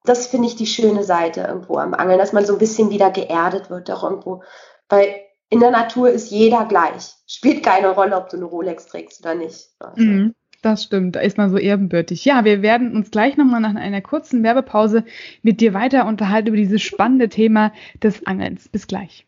das 0.03 0.27
finde 0.27 0.47
ich 0.47 0.55
die 0.55 0.65
schöne 0.65 1.03
Seite 1.03 1.41
irgendwo 1.41 1.77
am 1.77 1.93
Angeln, 1.93 2.19
dass 2.19 2.33
man 2.33 2.45
so 2.45 2.53
ein 2.53 2.59
bisschen 2.59 2.89
wieder 2.89 3.11
geerdet 3.11 3.69
wird, 3.69 3.91
auch 3.91 4.03
irgendwo. 4.03 4.43
Weil 4.89 5.13
in 5.49 5.59
der 5.59 5.71
Natur 5.71 6.09
ist 6.09 6.31
jeder 6.31 6.65
gleich. 6.65 7.13
Spielt 7.27 7.63
keine 7.63 7.89
Rolle, 7.89 8.15
ob 8.15 8.29
du 8.29 8.37
eine 8.37 8.45
Rolex 8.45 8.87
trägst 8.87 9.19
oder 9.21 9.35
nicht. 9.35 9.69
Mhm. 9.95 10.35
Das 10.63 10.85
stimmt, 10.85 11.17
da 11.17 11.19
ist 11.19 11.37
man 11.37 11.49
so 11.49 11.57
ebenbürtig. 11.57 12.23
Ja, 12.23 12.45
wir 12.45 12.61
werden 12.61 12.95
uns 12.95 13.11
gleich 13.11 13.35
nochmal 13.35 13.59
nach 13.59 13.75
einer 13.75 14.01
kurzen 14.01 14.43
Werbepause 14.43 15.03
mit 15.41 15.59
dir 15.59 15.73
weiter 15.73 16.07
unterhalten 16.07 16.47
über 16.47 16.57
dieses 16.57 16.81
spannende 16.81 17.27
Thema 17.27 17.73
des 18.01 18.25
Angelns. 18.25 18.69
Bis 18.69 18.87
gleich. 18.87 19.27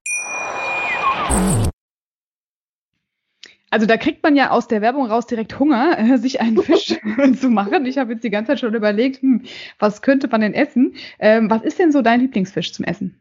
Also 3.71 3.85
da 3.85 3.95
kriegt 3.95 4.21
man 4.21 4.35
ja 4.35 4.51
aus 4.51 4.67
der 4.67 4.81
Werbung 4.81 5.07
raus 5.07 5.25
direkt 5.25 5.57
Hunger, 5.57 5.97
äh, 5.97 6.17
sich 6.17 6.39
einen 6.41 6.61
Fisch 6.61 6.99
zu 7.39 7.49
machen. 7.49 7.85
Ich 7.85 7.97
habe 7.97 8.13
jetzt 8.13 8.23
die 8.23 8.29
ganze 8.29 8.51
Zeit 8.51 8.59
schon 8.59 8.75
überlegt, 8.75 9.21
hm, 9.21 9.43
was 9.79 10.03
könnte 10.03 10.27
man 10.27 10.41
denn 10.41 10.53
essen? 10.53 10.95
Ähm, 11.17 11.49
was 11.49 11.63
ist 11.63 11.79
denn 11.79 11.91
so 11.91 12.01
dein 12.03 12.19
Lieblingsfisch 12.19 12.73
zum 12.73 12.85
Essen? 12.85 13.17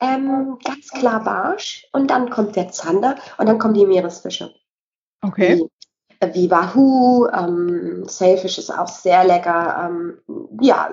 Ähm, 0.00 0.58
ganz 0.64 0.90
klar 0.90 1.24
Barsch 1.24 1.88
und 1.92 2.08
dann 2.10 2.30
kommt 2.30 2.54
der 2.54 2.70
Zander 2.70 3.16
und 3.36 3.46
dann 3.48 3.58
kommen 3.58 3.74
die 3.74 3.86
Meeresfische. 3.86 4.54
Okay. 5.22 5.56
Wie, 5.56 6.16
äh, 6.20 6.34
wie 6.34 6.50
Wahoo, 6.50 7.26
ähm, 7.26 8.04
Sailfish 8.06 8.58
ist 8.58 8.70
auch 8.70 8.86
sehr 8.86 9.24
lecker. 9.24 9.90
Ähm, 9.90 10.18
ja, 10.60 10.90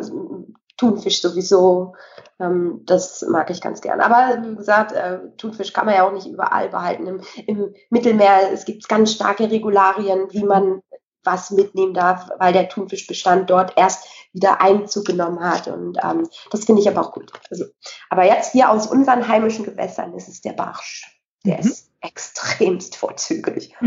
Thunfisch 0.78 1.22
sowieso. 1.22 1.96
Ähm, 2.40 2.82
das 2.86 3.26
mag 3.30 3.50
ich 3.50 3.62
ganz 3.62 3.82
gern. 3.82 4.02
Aber 4.02 4.38
wie 4.44 4.56
gesagt, 4.56 4.92
äh, 4.92 5.20
Thunfisch 5.38 5.74
kann 5.74 5.86
man 5.86 5.96
ja 5.96 6.08
auch 6.08 6.12
nicht 6.12 6.28
überall 6.28 6.70
behalten. 6.70 7.08
Im, 7.08 7.22
im 7.48 7.74
Mittelmeer 7.90 8.52
es 8.52 8.66
gibt 8.66 8.88
ganz 8.90 9.14
starke 9.14 9.50
Regularien, 9.50 10.28
wie 10.32 10.44
man 10.44 10.82
was 11.24 11.52
mitnehmen 11.52 11.94
darf, 11.94 12.30
weil 12.38 12.54
der 12.54 12.70
Thunfischbestand 12.70 13.50
dort 13.50 13.74
erst 13.78 14.08
wieder 14.34 14.62
Einzug 14.62 15.06
genommen 15.06 15.40
hat. 15.40 15.68
Und 15.68 15.98
ähm, 16.04 16.30
das 16.52 16.66
finde 16.66 16.82
ich 16.82 16.88
aber 16.88 17.02
auch 17.02 17.12
gut. 17.12 17.32
Also, 17.50 17.66
aber 18.10 18.26
jetzt 18.26 18.52
hier 18.52 18.70
aus 18.70 18.88
unseren 18.88 19.28
heimischen 19.28 19.66
Gewässern 19.66 20.14
ist 20.14 20.28
es 20.28 20.42
der 20.42 20.54
Barsch. 20.54 21.15
Der 21.46 21.56
mhm. 21.56 21.60
ist 21.60 21.92
extremst 22.02 22.96
vorzüglich. 22.96 23.74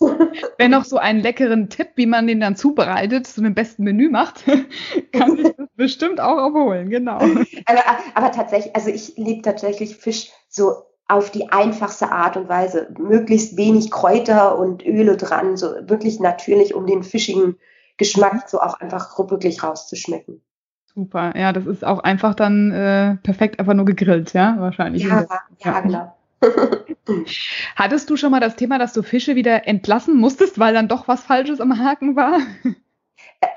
Oh. 0.00 0.08
Wer 0.58 0.68
noch 0.68 0.84
so 0.84 0.96
einen 0.96 1.20
leckeren 1.20 1.68
Tipp, 1.68 1.90
wie 1.96 2.06
man 2.06 2.26
den 2.26 2.40
dann 2.40 2.56
zubereitet, 2.56 3.26
zu 3.26 3.40
einem 3.40 3.54
besten 3.54 3.84
Menü 3.84 4.08
macht, 4.08 4.44
kann 5.12 5.36
sich 5.36 5.54
das 5.56 5.68
bestimmt 5.76 6.20
auch 6.20 6.38
abholen, 6.38 6.90
genau. 6.90 7.18
Aber, 7.18 7.82
aber 8.14 8.32
tatsächlich, 8.32 8.74
also 8.74 8.90
ich 8.90 9.14
liebe 9.16 9.42
tatsächlich 9.42 9.96
Fisch 9.96 10.30
so 10.48 10.74
auf 11.08 11.30
die 11.30 11.50
einfachste 11.50 12.10
Art 12.10 12.36
und 12.36 12.48
Weise. 12.48 12.88
Möglichst 12.98 13.56
wenig 13.56 13.90
Kräuter 13.90 14.58
und 14.58 14.84
Öle 14.84 15.16
dran, 15.16 15.56
so 15.56 15.66
wirklich 15.82 16.20
natürlich, 16.20 16.74
um 16.74 16.86
den 16.86 17.02
fischigen 17.02 17.56
Geschmack 17.96 18.48
so 18.48 18.60
auch 18.60 18.80
einfach 18.80 19.16
wirklich 19.30 19.62
rauszuschmecken. 19.62 20.42
Super, 20.94 21.36
ja, 21.36 21.52
das 21.52 21.66
ist 21.66 21.84
auch 21.84 22.00
einfach 22.00 22.34
dann 22.34 22.70
äh, 22.70 23.16
perfekt 23.22 23.60
einfach 23.60 23.74
nur 23.74 23.84
gegrillt, 23.84 24.32
ja, 24.32 24.56
wahrscheinlich. 24.58 25.04
Ja, 25.04 25.26
ja, 25.58 25.80
genau. 25.80 26.12
Hattest 27.76 28.10
du 28.10 28.16
schon 28.16 28.30
mal 28.30 28.40
das 28.40 28.56
Thema, 28.56 28.78
dass 28.78 28.92
du 28.92 29.02
Fische 29.02 29.36
wieder 29.36 29.66
entlassen 29.66 30.18
musstest, 30.18 30.58
weil 30.58 30.74
dann 30.74 30.88
doch 30.88 31.08
was 31.08 31.22
Falsches 31.22 31.60
am 31.60 31.78
Haken 31.78 32.16
war? 32.16 32.40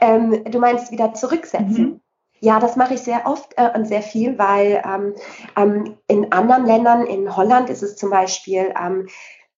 Ähm, 0.02 0.44
du 0.46 0.60
meinst 0.60 0.92
wieder 0.92 1.14
zurücksetzen? 1.14 1.84
Mhm. 1.84 2.00
Ja, 2.42 2.60
das 2.60 2.76
mache 2.76 2.96
ich 2.96 3.02
sehr 3.02 3.26
oft 3.26 3.54
äh, 3.58 3.70
und 3.76 3.88
sehr 3.88 4.02
viel, 4.02 4.38
weil 4.38 4.84
ähm, 4.86 5.16
ähm, 5.56 5.98
in 6.08 6.32
anderen 6.32 6.66
Ländern, 6.66 7.06
in 7.06 7.36
Holland 7.36 7.70
ist 7.70 7.82
es 7.82 7.96
zum 7.96 8.10
Beispiel 8.10 8.74
ähm, 8.80 9.08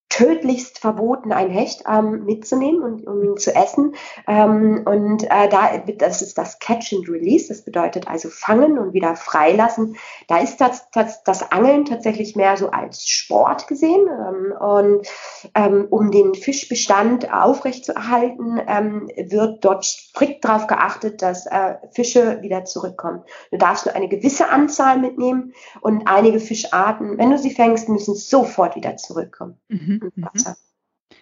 tödlichst 0.09 0.79
verboten, 0.79 1.31
ein 1.31 1.49
Hecht 1.49 1.83
ähm, 1.87 2.25
mitzunehmen 2.25 2.81
und 2.81 3.05
um 3.07 3.23
ihn 3.23 3.37
zu 3.37 3.53
essen. 3.53 3.95
Ähm, 4.25 4.83
und 4.85 5.23
äh, 5.23 5.49
da, 5.49 5.77
das 5.97 6.21
ist 6.21 6.37
das 6.37 6.59
Catch 6.59 6.93
and 6.93 7.09
Release, 7.09 7.49
das 7.49 7.63
bedeutet 7.63 8.07
also 8.07 8.29
fangen 8.29 8.79
und 8.79 8.93
wieder 8.93 9.15
freilassen. 9.15 9.97
Da 10.27 10.39
ist 10.39 10.57
das, 10.57 10.89
das, 10.91 11.23
das 11.23 11.51
Angeln 11.51 11.85
tatsächlich 11.85 12.35
mehr 12.35 12.55
so 12.55 12.69
als 12.69 13.07
Sport 13.07 13.67
gesehen. 13.67 14.07
Ähm, 14.07 14.53
und 14.59 15.07
ähm, 15.55 15.87
um 15.89 16.09
den 16.11 16.35
Fischbestand 16.35 17.33
aufrechtzuerhalten, 17.33 18.61
ähm, 18.65 19.09
wird 19.17 19.65
dort 19.65 19.83
strikt 19.83 20.45
darauf 20.45 20.67
geachtet, 20.67 21.21
dass 21.21 21.45
äh, 21.47 21.75
Fische 21.91 22.41
wieder 22.41 22.63
zurückkommen. 22.63 23.23
Du 23.51 23.57
darfst 23.57 23.85
nur 23.85 23.95
eine 23.95 24.07
gewisse 24.07 24.49
Anzahl 24.49 24.99
mitnehmen 24.99 25.53
und 25.81 26.07
einige 26.07 26.39
Fischarten, 26.39 27.17
wenn 27.17 27.29
du 27.29 27.37
sie 27.37 27.51
fängst, 27.51 27.89
müssen 27.89 28.15
sofort 28.15 28.75
wieder 28.75 28.95
zurückkommen. 28.95 29.57
Mhm. 29.67 29.96
Mhm. 30.01 30.27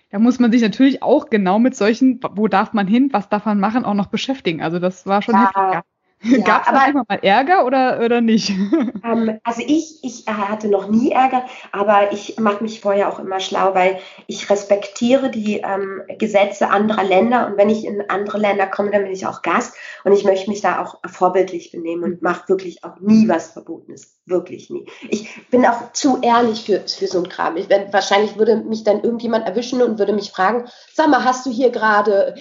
Da 0.09 0.19
muss 0.19 0.39
man 0.39 0.51
sich 0.51 0.61
natürlich 0.61 1.03
auch 1.03 1.29
genau 1.29 1.59
mit 1.59 1.75
solchen, 1.75 2.19
wo 2.31 2.47
darf 2.47 2.73
man 2.73 2.87
hin, 2.87 3.09
was 3.11 3.29
darf 3.29 3.45
man 3.45 3.59
machen, 3.59 3.85
auch 3.85 3.93
noch 3.93 4.07
beschäftigen. 4.07 4.61
Also 4.61 4.79
das 4.79 5.05
war 5.05 5.21
schon 5.21 5.35
ja, 5.35 5.83
ja, 6.25 6.37
Gab 6.39 6.63
es 6.63 6.67
aber 6.67 6.87
immer 6.89 7.03
mal 7.07 7.19
Ärger 7.21 7.65
oder, 7.65 8.01
oder 8.03 8.21
nicht? 8.21 8.51
Ähm, 9.05 9.39
also 9.43 9.61
ich, 9.65 9.99
ich 10.01 10.25
hatte 10.25 10.67
noch 10.67 10.87
nie 10.87 11.11
Ärger, 11.11 11.45
aber 11.71 12.11
ich 12.11 12.39
mache 12.39 12.63
mich 12.63 12.81
vorher 12.81 13.07
auch 13.07 13.19
immer 13.19 13.39
schlau, 13.39 13.75
weil 13.75 13.99
ich 14.25 14.49
respektiere 14.49 15.29
die 15.29 15.57
ähm, 15.57 16.01
Gesetze 16.17 16.69
anderer 16.69 17.03
Länder 17.03 17.45
und 17.45 17.57
wenn 17.57 17.69
ich 17.69 17.85
in 17.85 18.09
andere 18.09 18.39
Länder 18.39 18.65
komme, 18.65 18.89
dann 18.89 19.03
bin 19.03 19.11
ich 19.11 19.27
auch 19.27 19.43
Gast 19.43 19.75
und 20.03 20.13
ich 20.13 20.23
möchte 20.23 20.49
mich 20.49 20.61
da 20.61 20.81
auch 20.81 20.99
vorbildlich 21.07 21.71
benehmen 21.71 22.03
und 22.03 22.21
mache 22.23 22.49
wirklich 22.49 22.83
auch 22.83 22.99
nie 22.99 23.27
was 23.27 23.51
Verbotenes. 23.51 24.15
Wirklich 24.25 24.71
nie. 24.71 24.87
Ich 25.09 25.29
bin 25.51 25.65
auch 25.67 25.93
zu 25.93 26.19
ehrlich 26.21 26.65
für, 26.65 26.79
für 26.87 27.05
so 27.05 27.19
ein 27.19 27.29
Kram. 27.29 27.57
Ich, 27.57 27.69
wenn, 27.69 27.93
wahrscheinlich 27.93 28.37
würde 28.37 28.57
mich 28.57 28.83
dann 28.83 29.03
irgendjemand 29.03 29.45
erwischen 29.45 29.83
und 29.83 29.99
würde 29.99 30.13
mich 30.13 30.31
fragen, 30.31 30.65
sag 30.91 31.09
mal, 31.09 31.23
hast 31.23 31.45
du 31.45 31.51
hier 31.51 31.69
gerade, 31.69 32.33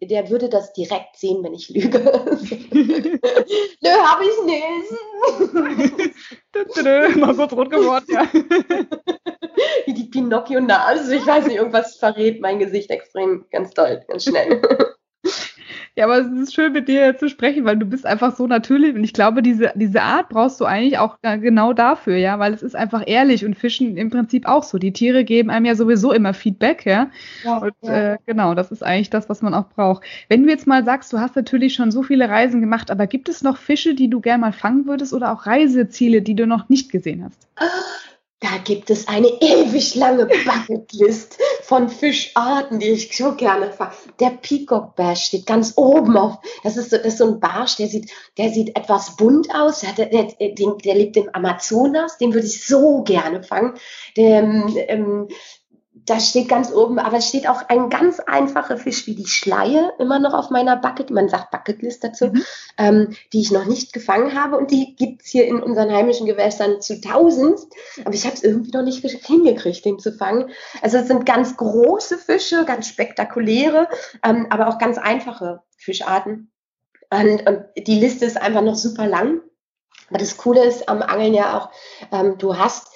der 0.00 0.30
würde 0.30 0.48
das 0.48 0.72
direkt 0.72 1.16
sehen, 1.16 1.42
wenn 1.42 1.54
ich 1.54 1.68
lüge. 1.68 1.98
Nö, 3.82 3.90
habe 3.90 4.24
ich 4.24 4.42
nicht. 4.44 4.90
Mal 7.16 7.34
kurz 7.34 7.52
rot 7.52 7.70
geworden, 7.70 8.06
ja. 8.08 8.28
Wie 9.84 9.94
die 9.94 10.04
Pinocchio-Nase. 10.04 11.16
Ich 11.16 11.26
weiß 11.26 11.46
nicht, 11.46 11.56
irgendwas 11.56 11.96
verrät 11.96 12.40
mein 12.40 12.58
Gesicht 12.58 12.90
extrem 12.90 13.46
ganz 13.50 13.70
toll, 13.70 14.02
ganz 14.08 14.24
schnell. 14.24 14.60
Ja, 15.98 16.04
aber 16.04 16.18
es 16.18 16.26
ist 16.26 16.54
schön, 16.54 16.74
mit 16.74 16.88
dir 16.88 17.16
zu 17.16 17.30
sprechen, 17.30 17.64
weil 17.64 17.78
du 17.78 17.86
bist 17.86 18.04
einfach 18.04 18.36
so 18.36 18.46
natürlich. 18.46 18.94
Und 18.94 19.02
ich 19.02 19.14
glaube, 19.14 19.40
diese, 19.40 19.72
diese 19.76 20.02
Art 20.02 20.28
brauchst 20.28 20.60
du 20.60 20.66
eigentlich 20.66 20.98
auch 20.98 21.16
genau 21.22 21.72
dafür, 21.72 22.16
ja, 22.18 22.38
weil 22.38 22.52
es 22.52 22.62
ist 22.62 22.76
einfach 22.76 23.02
ehrlich 23.06 23.46
und 23.46 23.54
Fischen 23.54 23.96
im 23.96 24.10
Prinzip 24.10 24.46
auch 24.46 24.62
so. 24.62 24.76
Die 24.76 24.92
Tiere 24.92 25.24
geben 25.24 25.48
einem 25.48 25.64
ja 25.64 25.74
sowieso 25.74 26.12
immer 26.12 26.34
Feedback, 26.34 26.84
ja. 26.84 27.10
ja 27.44 27.56
und 27.56 27.72
ja. 27.80 28.12
Äh, 28.12 28.18
genau, 28.26 28.54
das 28.54 28.70
ist 28.70 28.82
eigentlich 28.82 29.08
das, 29.08 29.30
was 29.30 29.40
man 29.40 29.54
auch 29.54 29.70
braucht. 29.70 30.04
Wenn 30.28 30.42
du 30.42 30.50
jetzt 30.50 30.66
mal 30.66 30.84
sagst, 30.84 31.14
du 31.14 31.18
hast 31.18 31.34
natürlich 31.34 31.72
schon 31.72 31.90
so 31.90 32.02
viele 32.02 32.28
Reisen 32.28 32.60
gemacht, 32.60 32.90
aber 32.90 33.06
gibt 33.06 33.30
es 33.30 33.40
noch 33.40 33.56
Fische, 33.56 33.94
die 33.94 34.10
du 34.10 34.20
gerne 34.20 34.42
mal 34.42 34.52
fangen 34.52 34.84
würdest 34.86 35.14
oder 35.14 35.32
auch 35.32 35.46
Reiseziele, 35.46 36.20
die 36.20 36.36
du 36.36 36.46
noch 36.46 36.68
nicht 36.68 36.92
gesehen 36.92 37.24
hast? 37.24 37.48
Da 38.40 38.58
gibt 38.62 38.90
es 38.90 39.08
eine 39.08 39.28
ewig 39.28 39.94
lange 39.94 40.26
Bucketlist 40.26 41.38
von 41.62 41.88
Fischarten, 41.88 42.80
die 42.80 42.90
ich 42.90 43.16
so 43.16 43.34
gerne 43.34 43.72
fahre. 43.72 43.94
Der 44.20 44.28
Peacock 44.28 44.94
Bash 44.94 45.24
steht 45.24 45.46
ganz 45.46 45.72
oben 45.76 46.18
auf. 46.18 46.38
Das 46.62 46.76
ist 46.76 46.90
so, 46.90 46.98
das 46.98 47.06
ist 47.06 47.18
so 47.18 47.26
ein 47.26 47.40
Barsch, 47.40 47.76
der 47.76 47.88
sieht, 47.88 48.10
der 48.36 48.50
sieht 48.50 48.76
etwas 48.76 49.16
bunt 49.16 49.54
aus. 49.54 49.80
Der, 49.80 50.06
der, 50.06 50.24
der, 50.38 50.50
der 50.52 50.94
lebt 50.94 51.16
im 51.16 51.30
Amazonas, 51.32 52.18
den 52.18 52.34
würde 52.34 52.46
ich 52.46 52.66
so 52.66 53.02
gerne 53.04 53.42
fangen. 53.42 53.72
Der, 54.18 54.42
ähm, 54.42 55.28
das 56.06 56.28
steht 56.28 56.48
ganz 56.48 56.72
oben, 56.72 56.98
aber 56.98 57.18
es 57.18 57.28
steht 57.28 57.48
auch 57.48 57.68
ein 57.68 57.90
ganz 57.90 58.20
einfacher 58.20 58.76
Fisch 58.76 59.06
wie 59.06 59.14
die 59.14 59.26
Schleie 59.26 59.92
immer 59.98 60.18
noch 60.18 60.34
auf 60.34 60.50
meiner 60.50 60.76
Bucket, 60.76 61.10
man 61.10 61.28
sagt 61.28 61.50
Bucketlist 61.50 62.04
dazu, 62.04 62.26
mhm. 62.26 62.44
ähm, 62.78 63.16
die 63.32 63.40
ich 63.40 63.50
noch 63.50 63.66
nicht 63.66 63.92
gefangen 63.92 64.40
habe 64.40 64.56
und 64.56 64.70
die 64.70 64.94
gibt's 64.94 65.28
hier 65.28 65.46
in 65.46 65.62
unseren 65.62 65.92
heimischen 65.92 66.26
Gewässern 66.26 66.80
zu 66.80 67.00
tausend, 67.00 67.58
aber 68.04 68.14
ich 68.14 68.24
habe 68.24 68.36
es 68.36 68.44
irgendwie 68.44 68.70
noch 68.70 68.82
nicht 68.82 69.04
hingekriegt, 69.26 69.84
den 69.84 69.98
zu 69.98 70.12
fangen. 70.12 70.50
Also 70.80 70.98
es 70.98 71.08
sind 71.08 71.26
ganz 71.26 71.56
große 71.56 72.18
Fische, 72.18 72.64
ganz 72.64 72.88
spektakuläre, 72.88 73.88
ähm, 74.22 74.46
aber 74.50 74.68
auch 74.68 74.78
ganz 74.78 74.98
einfache 74.98 75.62
Fischarten. 75.76 76.52
Und, 77.10 77.46
und 77.46 77.64
die 77.76 77.98
Liste 77.98 78.24
ist 78.24 78.40
einfach 78.40 78.62
noch 78.62 78.76
super 78.76 79.06
lang. 79.06 79.40
Aber 80.08 80.18
das 80.18 80.36
Coole 80.36 80.64
ist 80.64 80.88
am 80.88 81.02
Angeln 81.02 81.34
ja 81.34 81.58
auch, 81.58 81.70
ähm, 82.12 82.38
du 82.38 82.56
hast 82.56 82.88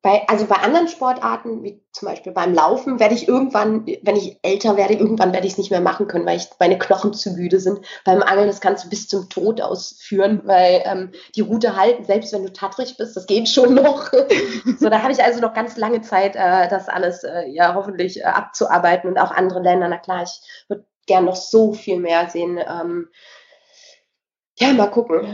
bei, 0.00 0.28
also 0.28 0.46
bei 0.46 0.56
anderen 0.56 0.86
Sportarten, 0.86 1.64
wie 1.64 1.82
zum 1.90 2.06
Beispiel 2.06 2.32
beim 2.32 2.54
Laufen, 2.54 3.00
werde 3.00 3.16
ich 3.16 3.26
irgendwann, 3.26 3.84
wenn 4.02 4.14
ich 4.14 4.38
älter 4.42 4.76
werde, 4.76 4.94
irgendwann 4.94 5.32
werde 5.32 5.46
ich 5.46 5.54
es 5.54 5.58
nicht 5.58 5.72
mehr 5.72 5.80
machen 5.80 6.06
können, 6.06 6.24
weil 6.24 6.36
ich, 6.36 6.46
meine 6.60 6.78
Knochen 6.78 7.14
zu 7.14 7.30
müde 7.32 7.58
sind. 7.58 7.80
Beim 8.04 8.22
Angeln, 8.22 8.46
das 8.46 8.60
kannst 8.60 8.84
du 8.84 8.90
bis 8.90 9.08
zum 9.08 9.28
Tod 9.28 9.60
ausführen, 9.60 10.42
weil 10.44 10.82
ähm, 10.84 11.12
die 11.34 11.40
Route 11.40 11.74
halten, 11.76 12.04
selbst 12.04 12.32
wenn 12.32 12.44
du 12.44 12.52
tattrig 12.52 12.96
bist, 12.96 13.16
das 13.16 13.26
geht 13.26 13.48
schon 13.48 13.74
noch. 13.74 14.12
so, 14.78 14.88
da 14.88 15.02
habe 15.02 15.12
ich 15.12 15.22
also 15.22 15.40
noch 15.40 15.52
ganz 15.52 15.76
lange 15.76 16.00
Zeit, 16.02 16.36
äh, 16.36 16.68
das 16.68 16.88
alles 16.88 17.24
äh, 17.24 17.48
ja 17.48 17.74
hoffentlich 17.74 18.20
äh, 18.20 18.24
abzuarbeiten 18.24 19.10
und 19.10 19.18
auch 19.18 19.32
andere 19.32 19.60
Länder. 19.60 19.88
Na 19.88 19.98
klar, 19.98 20.22
ich 20.22 20.40
würde 20.68 20.86
gern 21.06 21.24
noch 21.24 21.36
so 21.36 21.72
viel 21.72 21.98
mehr 21.98 22.30
sehen. 22.30 22.58
Ähm, 22.58 23.08
ja, 24.58 24.72
mal 24.72 24.90
gucken 24.90 25.26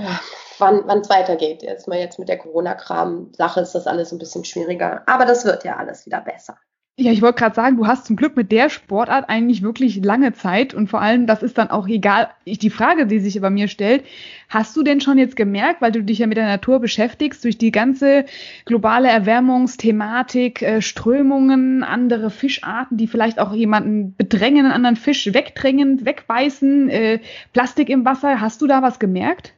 wann 0.59 1.01
es 1.01 1.11
weitergeht. 1.11 1.63
Erstmal 1.63 1.99
jetzt 1.99 2.19
mit 2.19 2.29
der 2.29 2.39
Corona-Kram-Sache 2.39 3.61
ist 3.61 3.75
das 3.75 3.87
alles 3.87 4.13
ein 4.13 4.19
bisschen 4.19 4.45
schwieriger. 4.45 5.03
Aber 5.07 5.25
das 5.25 5.45
wird 5.45 5.65
ja 5.65 5.77
alles 5.77 6.07
wieder 6.07 6.21
besser. 6.21 6.59
Ja, 6.97 7.11
ich 7.11 7.23
wollte 7.23 7.41
gerade 7.41 7.57
sagen, 7.57 7.77
du 7.77 7.89
hast 7.89 8.07
zum 8.07 8.15
Glück 8.15 8.37
mit 8.37 8.53
der 8.53 8.71
Sportart 8.71 9.29
eigentlich 9.29 9.63
wirklich 9.63 9.97
lange 10.05 10.33
Zeit 10.33 10.75
und 10.75 10.87
vor 10.89 11.01
allem, 11.01 11.27
das 11.27 11.43
ist 11.43 11.59
dann 11.59 11.69
auch 11.71 11.89
egal, 11.89 12.29
die 12.47 12.71
Frage, 12.71 13.09
die 13.09 13.19
sich 13.19 13.41
bei 13.41 13.51
mir 13.51 13.67
stellt, 13.67 14.05
hast 14.49 14.77
du 14.77 14.85
denn 14.85 15.01
schon 15.01 15.19
jetzt 15.19 15.35
gemerkt, 15.35 15.83
weil 15.83 15.91
du 15.91 16.05
dich 16.05 16.21
ja 16.21 16.29
mit 16.29 16.37
der 16.37 16.47
Natur 16.47 16.79
beschäftigst, 16.79 17.43
durch 17.43 17.59
die 17.59 17.73
ganze 17.73 18.27
globale 18.65 19.09
Erwärmungsthematik, 19.09 20.63
äh, 20.63 20.81
Strömungen, 20.83 21.83
andere 21.83 22.31
Fischarten, 22.31 22.97
die 22.97 23.09
vielleicht 23.09 23.41
auch 23.41 23.53
jemanden 23.53 24.15
bedrängen, 24.17 24.65
einen 24.65 24.75
anderen 24.75 24.97
Fisch 24.97 25.27
wegdrängen, 25.35 26.07
wegbeißen, 26.07 26.91
äh, 26.91 27.19
Plastik 27.53 27.89
im 27.89 28.05
Wasser, 28.05 28.41
hast 28.41 28.63
du 28.63 28.69
da 28.69 28.83
was 28.83 29.01
gemerkt? 29.01 29.53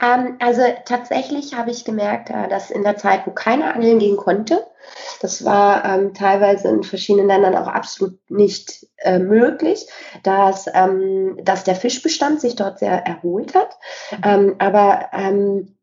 Ähm, 0.00 0.36
also 0.40 0.62
tatsächlich 0.84 1.54
habe 1.54 1.70
ich 1.70 1.84
gemerkt, 1.84 2.30
äh, 2.30 2.48
dass 2.48 2.70
in 2.70 2.82
der 2.82 2.96
Zeit, 2.96 3.26
wo 3.26 3.30
keiner 3.30 3.74
angeln 3.74 3.98
gehen 3.98 4.16
konnte, 4.16 4.66
das 5.20 5.44
war 5.44 5.84
ähm, 5.84 6.14
teilweise 6.14 6.68
in 6.68 6.82
verschiedenen 6.82 7.26
Ländern 7.26 7.56
auch 7.56 7.68
absolut 7.68 8.18
nicht 8.30 8.86
äh, 8.98 9.18
möglich, 9.18 9.86
dass, 10.22 10.66
ähm, 10.72 11.38
dass 11.42 11.64
der 11.64 11.76
Fischbestand 11.76 12.40
sich 12.40 12.56
dort 12.56 12.78
sehr 12.78 13.06
erholt 13.06 13.54
hat. 13.54 13.78
Mhm. 14.10 14.18
Ähm, 14.24 14.54
aber 14.58 15.08
ähm, 15.12 15.76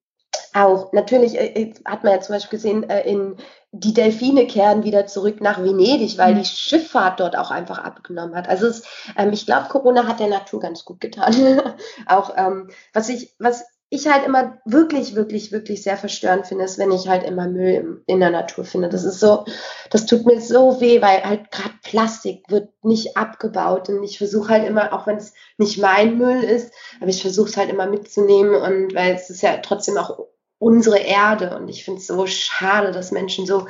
auch 0.54 0.92
natürlich 0.94 1.38
äh, 1.38 1.74
hat 1.86 2.04
man 2.04 2.14
ja 2.14 2.22
zum 2.22 2.36
Beispiel 2.36 2.58
gesehen, 2.58 2.90
äh, 2.90 3.10
in 3.10 3.38
die 3.74 3.94
Delfine 3.94 4.48
kehren 4.48 4.84
wieder 4.84 5.08
zurück 5.08 5.40
nach 5.40 5.64
Venedig, 5.64 6.18
weil 6.18 6.34
mhm. 6.34 6.40
die 6.40 6.46
Schifffahrt 6.46 7.22
dort 7.22 7.38
auch 7.38 7.52
einfach 7.52 7.80
abgenommen 7.80 8.36
hat. 8.36 8.50
Also 8.50 8.68
es, 8.68 8.84
ähm, 9.18 9.32
ich 9.32 9.46
glaube, 9.46 9.70
Corona 9.70 10.08
hat 10.08 10.20
der 10.20 10.28
Natur 10.28 10.60
ganz 10.60 10.84
gut 10.84 11.00
getan. 11.00 11.62
auch 12.06 12.34
ähm, 12.36 12.70
was 12.94 13.08
ich, 13.08 13.34
was 13.40 13.66
ich 13.94 14.08
halt 14.08 14.26
immer 14.26 14.58
wirklich, 14.64 15.16
wirklich, 15.16 15.52
wirklich 15.52 15.84
sehr 15.84 15.98
verstörend 15.98 16.48
finde, 16.48 16.64
ist, 16.64 16.78
wenn 16.78 16.94
ich 16.94 17.10
halt 17.10 17.24
immer 17.24 17.50
Müll 17.50 18.02
in 18.08 18.22
der 18.22 18.30
Natur 18.30 18.64
finde. 18.64 18.88
Das 18.88 19.04
ist 19.04 19.20
so, 19.20 19.44
das 19.90 20.06
tut 20.06 20.26
mir 20.26 20.40
so 20.40 20.80
weh, 20.80 21.02
weil 21.02 21.22
halt 21.26 21.52
gerade 21.52 21.74
Plastik 21.84 22.46
wird 22.50 22.70
nicht 22.84 23.18
abgebaut 23.18 23.90
und 23.90 24.02
ich 24.04 24.18
versuche 24.18 24.48
halt 24.48 24.66
immer, 24.66 24.94
auch 24.94 25.08
wenn 25.08 25.18
es 25.18 25.34
nicht 25.58 25.78
mein 25.78 26.18
Müll 26.18 26.42
ist, 26.42 26.74
aber 27.02 27.10
ich 27.10 27.22
versuche 27.22 27.50
es 27.50 27.58
halt 27.58 27.70
immer 27.70 27.86
mitzunehmen 27.86 28.56
und 28.56 28.96
weil 28.96 29.14
es 29.14 29.30
ist 29.30 29.42
ja 29.42 29.58
trotzdem 29.58 29.98
auch 29.98 30.20
unsere 30.58 31.00
Erde 31.00 31.58
und 31.58 31.68
ich 31.68 31.84
finde 31.84 32.00
es 32.00 32.08
so 32.08 32.26
schade, 32.28 32.94
dass 32.94 33.12
Menschen 33.12 33.46
so 33.46 33.68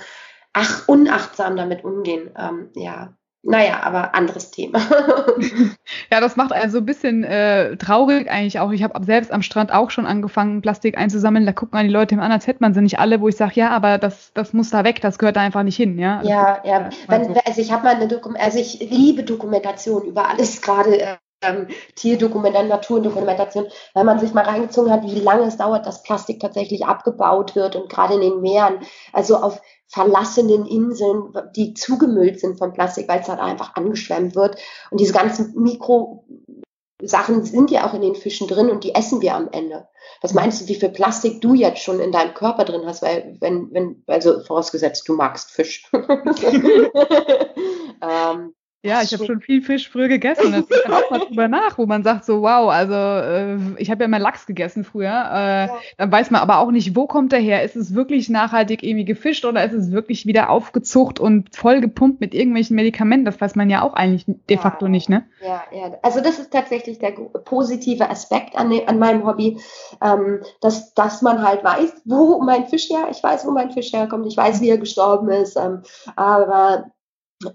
ach 0.53 0.88
unachtsam 0.88 1.55
damit 1.55 1.84
umgehen. 1.84 2.30
Ähm, 2.38 2.69
ja, 2.76 3.17
naja, 3.43 3.81
aber 3.81 4.13
anderes 4.13 4.51
Thema. 4.51 4.79
ja, 6.11 6.19
das 6.19 6.35
macht 6.35 6.53
also 6.53 6.77
ein 6.77 6.85
bisschen 6.85 7.23
äh, 7.23 7.75
traurig 7.77 8.29
eigentlich 8.29 8.59
auch. 8.59 8.71
Ich 8.71 8.83
habe 8.83 9.03
selbst 9.03 9.31
am 9.31 9.41
Strand 9.41 9.71
auch 9.73 9.89
schon 9.89 10.05
angefangen, 10.05 10.61
Plastik 10.61 10.97
einzusammeln. 10.97 11.45
Da 11.47 11.51
gucken 11.51 11.79
an 11.79 11.87
die 11.87 11.91
Leute 11.91 12.15
an, 12.19 12.31
als 12.31 12.45
hätte 12.45 12.59
man 12.61 12.75
sie 12.75 12.81
nicht 12.81 12.99
alle, 12.99 13.19
wo 13.19 13.27
ich 13.27 13.35
sage, 13.35 13.53
ja, 13.55 13.69
aber 13.69 13.97
das, 13.97 14.31
das 14.33 14.53
muss 14.53 14.69
da 14.69 14.83
weg, 14.83 15.01
das 15.01 15.17
gehört 15.17 15.37
da 15.37 15.41
einfach 15.41 15.63
nicht 15.63 15.77
hin. 15.77 15.97
Ja, 15.97 16.21
ja, 16.21 16.61
ja. 16.63 16.89
Wenn, 17.07 17.35
also 17.45 17.61
ich 17.61 17.71
habe 17.71 17.83
mal 17.83 17.95
eine 17.95 18.07
Dokum 18.07 18.35
also 18.39 18.59
ich 18.59 18.79
liebe 18.79 19.23
Dokumentation 19.23 20.03
über 20.03 20.29
alles, 20.29 20.61
gerade 20.61 21.17
ähm, 21.41 21.67
Tierdokumentation, 21.95 22.69
Naturdokumentation, 22.69 23.67
weil 23.93 24.03
man 24.03 24.19
sich 24.19 24.33
mal 24.33 24.45
reingezogen 24.45 24.91
hat, 24.91 25.03
wie 25.03 25.19
lange 25.19 25.43
es 25.43 25.57
dauert, 25.57 25.85
dass 25.85 26.03
Plastik 26.03 26.39
tatsächlich 26.39 26.85
abgebaut 26.85 27.55
wird 27.55 27.75
und 27.75 27.89
gerade 27.89 28.15
in 28.15 28.21
den 28.21 28.41
Meeren, 28.41 28.79
also 29.13 29.37
auf 29.37 29.61
verlassenen 29.87 30.65
Inseln, 30.65 31.33
die 31.55 31.73
zugemüllt 31.73 32.39
sind 32.39 32.57
von 32.57 32.73
Plastik, 32.73 33.09
weil 33.09 33.19
es 33.19 33.27
halt 33.27 33.39
einfach 33.39 33.75
angeschwemmt 33.75 34.35
wird. 34.35 34.55
Und 34.89 35.01
diese 35.01 35.13
ganzen 35.13 35.53
Mikro 35.61 36.25
Sachen 37.03 37.43
sind 37.43 37.71
ja 37.71 37.87
auch 37.87 37.95
in 37.95 38.01
den 38.01 38.15
Fischen 38.15 38.47
drin 38.47 38.69
und 38.69 38.83
die 38.83 38.93
essen 38.93 39.21
wir 39.21 39.35
am 39.35 39.49
Ende. 39.51 39.87
Was 40.21 40.35
meinst 40.35 40.61
du, 40.61 40.67
wie 40.67 40.75
viel 40.75 40.89
Plastik 40.89 41.41
du 41.41 41.55
jetzt 41.55 41.81
schon 41.81 41.99
in 41.99 42.11
deinem 42.11 42.35
Körper 42.35 42.63
drin 42.63 42.85
hast? 42.85 43.01
Weil, 43.01 43.37
wenn, 43.41 43.73
wenn, 43.73 44.03
also 44.07 44.41
vorausgesetzt, 44.41 45.09
du 45.09 45.15
magst 45.15 45.49
Fisch. 45.49 45.83
ähm, 45.93 48.53
ja, 48.84 49.03
ich 49.03 49.13
habe 49.13 49.25
schon 49.25 49.41
viel 49.41 49.61
Fisch 49.61 49.89
früher 49.89 50.07
gegessen. 50.07 50.51
Das 50.51 50.61
ist 50.61 50.86
dann 50.86 50.93
auch 50.93 51.09
mal 51.11 51.19
drüber 51.19 51.47
nach, 51.49 51.77
wo 51.77 51.86
man 51.86 52.03
sagt 52.03 52.25
so, 52.25 52.41
wow, 52.41 52.69
also 52.71 52.93
äh, 52.93 53.57
ich 53.77 53.91
habe 53.91 54.01
ja 54.01 54.05
immer 54.05 54.17
Lachs 54.17 54.47
gegessen 54.47 54.84
früher. 54.84 55.09
Äh, 55.09 55.67
ja. 55.67 55.77
Dann 55.97 56.11
weiß 56.11 56.32
man 56.32 56.41
aber 56.41 56.57
auch 56.57 56.71
nicht, 56.71 56.95
wo 56.95 57.05
kommt 57.05 57.32
der 57.32 57.39
her? 57.39 57.61
Ist 57.63 57.75
es 57.75 57.93
wirklich 57.93 58.29
nachhaltig 58.29 58.82
irgendwie 58.82 59.05
gefischt 59.05 59.45
oder 59.45 59.63
ist 59.63 59.73
es 59.73 59.91
wirklich 59.91 60.25
wieder 60.25 60.49
aufgezucht 60.49 61.19
und 61.19 61.55
voll 61.55 61.79
gepumpt 61.79 62.21
mit 62.21 62.34
irgendwelchen 62.34 62.75
Medikamenten? 62.75 63.25
Das 63.25 63.39
weiß 63.39 63.55
man 63.55 63.69
ja 63.69 63.84
auch 63.84 63.93
eigentlich 63.93 64.25
de 64.27 64.57
facto 64.57 64.86
ja. 64.88 64.91
nicht, 64.91 65.09
ne? 65.09 65.25
Ja, 65.41 65.61
ja. 65.71 65.99
Also 66.01 66.19
das 66.19 66.39
ist 66.39 66.51
tatsächlich 66.51 66.97
der 66.97 67.11
positive 67.11 68.09
Aspekt 68.09 68.55
an, 68.55 68.73
an 68.88 68.97
meinem 68.97 69.27
Hobby, 69.27 69.59
ähm, 70.03 70.41
dass, 70.59 70.95
dass 70.95 71.21
man 71.21 71.43
halt 71.43 71.63
weiß, 71.63 72.01
wo 72.05 72.41
mein 72.41 72.65
Fisch 72.65 72.89
her, 72.89 73.09
ich 73.11 73.21
weiß, 73.21 73.45
wo 73.45 73.51
mein 73.51 73.69
Fisch 73.69 73.93
herkommt, 73.93 74.25
ich 74.25 74.38
weiß, 74.38 74.59
wie 74.61 74.69
er 74.69 74.79
gestorben 74.79 75.29
ist, 75.29 75.55
ähm, 75.55 75.84
aber 76.15 76.86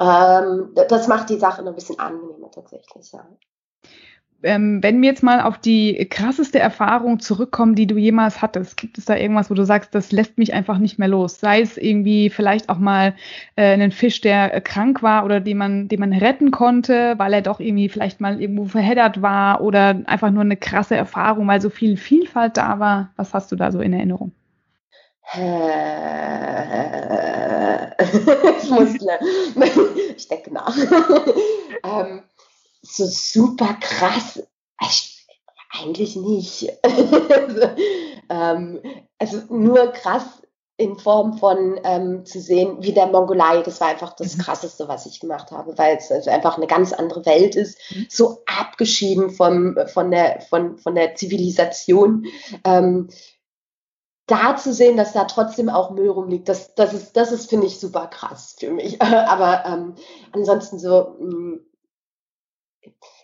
ähm, 0.01 0.71
das 0.89 1.09
macht 1.09 1.31
die 1.31 1.39
Sache 1.39 1.63
noch 1.63 1.73
ein 1.73 1.75
bisschen 1.75 1.99
angenehmer 1.99 2.51
tatsächlich, 2.51 3.13
ja 3.13 3.27
ähm, 4.43 4.83
wenn 4.83 5.01
wir 5.01 5.09
jetzt 5.09 5.23
mal 5.23 5.41
auf 5.41 5.59
die 5.59 6.07
krasseste 6.09 6.59
Erfahrung 6.59 7.21
zurückkommen, 7.21 7.75
die 7.75 7.87
du 7.87 7.97
jemals 7.97 8.43
hattest, 8.43 8.77
gibt 8.77 8.99
es 8.99 9.05
da 9.05 9.17
irgendwas, 9.17 9.51
wo 9.51 9.55
du 9.55 9.65
sagst, 9.65 9.95
das 9.95 10.13
lässt 10.13 10.39
mich 10.39 10.55
einfach 10.55 10.79
nicht 10.79 10.99
mehr 10.99 11.09
los? 11.09 11.41
Sei 11.41 11.61
es 11.61 11.77
irgendwie 11.77 12.31
vielleicht 12.31 12.69
auch 12.69 12.79
mal 12.79 13.15
äh, 13.57 13.73
einen 13.73 13.91
Fisch, 13.91 14.21
der 14.21 14.55
äh, 14.55 14.61
krank 14.61 15.03
war 15.03 15.25
oder 15.25 15.41
den 15.41 15.59
man, 15.59 15.89
den 15.89 16.01
man 16.01 16.13
retten 16.13 16.51
konnte, 16.51 17.15
weil 17.19 17.33
er 17.33 17.43
doch 17.43 17.61
irgendwie 17.61 17.89
vielleicht 17.89 18.21
mal 18.21 18.41
irgendwo 18.41 18.67
verheddert 18.67 19.23
war 19.23 19.61
oder 19.63 20.01
einfach 20.07 20.31
nur 20.31 20.43
eine 20.43 20.57
krasse 20.57 20.97
Erfahrung, 20.97 21.47
weil 21.49 21.61
so 21.61 21.71
viel 21.71 21.97
Vielfalt 21.97 22.57
da 22.57 22.79
war. 22.79 23.11
Was 23.17 23.35
hast 23.35 23.51
du 23.53 23.57
da 23.57 23.73
so 23.73 23.81
in 23.81 23.93
Erinnerung? 23.93 24.33
ich 25.35 25.41
muss, 28.71 28.95
ich 30.17 30.29
denke 30.29 30.53
nach. 30.53 30.77
ähm, 31.85 32.23
so 32.83 33.07
super 33.07 33.75
krass. 33.81 34.43
Ich, 34.83 35.27
eigentlich 35.71 36.17
nicht. 36.17 36.71
also, 36.85 37.71
ähm, 38.31 38.81
also 39.19 39.43
nur 39.49 39.93
krass 39.93 40.43
in 40.79 40.99
Form 40.99 41.39
von 41.39 41.81
ähm, 41.85 42.27
zu 42.27 42.41
sehen, 42.41 42.77
wie 42.81 42.93
der 42.93 43.07
Mongolei, 43.07 43.63
das 43.63 43.81
war 43.81 43.89
einfach 43.89 44.15
das 44.15 44.37
mhm. 44.37 44.43
Krasseste, 44.43 44.89
was 44.89 45.07
ich 45.07 45.21
gemacht 45.21 45.51
habe, 45.51 45.77
weil 45.79 45.97
es 45.97 46.13
also 46.13 46.31
einfach 46.31 46.59
eine 46.59 46.67
ganz 46.67 46.93
andere 46.93 47.25
Welt 47.25 47.57
ist, 47.57 47.79
mhm. 47.91 48.07
so 48.11 48.43
abgeschieden 48.47 49.31
vom, 49.31 49.79
von, 49.87 50.11
der, 50.11 50.43
von, 50.43 50.77
von 50.77 50.95
der 50.95 51.15
Zivilisation. 51.15 52.27
Ähm, 52.65 53.09
da 54.27 54.57
zu 54.57 54.73
sehen, 54.73 54.97
dass 54.97 55.13
da 55.13 55.25
trotzdem 55.25 55.69
auch 55.69 55.91
Müll 55.91 56.11
rumliegt, 56.11 56.49
das, 56.49 56.75
das 56.75 56.93
ist, 56.93 57.17
das 57.17 57.33
ist 57.33 57.49
finde 57.49 57.67
ich, 57.67 57.79
super 57.79 58.09
krass 58.09 58.57
für 58.59 58.71
mich. 58.71 59.01
Aber 59.03 59.65
ähm, 59.67 59.95
ansonsten 60.33 60.79
so, 60.79 61.17
mh, 61.21 61.37
mm, 61.37 61.61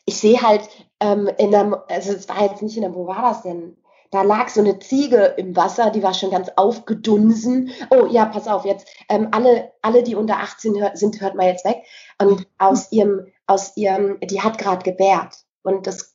ich 0.04 0.16
sehe 0.16 0.42
halt 0.42 0.68
ähm, 1.00 1.30
in 1.38 1.52
der, 1.52 1.84
also 1.88 2.12
es 2.12 2.28
war 2.28 2.42
jetzt 2.42 2.62
nicht 2.62 2.76
in 2.76 2.82
der, 2.82 2.94
wo 2.94 3.06
war 3.06 3.22
das 3.22 3.42
denn? 3.42 3.76
Da 4.10 4.22
lag 4.22 4.48
so 4.50 4.60
eine 4.60 4.78
Ziege 4.78 5.34
im 5.38 5.56
Wasser, 5.56 5.90
die 5.90 6.02
war 6.02 6.12
schon 6.12 6.30
ganz 6.30 6.50
aufgedunsen. 6.56 7.70
Oh 7.90 8.06
ja, 8.06 8.26
pass 8.26 8.46
auf, 8.46 8.66
jetzt 8.66 8.86
ähm, 9.08 9.28
alle, 9.32 9.72
alle, 9.80 10.02
die 10.02 10.16
unter 10.16 10.38
18 10.38 10.78
hör, 10.78 10.94
sind, 10.94 11.20
hört 11.20 11.34
mal 11.34 11.46
jetzt 11.46 11.64
weg. 11.64 11.82
Und 12.20 12.46
aus 12.58 12.92
ihrem, 12.92 13.28
aus 13.46 13.76
ihrem, 13.76 14.20
die 14.20 14.42
hat 14.42 14.58
gerade 14.58 14.82
gebärt. 14.82 15.36
Und 15.62 15.86
das, 15.86 16.11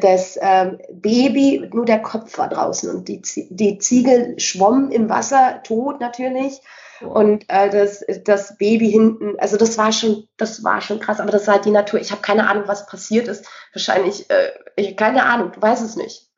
das 0.00 0.38
ähm, 0.40 0.78
Baby, 0.92 1.68
nur 1.72 1.84
der 1.84 2.00
Kopf 2.00 2.38
war 2.38 2.48
draußen. 2.48 2.90
Und 2.90 3.08
die, 3.08 3.22
die 3.50 3.78
Ziege 3.78 4.34
schwamm 4.38 4.90
im 4.90 5.08
Wasser, 5.08 5.60
tot 5.64 6.00
natürlich. 6.00 6.60
Und 7.00 7.44
äh, 7.48 7.70
das, 7.70 8.04
das 8.24 8.56
Baby 8.56 8.90
hinten, 8.90 9.38
also 9.38 9.56
das 9.56 9.76
war 9.78 9.92
schon, 9.92 10.28
das 10.36 10.62
war 10.64 10.80
schon 10.80 11.00
krass, 11.00 11.20
aber 11.20 11.30
das 11.30 11.46
war 11.46 11.54
halt 11.54 11.64
die 11.64 11.70
Natur. 11.70 12.00
Ich 12.00 12.12
habe 12.12 12.22
keine 12.22 12.48
Ahnung, 12.48 12.64
was 12.66 12.86
passiert 12.86 13.28
ist. 13.28 13.46
Wahrscheinlich, 13.72 14.30
äh, 14.30 14.52
ich 14.76 14.96
keine 14.96 15.24
Ahnung, 15.24 15.52
du 15.52 15.60
weißt 15.60 15.84
es 15.84 15.96
nicht. 15.96 16.30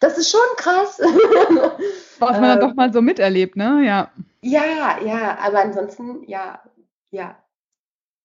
Das 0.00 0.18
ist 0.18 0.30
schon 0.30 0.40
krass. 0.56 1.00
Was 2.18 2.38
man 2.38 2.42
dann 2.42 2.60
doch 2.60 2.74
mal 2.74 2.92
so 2.92 3.02
miterlebt, 3.02 3.56
ne? 3.56 3.82
Ja. 3.84 4.10
Ja, 4.42 4.98
ja, 5.04 5.38
aber 5.40 5.60
ansonsten, 5.60 6.22
ja, 6.28 6.60
ja. 7.10 7.36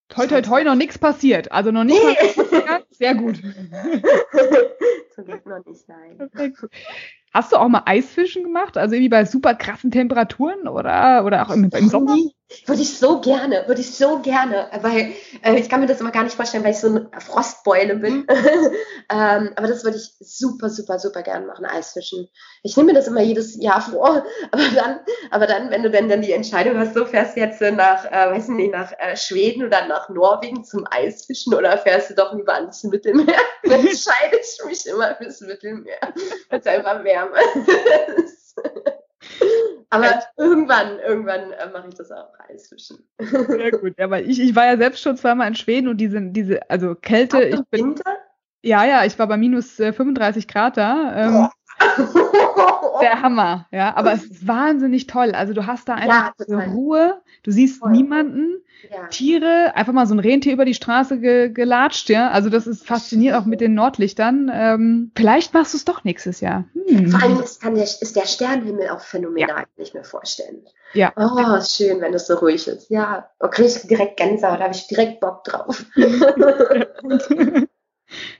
Toi, 0.10 0.28
toi, 0.28 0.41
toi, 0.41 0.64
noch 0.64 0.76
nichts 0.76 0.97
passiert. 0.97 1.51
Also 1.51 1.72
noch 1.72 1.84
nicht 1.84 2.01
mal 2.01 2.84
Sehr 2.91 3.16
gut. 3.16 3.38
Zum 5.14 5.26
Glück 5.26 5.45
noch 5.45 5.66
nicht, 5.66 5.88
nein. 5.88 6.18
Perfekt. 6.18 6.58
Hast 7.34 7.51
du 7.51 7.58
auch 7.58 7.68
mal 7.68 7.84
Eisfischen 7.86 8.43
gemacht? 8.43 8.78
Also 8.78 8.95
irgendwie 8.95 9.10
bei 9.10 9.26
super 9.26 9.53
krassen 9.53 9.91
Temperaturen 9.91 10.68
oder, 10.68 11.26
oder 11.26 11.45
auch 11.45 11.51
im, 11.53 11.70
im 11.70 11.89
Sommer? 11.89 12.18
Würde 12.66 12.82
ich 12.82 12.98
so 12.98 13.20
gerne, 13.20 13.68
würde 13.68 13.82
ich 13.82 13.93
so 13.98 14.20
gerne, 14.20 14.70
weil 14.80 15.14
äh, 15.43 15.60
ich 15.60 15.68
kann 15.68 15.82
mir 15.82 15.86
das 15.86 16.00
immer 16.00 16.12
gar 16.12 16.24
nicht 16.24 16.36
vorstellen, 16.36 16.64
weil 16.64 16.72
ich 16.72 16.80
so 16.80 16.88
eine 16.88 17.10
Frostbeule 17.20 17.98
bin. 17.98 18.20
Mhm. 18.20 18.28
ähm, 19.12 19.52
aber 19.56 19.68
das 19.68 19.84
würde 19.84 19.98
ich 19.98 20.14
super, 20.22 20.70
super, 20.70 20.98
super 20.98 21.24
gerne 21.24 21.45
machen, 21.45 21.66
Eisfischen. 21.66 22.30
Ich 22.64 22.78
nehme 22.78 22.88
mir 22.88 22.93
das 22.93 23.08
immer 23.08 23.22
jedes 23.22 23.62
Jahr 23.62 23.82
vor, 23.82 24.26
aber 24.52 24.64
dann, 24.74 25.00
aber 25.30 25.45
dann, 25.45 25.72
wenn 25.72 25.84
du 25.84 25.91
denn 25.91 26.08
dann 26.08 26.22
die 26.22 26.32
Entscheidung 26.32 26.78
hast, 26.78 26.93
so 26.93 27.06
fährst 27.06 27.36
du 27.36 27.41
jetzt 27.41 27.60
nach, 27.60 28.06
äh, 28.06 28.32
weiß 28.32 28.48
nicht, 28.48 28.72
nach 28.72 28.93
äh, 28.98 29.18
Schweden 29.18 29.66
oder 29.66 29.86
nach 29.88 30.08
Norwegen 30.08 30.64
zum 30.64 30.86
Eisfischen 30.89 31.54
oder 31.54 31.78
fährst 31.78 32.12
du 32.12 32.16
doch 32.16 32.34
lieber 32.34 32.54
ans 32.54 32.82
Mittelmeer, 32.84 33.36
dann 33.64 33.86
entscheide 33.86 34.39
ich 34.39 34.66
mich 34.66 34.86
immer 34.86 35.16
fürs 35.16 35.41
Mittelmeer, 35.41 36.00
weil 36.50 36.60
es 36.62 36.66
einfach 36.66 37.04
wärmer 37.04 37.39
ist. 38.24 38.56
Aber 39.90 40.06
ja. 40.06 40.22
irgendwann, 40.36 41.00
irgendwann 41.00 41.52
äh, 41.52 41.70
mache 41.72 41.88
ich 41.88 41.96
das 41.96 42.12
auch 42.12 42.34
Eisfischen. 42.50 43.08
Sehr 43.20 43.72
gut. 43.72 43.94
Ja, 43.98 44.10
weil 44.10 44.30
ich, 44.30 44.40
ich 44.40 44.56
war 44.56 44.66
ja 44.66 44.78
selbst 44.78 45.02
schon 45.02 45.16
zweimal 45.16 45.48
in 45.48 45.56
Schweden 45.56 45.88
und 45.88 45.98
diese, 45.98 46.22
diese 46.22 46.70
also 46.70 46.94
Kälte. 46.96 47.42
ich 47.44 47.62
bin, 47.70 47.86
Winter? 47.86 48.18
Ja, 48.64 48.84
ja, 48.84 49.06
ich 49.06 49.18
war 49.18 49.28
bei 49.28 49.38
minus 49.38 49.80
äh, 49.80 49.94
35 49.94 50.48
Grad 50.48 50.76
da. 50.78 51.16
Ähm, 51.16 51.50
der 53.00 53.22
Hammer, 53.22 53.68
ja. 53.72 53.95
Aber 53.95 54.14
es 54.14 54.26
ist 54.26 54.48
wahnsinnig 54.48 55.08
toll. 55.08 55.32
Also 55.32 55.54
du 55.54 55.66
hast 55.66 55.89
da 55.89 55.95
einfach 55.95 56.34
ja, 56.48 56.60
Ruhe, 56.66 57.22
du 57.43 57.52
siehst 57.52 57.80
Voll. 57.80 57.91
niemanden, 57.91 58.62
ja. 58.89 59.08
Tiere, 59.08 59.76
einfach 59.76 59.93
mal 59.93 60.06
so 60.06 60.14
ein 60.14 60.20
Rentier 60.20 60.54
über 60.54 60.66
die 60.66 60.74
Straße 60.74 61.20
ge 61.20 61.50
gelatscht, 61.50 62.10
ja. 62.10 62.30
Also 62.30 62.50
das 62.50 62.68
ist 62.68 62.86
faszinierend 62.86 63.41
auch 63.41 63.45
mit 63.45 63.62
den 63.62 63.74
Nordlichtern. 63.74 64.52
Ähm, 64.54 65.12
vielleicht 65.16 65.54
machst 65.54 65.74
du 65.74 65.78
es 65.78 65.86
doch 65.86 66.04
nächstes 66.04 66.41
Jahr. 66.41 66.66
Hm. 66.74 67.12
Vor 67.12 67.22
allem 67.22 67.39
ist, 67.39 67.64
der, 67.64 67.84
ist 67.84 68.16
der 68.16 68.26
Sternenhimmel 68.26 68.89
auch 68.89 69.02
phänomenal, 69.02 69.50
ja. 69.50 69.56
kann 69.56 69.68
ich 69.78 69.93
mir 69.93 70.04
vorstellen. 70.04 70.64
Ja. 70.93 71.12
Oh, 71.16 71.56
ist 71.56 71.76
schön, 71.76 72.02
wenn 72.02 72.14
es 72.14 72.28
so 72.28 72.36
ruhig 72.36 72.68
ist. 72.68 72.89
Ja, 72.89 73.30
okay, 73.39 73.66
ich 73.66 73.88
direkt 73.88 74.18
Gänsehaut, 74.18 74.60
da 74.60 74.66
habe 74.66 74.74
ich 74.74 74.88
direkt 74.88 75.20
Bock 75.20 75.43
drauf. 75.43 75.86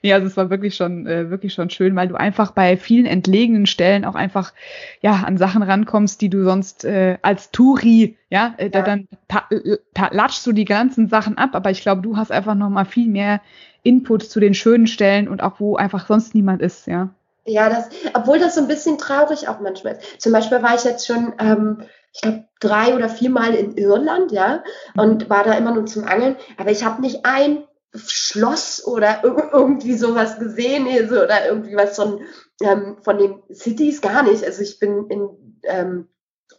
Ja, 0.02 0.16
also 0.16 0.28
es 0.28 0.38
war 0.38 0.50
wirklich 0.50 0.76
schon, 0.76 1.08
äh, 1.08 1.30
wirklich 1.30 1.54
schon 1.54 1.70
schön, 1.70 1.96
weil 1.96 2.08
du 2.08 2.16
einfach 2.16 2.52
bei 2.52 2.78
vielen 2.78 3.06
entlegenen 3.06 3.66
Stellen 3.66 4.06
auch 4.06 4.16
einfach 4.16 4.54
ja 5.02 5.24
an 5.26 5.38
Sachen 5.38 5.64
rankommst, 5.64 6.22
die 6.22 6.30
du 6.30 6.44
sonst 6.44 6.86
äh, 6.86 7.18
als 7.22 7.52
Touri, 7.52 8.18
ja, 8.30 8.54
äh, 8.58 8.70
ja. 8.74 8.82
dann 8.82 9.08
ta, 9.28 9.48
latschst 10.12 10.46
du 10.48 10.54
die 10.54 10.66
ganzen 10.66 11.10
Sachen 11.10 11.38
ab, 11.38 11.52
aber 11.54 11.72
ich 11.72 11.82
glaube, 11.82 12.02
du 12.02 12.18
hast 12.18 12.32
einfach 12.32 12.56
noch 12.56 12.70
mal 12.70 12.86
viel 12.86 13.08
mehr 13.08 13.42
Input 13.84 14.24
zu 14.24 14.40
den 14.40 14.54
schönen 14.54 14.88
Stellen 14.88 15.28
und 15.28 15.42
auch 15.42 15.60
wo 15.60 15.76
einfach 15.76 16.08
sonst 16.08 16.34
niemand 16.36 16.62
ist, 16.62 16.88
ja. 16.88 17.10
Ja, 17.46 17.70
das, 17.70 17.90
obwohl 18.14 18.40
das 18.40 18.56
so 18.56 18.62
ein 18.62 18.68
bisschen 18.68 18.98
traurig 18.98 19.48
auch 19.48 19.62
manchmal 19.62 19.94
ist. 19.94 20.22
Zum 20.22 20.34
Beispiel 20.34 20.62
war 20.62 20.76
ich 20.76 20.84
jetzt 20.84 21.08
schon, 21.08 21.34
ähm, 21.40 21.84
ich 22.14 22.22
glaube, 22.22 22.46
drei 22.60 22.96
oder 22.96 23.08
viermal 23.08 23.54
in 23.54 23.78
Irland, 23.78 24.32
ja, 24.32 24.64
und 24.98 25.30
war 25.30 25.44
da 25.44 25.54
immer 25.54 25.74
nur 25.74 25.86
zum 25.86 26.04
Angeln, 26.04 26.36
aber 26.58 26.72
ich 26.72 26.84
habe 26.84 27.02
nicht 27.02 27.26
ein 27.26 27.60
Schloss 27.96 28.86
oder 28.86 29.24
irgendwie 29.24 29.98
sowas 29.98 30.40
gesehen 30.40 30.88
ist 30.88 31.12
oder 31.12 31.48
irgendwie 31.48 31.76
was 31.76 31.96
von, 31.96 32.22
ähm, 32.62 32.98
von 33.02 33.18
den 33.18 33.42
Cities 33.54 34.02
gar 34.02 34.24
nicht. 34.24 34.44
Also 34.44 34.62
ich 34.62 34.80
bin 34.80 35.08
in, 35.10 35.60
ähm, 35.64 36.08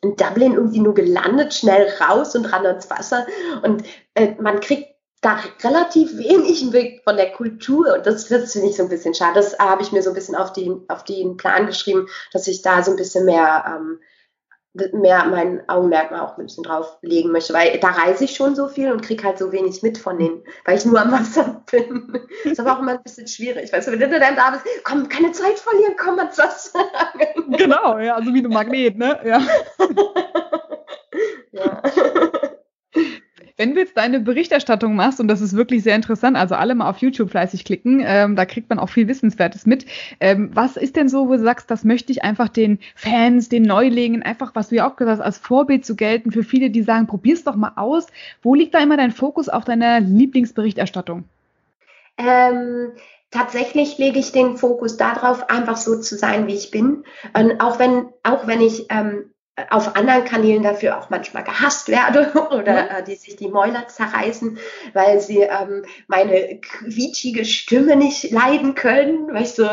in 0.02 0.16
Dublin 0.16 0.54
irgendwie 0.54 0.80
nur 0.80 0.94
gelandet, 0.94 1.54
schnell 1.54 1.88
raus 2.00 2.34
und 2.34 2.46
ran 2.46 2.66
ans 2.66 2.90
Wasser 2.90 3.26
und 3.62 3.82
äh, 4.14 4.34
man 4.40 4.60
kriegt 4.60 4.94
da 5.20 5.40
relativ 5.64 6.16
wenig 6.16 6.70
mit 6.70 7.02
von 7.02 7.16
der 7.16 7.32
Kultur 7.32 7.94
und 7.94 8.06
das, 8.06 8.28
das 8.28 8.52
finde 8.52 8.68
ich 8.68 8.76
so 8.76 8.84
ein 8.84 8.88
bisschen 8.88 9.14
schade. 9.14 9.34
Das 9.34 9.58
habe 9.58 9.82
ich 9.82 9.90
mir 9.90 10.02
so 10.02 10.10
ein 10.10 10.14
bisschen 10.14 10.36
auf 10.36 10.52
den, 10.52 10.84
auf 10.88 11.02
den 11.02 11.36
Plan 11.36 11.66
geschrieben, 11.66 12.06
dass 12.32 12.46
ich 12.46 12.62
da 12.62 12.82
so 12.82 12.92
ein 12.92 12.96
bisschen 12.96 13.24
mehr 13.24 13.64
ähm, 13.66 13.98
mehr 14.74 15.24
mein 15.26 15.68
Augenmerk 15.68 16.12
auch 16.12 16.36
ein 16.38 16.44
bisschen 16.44 16.64
drauf 16.64 16.98
legen 17.02 17.32
möchte, 17.32 17.52
weil 17.52 17.78
da 17.78 17.88
reise 17.88 18.24
ich 18.24 18.36
schon 18.36 18.54
so 18.54 18.68
viel 18.68 18.92
und 18.92 19.02
kriege 19.02 19.24
halt 19.24 19.38
so 19.38 19.50
wenig 19.50 19.82
mit 19.82 19.98
von 19.98 20.18
denen, 20.18 20.42
weil 20.64 20.76
ich 20.76 20.84
nur 20.84 21.00
am 21.00 21.10
Wasser 21.10 21.62
bin. 21.70 22.12
Das 22.44 22.52
ist 22.52 22.60
aber 22.60 22.74
auch 22.74 22.80
immer 22.80 22.92
ein 22.92 23.02
bisschen 23.02 23.26
schwierig. 23.26 23.72
Weißt 23.72 23.88
du, 23.88 23.92
wenn 23.92 24.10
du 24.10 24.20
dann 24.20 24.36
da 24.36 24.50
bist, 24.50 24.64
komm, 24.84 25.08
keine 25.08 25.32
Zeit 25.32 25.58
verlieren, 25.58 25.94
komm 25.98 26.18
ans 26.18 26.38
Wasser. 26.38 26.80
Genau, 27.56 27.98
ja, 27.98 28.14
also 28.14 28.32
wie 28.32 28.44
ein 28.44 28.50
Magnet, 28.50 28.98
ne? 28.98 29.18
Ja. 29.24 29.40
ja. 31.52 31.82
Wenn 33.58 33.74
du 33.74 33.80
jetzt 33.80 33.96
deine 33.96 34.20
Berichterstattung 34.20 34.94
machst, 34.94 35.18
und 35.18 35.26
das 35.26 35.40
ist 35.40 35.56
wirklich 35.56 35.82
sehr 35.82 35.96
interessant, 35.96 36.36
also 36.36 36.54
alle 36.54 36.76
mal 36.76 36.88
auf 36.88 36.98
YouTube 36.98 37.28
fleißig 37.28 37.64
klicken, 37.64 38.00
ähm, 38.06 38.36
da 38.36 38.46
kriegt 38.46 38.70
man 38.70 38.78
auch 38.78 38.88
viel 38.88 39.08
Wissenswertes 39.08 39.66
mit. 39.66 39.84
Ähm, 40.20 40.50
was 40.54 40.76
ist 40.76 40.94
denn 40.94 41.08
so, 41.08 41.28
wo 41.28 41.32
du 41.32 41.40
sagst, 41.40 41.68
das 41.68 41.82
möchte 41.82 42.12
ich 42.12 42.22
einfach 42.22 42.48
den 42.48 42.78
Fans, 42.94 43.48
den 43.48 43.64
Neulingen, 43.64 44.22
einfach, 44.22 44.54
was 44.54 44.68
du 44.68 44.76
ja 44.76 44.88
auch 44.88 44.94
gesagt 44.94 45.18
hast, 45.18 45.24
als 45.24 45.38
Vorbild 45.38 45.84
zu 45.84 45.96
gelten 45.96 46.30
für 46.30 46.44
viele, 46.44 46.70
die 46.70 46.82
sagen, 46.82 47.08
probier's 47.08 47.42
doch 47.42 47.56
mal 47.56 47.72
aus. 47.74 48.06
Wo 48.42 48.54
liegt 48.54 48.74
da 48.74 48.78
immer 48.78 48.96
dein 48.96 49.10
Fokus 49.10 49.48
auf 49.48 49.64
deiner 49.64 49.98
Lieblingsberichterstattung? 49.98 51.24
Ähm, 52.16 52.92
tatsächlich 53.32 53.98
lege 53.98 54.20
ich 54.20 54.30
den 54.30 54.56
Fokus 54.56 54.96
darauf, 54.98 55.50
einfach 55.50 55.78
so 55.78 56.00
zu 56.00 56.16
sein, 56.16 56.46
wie 56.46 56.54
ich 56.54 56.70
bin. 56.70 57.02
Und 57.36 57.60
auch 57.60 57.80
wenn, 57.80 58.06
auch 58.22 58.46
wenn 58.46 58.60
ich 58.60 58.86
ähm, 58.88 59.24
auf 59.70 59.96
anderen 59.96 60.24
Kanälen 60.24 60.62
dafür 60.62 60.98
auch 60.98 61.10
manchmal 61.10 61.44
gehasst 61.44 61.88
werde 61.88 62.32
oder 62.50 62.98
äh, 62.98 63.04
die 63.04 63.14
sich 63.14 63.36
die 63.36 63.48
Mäuler 63.48 63.88
zerreißen, 63.88 64.58
weil 64.92 65.20
sie 65.20 65.40
ähm, 65.40 65.84
meine 66.06 66.60
quietschige 66.60 67.44
Stimme 67.44 67.96
nicht 67.96 68.30
leiden 68.30 68.74
können, 68.74 69.32
weil 69.32 69.42
ich 69.42 69.52
so 69.52 69.68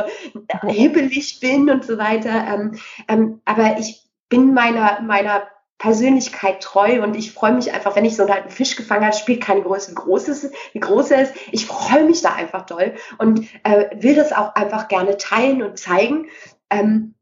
hibbelig 0.67 1.39
bin 1.39 1.69
und 1.69 1.86
so 1.86 1.97
weiter. 1.97 2.29
Ähm, 2.29 2.79
ähm, 3.07 3.41
aber 3.45 3.77
ich 3.79 4.03
bin 4.29 4.53
meiner, 4.53 5.01
meiner 5.01 5.47
Persönlichkeit 5.77 6.61
treu 6.61 7.03
und 7.03 7.15
ich 7.15 7.33
freue 7.33 7.53
mich 7.53 7.73
einfach, 7.73 7.95
wenn 7.95 8.05
ich 8.05 8.15
so 8.15 8.25
einen 8.25 8.49
Fisch 8.49 8.75
gefangen 8.75 9.05
habe, 9.05 9.15
spielt 9.15 9.43
keine 9.43 9.61
Größe, 9.61 9.91
wie 9.91 9.95
groß, 9.95 10.29
ist, 10.29 10.53
wie 10.71 10.79
groß 10.79 11.11
er 11.11 11.23
ist. 11.23 11.33
Ich 11.51 11.65
freue 11.65 12.05
mich 12.05 12.21
da 12.21 12.33
einfach 12.33 12.65
doll 12.65 12.95
und 13.17 13.47
äh, 13.63 13.89
will 14.01 14.15
das 14.15 14.31
auch 14.31 14.55
einfach 14.55 14.88
gerne 14.88 15.17
teilen 15.17 15.61
und 15.61 15.77
zeigen. 15.77 16.27
Ähm, 16.69 17.15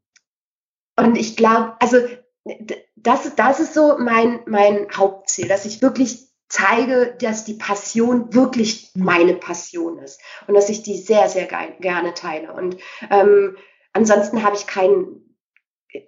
und 0.96 1.18
ich 1.18 1.36
glaube, 1.36 1.74
also 1.80 1.98
das, 2.96 3.34
das 3.36 3.60
ist 3.60 3.74
so 3.74 3.96
mein, 3.98 4.40
mein 4.46 4.86
Hauptziel, 4.94 5.48
dass 5.48 5.64
ich 5.64 5.82
wirklich 5.82 6.28
zeige, 6.48 7.16
dass 7.20 7.44
die 7.44 7.54
Passion 7.54 8.34
wirklich 8.34 8.90
meine 8.94 9.34
Passion 9.34 9.98
ist 9.98 10.20
und 10.46 10.54
dass 10.54 10.68
ich 10.68 10.82
die 10.82 10.98
sehr, 10.98 11.28
sehr 11.28 11.46
gerne 11.80 12.14
teile. 12.14 12.52
Und 12.52 12.76
ähm, 13.10 13.56
ansonsten 13.92 14.42
habe 14.42 14.56
ich 14.56 14.66
keinen 14.66 15.20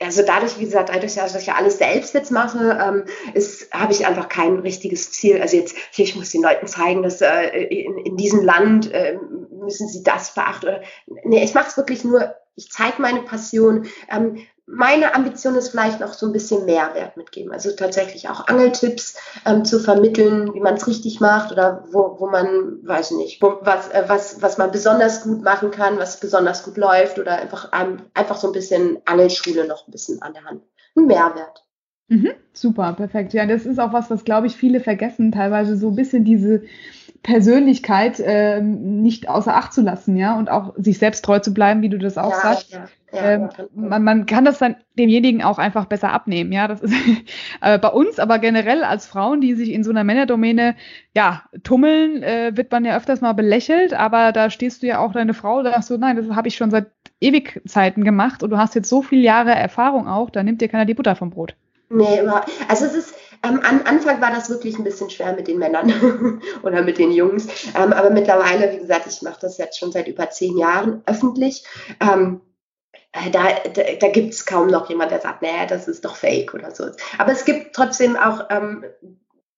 also 0.00 0.22
dadurch, 0.22 0.58
wie 0.58 0.64
gesagt, 0.64 0.88
dadurch, 0.88 1.14
dass 1.14 1.36
ich 1.36 1.46
ja 1.46 1.54
alles 1.54 1.78
selbst 1.78 2.12
jetzt 2.14 2.32
mache, 2.32 2.78
ähm, 2.82 3.04
ist, 3.34 3.72
habe 3.72 3.92
ich 3.92 4.06
einfach 4.06 4.28
kein 4.28 4.58
richtiges 4.58 5.12
Ziel. 5.12 5.40
Also 5.40 5.56
jetzt, 5.56 5.76
hier, 5.92 6.04
ich 6.04 6.16
muss 6.16 6.30
den 6.30 6.42
Leuten 6.42 6.66
zeigen, 6.66 7.02
dass 7.02 7.20
äh, 7.20 7.50
in, 7.50 7.96
in 7.98 8.16
diesem 8.16 8.42
Land 8.42 8.90
äh, 8.92 9.16
müssen 9.52 9.88
sie 9.88 10.02
das 10.02 10.34
beachten. 10.34 10.66
Oder, 10.66 10.82
nee, 11.22 11.44
ich 11.44 11.54
mache 11.54 11.68
es 11.68 11.76
wirklich 11.76 12.02
nur, 12.02 12.34
ich 12.56 12.70
zeige 12.70 13.00
meine 13.00 13.22
Passion. 13.22 13.86
Ähm, 14.10 14.38
meine 14.66 15.14
Ambition 15.14 15.54
ist 15.54 15.68
vielleicht 15.68 16.00
noch 16.00 16.12
so 16.12 16.26
ein 16.26 16.32
bisschen 16.32 16.64
Mehrwert 16.64 17.16
mitgeben. 17.16 17.52
Also 17.52 17.70
tatsächlich 17.70 18.28
auch 18.28 18.48
Angeltipps 18.48 19.16
ähm, 19.44 19.64
zu 19.64 19.78
vermitteln, 19.78 20.52
wie 20.54 20.60
man 20.60 20.74
es 20.74 20.86
richtig 20.88 21.20
macht 21.20 21.52
oder 21.52 21.84
wo, 21.92 22.16
wo 22.18 22.28
man, 22.28 22.80
weiß 22.82 23.12
nicht, 23.12 23.40
wo, 23.40 23.58
was, 23.60 23.88
äh, 23.88 24.04
was, 24.08 24.42
was 24.42 24.58
man 24.58 24.72
besonders 24.72 25.22
gut 25.22 25.42
machen 25.42 25.70
kann, 25.70 25.98
was 25.98 26.18
besonders 26.18 26.64
gut 26.64 26.76
läuft 26.76 27.18
oder 27.18 27.36
einfach, 27.36 27.70
ähm, 27.72 28.02
einfach 28.14 28.36
so 28.36 28.48
ein 28.48 28.52
bisschen 28.52 28.98
Angelschule 29.04 29.66
noch 29.66 29.86
ein 29.86 29.92
bisschen 29.92 30.20
an 30.22 30.32
der 30.34 30.44
Hand. 30.44 30.62
Ein 30.96 31.06
Mehrwert. 31.06 31.64
Mhm, 32.08 32.32
super, 32.52 32.92
perfekt. 32.92 33.32
Ja, 33.34 33.46
das 33.46 33.66
ist 33.66 33.78
auch 33.78 33.92
was, 33.92 34.10
was 34.10 34.24
glaube 34.24 34.46
ich 34.48 34.56
viele 34.56 34.80
vergessen, 34.80 35.32
teilweise 35.32 35.76
so 35.76 35.88
ein 35.88 35.96
bisschen 35.96 36.24
diese 36.24 36.62
Persönlichkeit 37.26 38.20
äh, 38.20 38.60
nicht 38.60 39.28
außer 39.28 39.56
Acht 39.56 39.72
zu 39.72 39.82
lassen, 39.82 40.16
ja, 40.16 40.38
und 40.38 40.48
auch 40.48 40.74
sich 40.76 40.98
selbst 40.98 41.24
treu 41.24 41.40
zu 41.40 41.52
bleiben, 41.52 41.82
wie 41.82 41.88
du 41.88 41.98
das 41.98 42.18
auch 42.18 42.30
ja, 42.30 42.40
sagst. 42.40 42.70
Ja, 42.72 42.86
ja, 43.12 43.32
ähm, 43.32 43.48
man, 43.74 44.04
man 44.04 44.26
kann 44.26 44.44
das 44.44 44.58
dann 44.58 44.76
demjenigen 44.96 45.42
auch 45.42 45.58
einfach 45.58 45.86
besser 45.86 46.12
abnehmen, 46.12 46.52
ja. 46.52 46.68
Das 46.68 46.82
ist 46.82 46.94
äh, 47.62 47.80
bei 47.80 47.88
uns, 47.88 48.20
aber 48.20 48.38
generell 48.38 48.84
als 48.84 49.06
Frauen, 49.06 49.40
die 49.40 49.54
sich 49.54 49.72
in 49.72 49.82
so 49.82 49.90
einer 49.90 50.04
Männerdomäne 50.04 50.76
ja 51.16 51.42
tummeln, 51.64 52.22
äh, 52.22 52.52
wird 52.54 52.70
man 52.70 52.84
ja 52.84 52.96
öfters 52.96 53.20
mal 53.20 53.32
belächelt, 53.32 53.92
aber 53.92 54.30
da 54.30 54.48
stehst 54.48 54.84
du 54.84 54.86
ja 54.86 55.00
auch 55.00 55.10
deine 55.10 55.34
Frau, 55.34 55.64
da 55.64 55.72
sagst 55.72 55.90
du, 55.90 55.98
nein, 55.98 56.14
das 56.14 56.30
habe 56.30 56.46
ich 56.46 56.54
schon 56.54 56.70
seit 56.70 56.86
ewig 57.20 57.60
Zeiten 57.66 58.04
gemacht 58.04 58.44
und 58.44 58.50
du 58.50 58.56
hast 58.56 58.76
jetzt 58.76 58.88
so 58.88 59.02
viele 59.02 59.22
Jahre 59.22 59.50
Erfahrung 59.50 60.06
auch, 60.06 60.30
da 60.30 60.44
nimmt 60.44 60.60
dir 60.60 60.68
keiner 60.68 60.84
die 60.84 60.94
Butter 60.94 61.16
vom 61.16 61.30
Brot. 61.30 61.56
Nee, 61.88 62.20
also 62.68 62.84
es 62.84 62.94
ist 62.94 63.14
am 63.54 63.82
Anfang 63.84 64.20
war 64.20 64.30
das 64.30 64.50
wirklich 64.50 64.78
ein 64.78 64.84
bisschen 64.84 65.10
schwer 65.10 65.32
mit 65.34 65.48
den 65.48 65.58
Männern 65.58 66.40
oder 66.62 66.82
mit 66.82 66.98
den 66.98 67.12
Jungs. 67.12 67.46
Ähm, 67.74 67.92
aber 67.92 68.10
mittlerweile, 68.10 68.72
wie 68.72 68.78
gesagt, 68.78 69.06
ich 69.06 69.22
mache 69.22 69.40
das 69.40 69.58
jetzt 69.58 69.78
schon 69.78 69.92
seit 69.92 70.08
über 70.08 70.30
zehn 70.30 70.56
Jahren 70.56 71.02
öffentlich. 71.06 71.64
Ähm, 72.00 72.40
äh, 73.12 73.30
da, 73.30 73.44
da, 73.72 73.82
da 73.98 74.08
gibt 74.08 74.34
es 74.34 74.46
kaum 74.46 74.68
noch 74.68 74.88
jemand, 74.88 75.10
der 75.10 75.20
sagt, 75.20 75.42
nee, 75.42 75.66
das 75.68 75.88
ist 75.88 76.04
doch 76.04 76.16
fake 76.16 76.54
oder 76.54 76.74
so. 76.74 76.86
Aber 77.18 77.32
es 77.32 77.44
gibt 77.44 77.74
trotzdem 77.74 78.16
auch 78.16 78.46
ähm, 78.50 78.84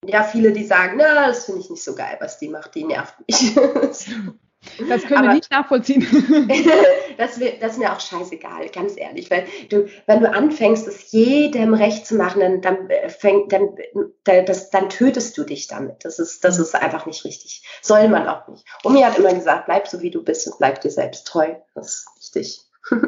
ja 0.04 0.22
viele, 0.22 0.52
die 0.52 0.64
sagen, 0.64 0.96
na, 0.98 1.26
das 1.26 1.44
finde 1.44 1.60
ich 1.60 1.70
nicht 1.70 1.82
so 1.82 1.94
geil, 1.94 2.16
was 2.20 2.38
die 2.38 2.48
macht, 2.48 2.74
die 2.74 2.84
nervt 2.84 3.14
mich. 3.26 3.56
Das 4.88 5.04
können 5.04 5.22
wir 5.22 5.34
nicht 5.34 5.50
nachvollziehen. 5.50 6.06
das, 7.16 7.38
das 7.60 7.72
ist 7.72 7.78
mir 7.78 7.92
auch 7.92 8.00
scheißegal, 8.00 8.68
ganz 8.70 8.96
ehrlich. 8.96 9.30
Weil 9.30 9.46
du, 9.70 9.88
wenn 10.06 10.20
du 10.20 10.32
anfängst, 10.32 10.86
es 10.88 11.12
jedem 11.12 11.74
recht 11.74 12.06
zu 12.06 12.16
machen, 12.16 12.40
dann, 12.40 12.60
dann, 12.60 12.90
äh, 12.90 13.08
fäng, 13.08 13.48
dann, 13.48 13.70
das, 14.24 14.70
dann 14.70 14.88
tötest 14.88 15.38
du 15.38 15.44
dich 15.44 15.68
damit. 15.68 16.04
Das 16.04 16.18
ist, 16.18 16.44
das 16.44 16.58
ist 16.58 16.74
einfach 16.74 17.06
nicht 17.06 17.24
richtig. 17.24 17.64
Soll 17.82 18.08
man 18.08 18.26
auch 18.26 18.48
nicht. 18.48 18.64
Omi 18.84 19.00
hat 19.02 19.18
immer 19.18 19.32
gesagt, 19.32 19.66
bleib 19.66 19.86
so 19.86 20.02
wie 20.02 20.10
du 20.10 20.24
bist 20.24 20.46
und 20.48 20.58
bleib 20.58 20.80
dir 20.80 20.90
selbst 20.90 21.26
treu. 21.26 21.54
Das 21.74 22.04
ist 22.18 22.34
wichtig. 22.34 22.60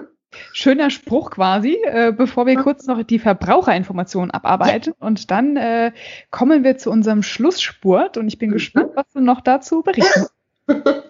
Schöner 0.53 0.91
Spruch 0.91 1.33
quasi, 1.33 1.79
äh, 1.83 2.13
bevor 2.13 2.47
wir 2.47 2.55
kurz 2.57 2.87
noch 2.87 3.03
die 3.03 3.19
Verbraucherinformationen 3.19 4.31
abarbeiten. 4.31 4.95
Ja. 5.01 5.07
Und 5.07 5.33
dann 5.33 5.57
äh, 5.57 5.91
kommen 6.31 6.63
wir 6.63 6.79
zu 6.79 6.91
unserem 6.91 7.25
Schlussspurt 7.25 8.17
und 8.17 8.29
ich 8.29 8.39
bin 8.39 8.51
mhm. 8.51 8.55
gespannt, 8.55 8.93
was 8.95 9.07
du 9.13 9.21
noch 9.21 9.41
dazu 9.41 9.83
berichten 9.83 10.27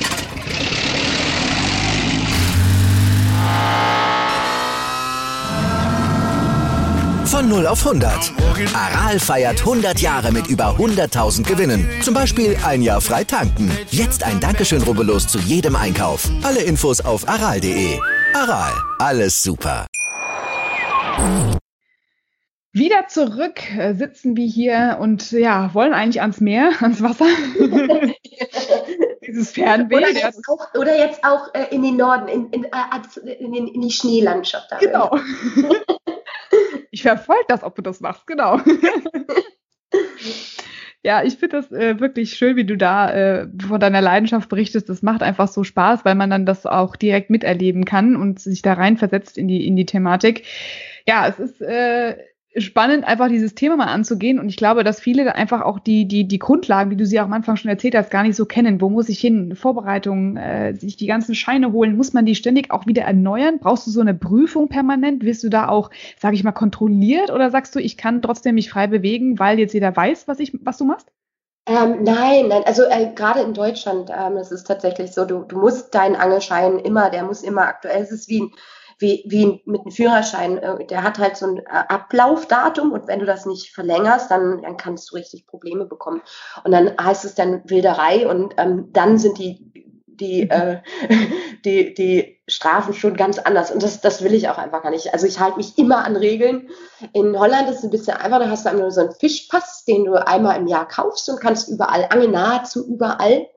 Von 7.31 7.47
0 7.47 7.65
auf 7.65 7.87
100. 7.87 8.33
Aral 8.75 9.17
feiert 9.17 9.61
100 9.61 10.01
Jahre 10.01 10.33
mit 10.33 10.47
über 10.47 10.75
100.000 10.77 11.47
Gewinnen. 11.47 11.87
Zum 12.01 12.13
Beispiel 12.13 12.57
ein 12.65 12.81
Jahr 12.81 12.99
frei 12.99 13.23
tanken. 13.23 13.71
Jetzt 13.89 14.25
ein 14.25 14.41
Dankeschön, 14.41 14.81
rubbellos 14.81 15.29
zu 15.29 15.39
jedem 15.39 15.77
Einkauf. 15.77 16.29
Alle 16.43 16.59
Infos 16.59 16.99
auf 16.99 17.29
aral.de. 17.29 17.97
Aral, 18.33 18.73
alles 18.99 19.41
super. 19.41 19.87
Wieder 22.73 23.07
zurück 23.07 23.61
äh, 23.77 23.93
sitzen 23.93 24.35
wir 24.35 24.47
hier 24.47 24.97
und 24.99 25.31
ja, 25.31 25.73
wollen 25.73 25.93
eigentlich 25.93 26.19
ans 26.19 26.41
Meer, 26.41 26.71
ans 26.81 27.01
Wasser. 27.01 27.27
Dieses 29.25 29.51
Fernweh. 29.51 29.95
Oder 29.95 30.11
jetzt 30.11 30.41
auch, 30.49 30.73
oder 30.77 30.97
jetzt 30.97 31.23
auch 31.23 31.53
äh, 31.53 31.73
in 31.73 31.81
den 31.81 31.95
Norden, 31.95 32.27
in, 32.27 32.49
in, 32.49 32.65
äh, 32.65 33.33
in, 33.39 33.53
in, 33.53 33.81
die 33.81 33.91
Schneelandschaft. 33.91 34.69
Da 34.69 34.79
genau. 34.79 35.11
Ich 36.91 37.01
verfolge 37.01 37.45
das, 37.47 37.63
ob 37.63 37.75
du 37.75 37.81
das 37.81 38.01
machst, 38.01 38.27
genau. 38.27 38.59
ja, 41.03 41.23
ich 41.23 41.37
finde 41.37 41.57
das 41.57 41.71
äh, 41.71 41.99
wirklich 41.99 42.33
schön, 42.33 42.55
wie 42.57 42.65
du 42.65 42.77
da 42.77 43.11
äh, 43.11 43.47
von 43.65 43.79
deiner 43.79 44.01
Leidenschaft 44.01 44.49
berichtest. 44.49 44.89
Das 44.89 45.01
macht 45.01 45.23
einfach 45.23 45.47
so 45.47 45.63
Spaß, 45.63 46.05
weil 46.05 46.15
man 46.15 46.29
dann 46.29 46.45
das 46.45 46.65
auch 46.65 46.95
direkt 46.95 47.29
miterleben 47.29 47.85
kann 47.85 48.15
und 48.15 48.39
sich 48.39 48.61
da 48.61 48.73
reinversetzt 48.73 49.37
in 49.37 49.47
die, 49.47 49.65
in 49.65 49.75
die 49.75 49.85
Thematik. 49.85 50.43
Ja, 51.07 51.27
es 51.27 51.39
ist 51.39 51.61
äh, 51.61 52.17
spannend, 52.57 53.05
einfach 53.05 53.29
dieses 53.29 53.55
Thema 53.55 53.77
mal 53.77 53.87
anzugehen. 53.87 54.39
Und 54.39 54.49
ich 54.49 54.57
glaube, 54.57 54.83
dass 54.83 54.99
viele 54.99 55.35
einfach 55.35 55.61
auch 55.61 55.79
die, 55.79 56.07
die, 56.07 56.27
die 56.27 56.39
Grundlagen, 56.39 56.91
wie 56.91 56.95
du 56.97 57.05
sie 57.05 57.19
auch 57.19 57.25
am 57.25 57.33
Anfang 57.33 57.55
schon 57.55 57.69
erzählt 57.69 57.95
hast, 57.95 58.11
gar 58.11 58.23
nicht 58.23 58.35
so 58.35 58.45
kennen. 58.45 58.81
Wo 58.81 58.89
muss 58.89 59.09
ich 59.09 59.19
hin? 59.19 59.55
Vorbereitung, 59.55 60.37
äh, 60.37 60.73
sich 60.75 60.97
die 60.97 61.07
ganzen 61.07 61.35
Scheine 61.35 61.71
holen. 61.71 61.95
Muss 61.95 62.13
man 62.13 62.25
die 62.25 62.35
ständig 62.35 62.71
auch 62.71 62.87
wieder 62.87 63.03
erneuern? 63.03 63.59
Brauchst 63.59 63.87
du 63.87 63.91
so 63.91 64.01
eine 64.01 64.13
Prüfung 64.13 64.67
permanent? 64.67 65.23
Wirst 65.23 65.43
du 65.43 65.49
da 65.49 65.69
auch, 65.69 65.91
sage 66.19 66.35
ich 66.35 66.43
mal, 66.43 66.51
kontrolliert? 66.51 67.31
Oder 67.31 67.49
sagst 67.51 67.73
du, 67.75 67.79
ich 67.79 67.97
kann 67.97 68.21
trotzdem 68.21 68.55
mich 68.55 68.69
frei 68.69 68.87
bewegen, 68.87 69.39
weil 69.39 69.57
jetzt 69.57 69.73
jeder 69.73 69.95
weiß, 69.95 70.27
was, 70.27 70.39
ich, 70.39 70.51
was 70.61 70.77
du 70.77 70.85
machst? 70.85 71.07
Ähm, 71.67 72.03
nein, 72.03 72.47
nein, 72.47 72.63
also 72.65 72.83
äh, 72.83 73.11
gerade 73.13 73.41
in 73.41 73.53
Deutschland 73.53 74.09
ähm, 74.09 74.35
ist 74.37 74.51
es 74.51 74.63
tatsächlich 74.63 75.11
so, 75.11 75.25
du, 75.25 75.43
du 75.43 75.59
musst 75.59 75.93
deinen 75.93 76.15
Angelschein 76.15 76.79
immer, 76.79 77.11
der 77.11 77.23
muss 77.23 77.43
immer 77.43 77.61
aktuell, 77.61 78.01
es 78.01 78.11
ist 78.11 78.27
wie 78.29 78.41
ein 78.41 78.51
wie, 79.01 79.23
wie 79.27 79.61
mit 79.65 79.81
einem 79.81 79.91
Führerschein. 79.91 80.57
Äh, 80.57 80.85
der 80.85 81.03
hat 81.03 81.19
halt 81.19 81.35
so 81.35 81.47
ein 81.47 81.57
äh, 81.57 81.63
Ablaufdatum 81.69 82.91
und 82.91 83.07
wenn 83.07 83.19
du 83.19 83.25
das 83.25 83.45
nicht 83.45 83.73
verlängerst, 83.73 84.31
dann, 84.31 84.61
dann 84.61 84.77
kannst 84.77 85.11
du 85.11 85.15
richtig 85.15 85.47
Probleme 85.47 85.85
bekommen. 85.85 86.21
Und 86.63 86.71
dann 86.71 86.95
heißt 86.99 87.25
es 87.25 87.35
dann 87.35 87.61
Wilderei 87.65 88.27
und 88.27 88.53
ähm, 88.57 88.89
dann 88.93 89.17
sind 89.17 89.37
die 89.37 89.71
die, 90.21 90.45
mhm. 90.45 90.51
äh, 90.51 90.81
die, 91.65 91.93
die 91.93 92.41
Strafen 92.47 92.93
schon 92.93 93.15
ganz 93.15 93.39
anders. 93.39 93.71
Und 93.71 93.83
das, 93.83 94.01
das 94.01 94.23
will 94.23 94.33
ich 94.33 94.49
auch 94.49 94.57
einfach 94.57 94.83
gar 94.83 94.91
nicht. 94.91 95.13
Also 95.13 95.25
ich 95.25 95.39
halte 95.39 95.57
mich 95.57 95.77
immer 95.77 96.05
an 96.05 96.15
Regeln. 96.15 96.69
In 97.13 97.37
Holland 97.37 97.69
ist 97.69 97.79
es 97.79 97.83
ein 97.83 97.89
bisschen 97.89 98.17
einfacher, 98.17 98.43
da 98.43 98.49
hast 98.49 98.65
du 98.65 98.69
einfach 98.69 98.83
nur 98.83 98.91
so 98.91 99.01
einen 99.01 99.13
Fischpass, 99.13 99.83
den 99.85 100.05
du 100.05 100.13
einmal 100.15 100.57
im 100.57 100.67
Jahr 100.67 100.87
kaufst 100.87 101.27
und 101.29 101.41
kannst 101.41 101.69
überall 101.69 102.07
angeln, 102.09 102.31
nahezu 102.31 102.87
überall. 102.87 103.47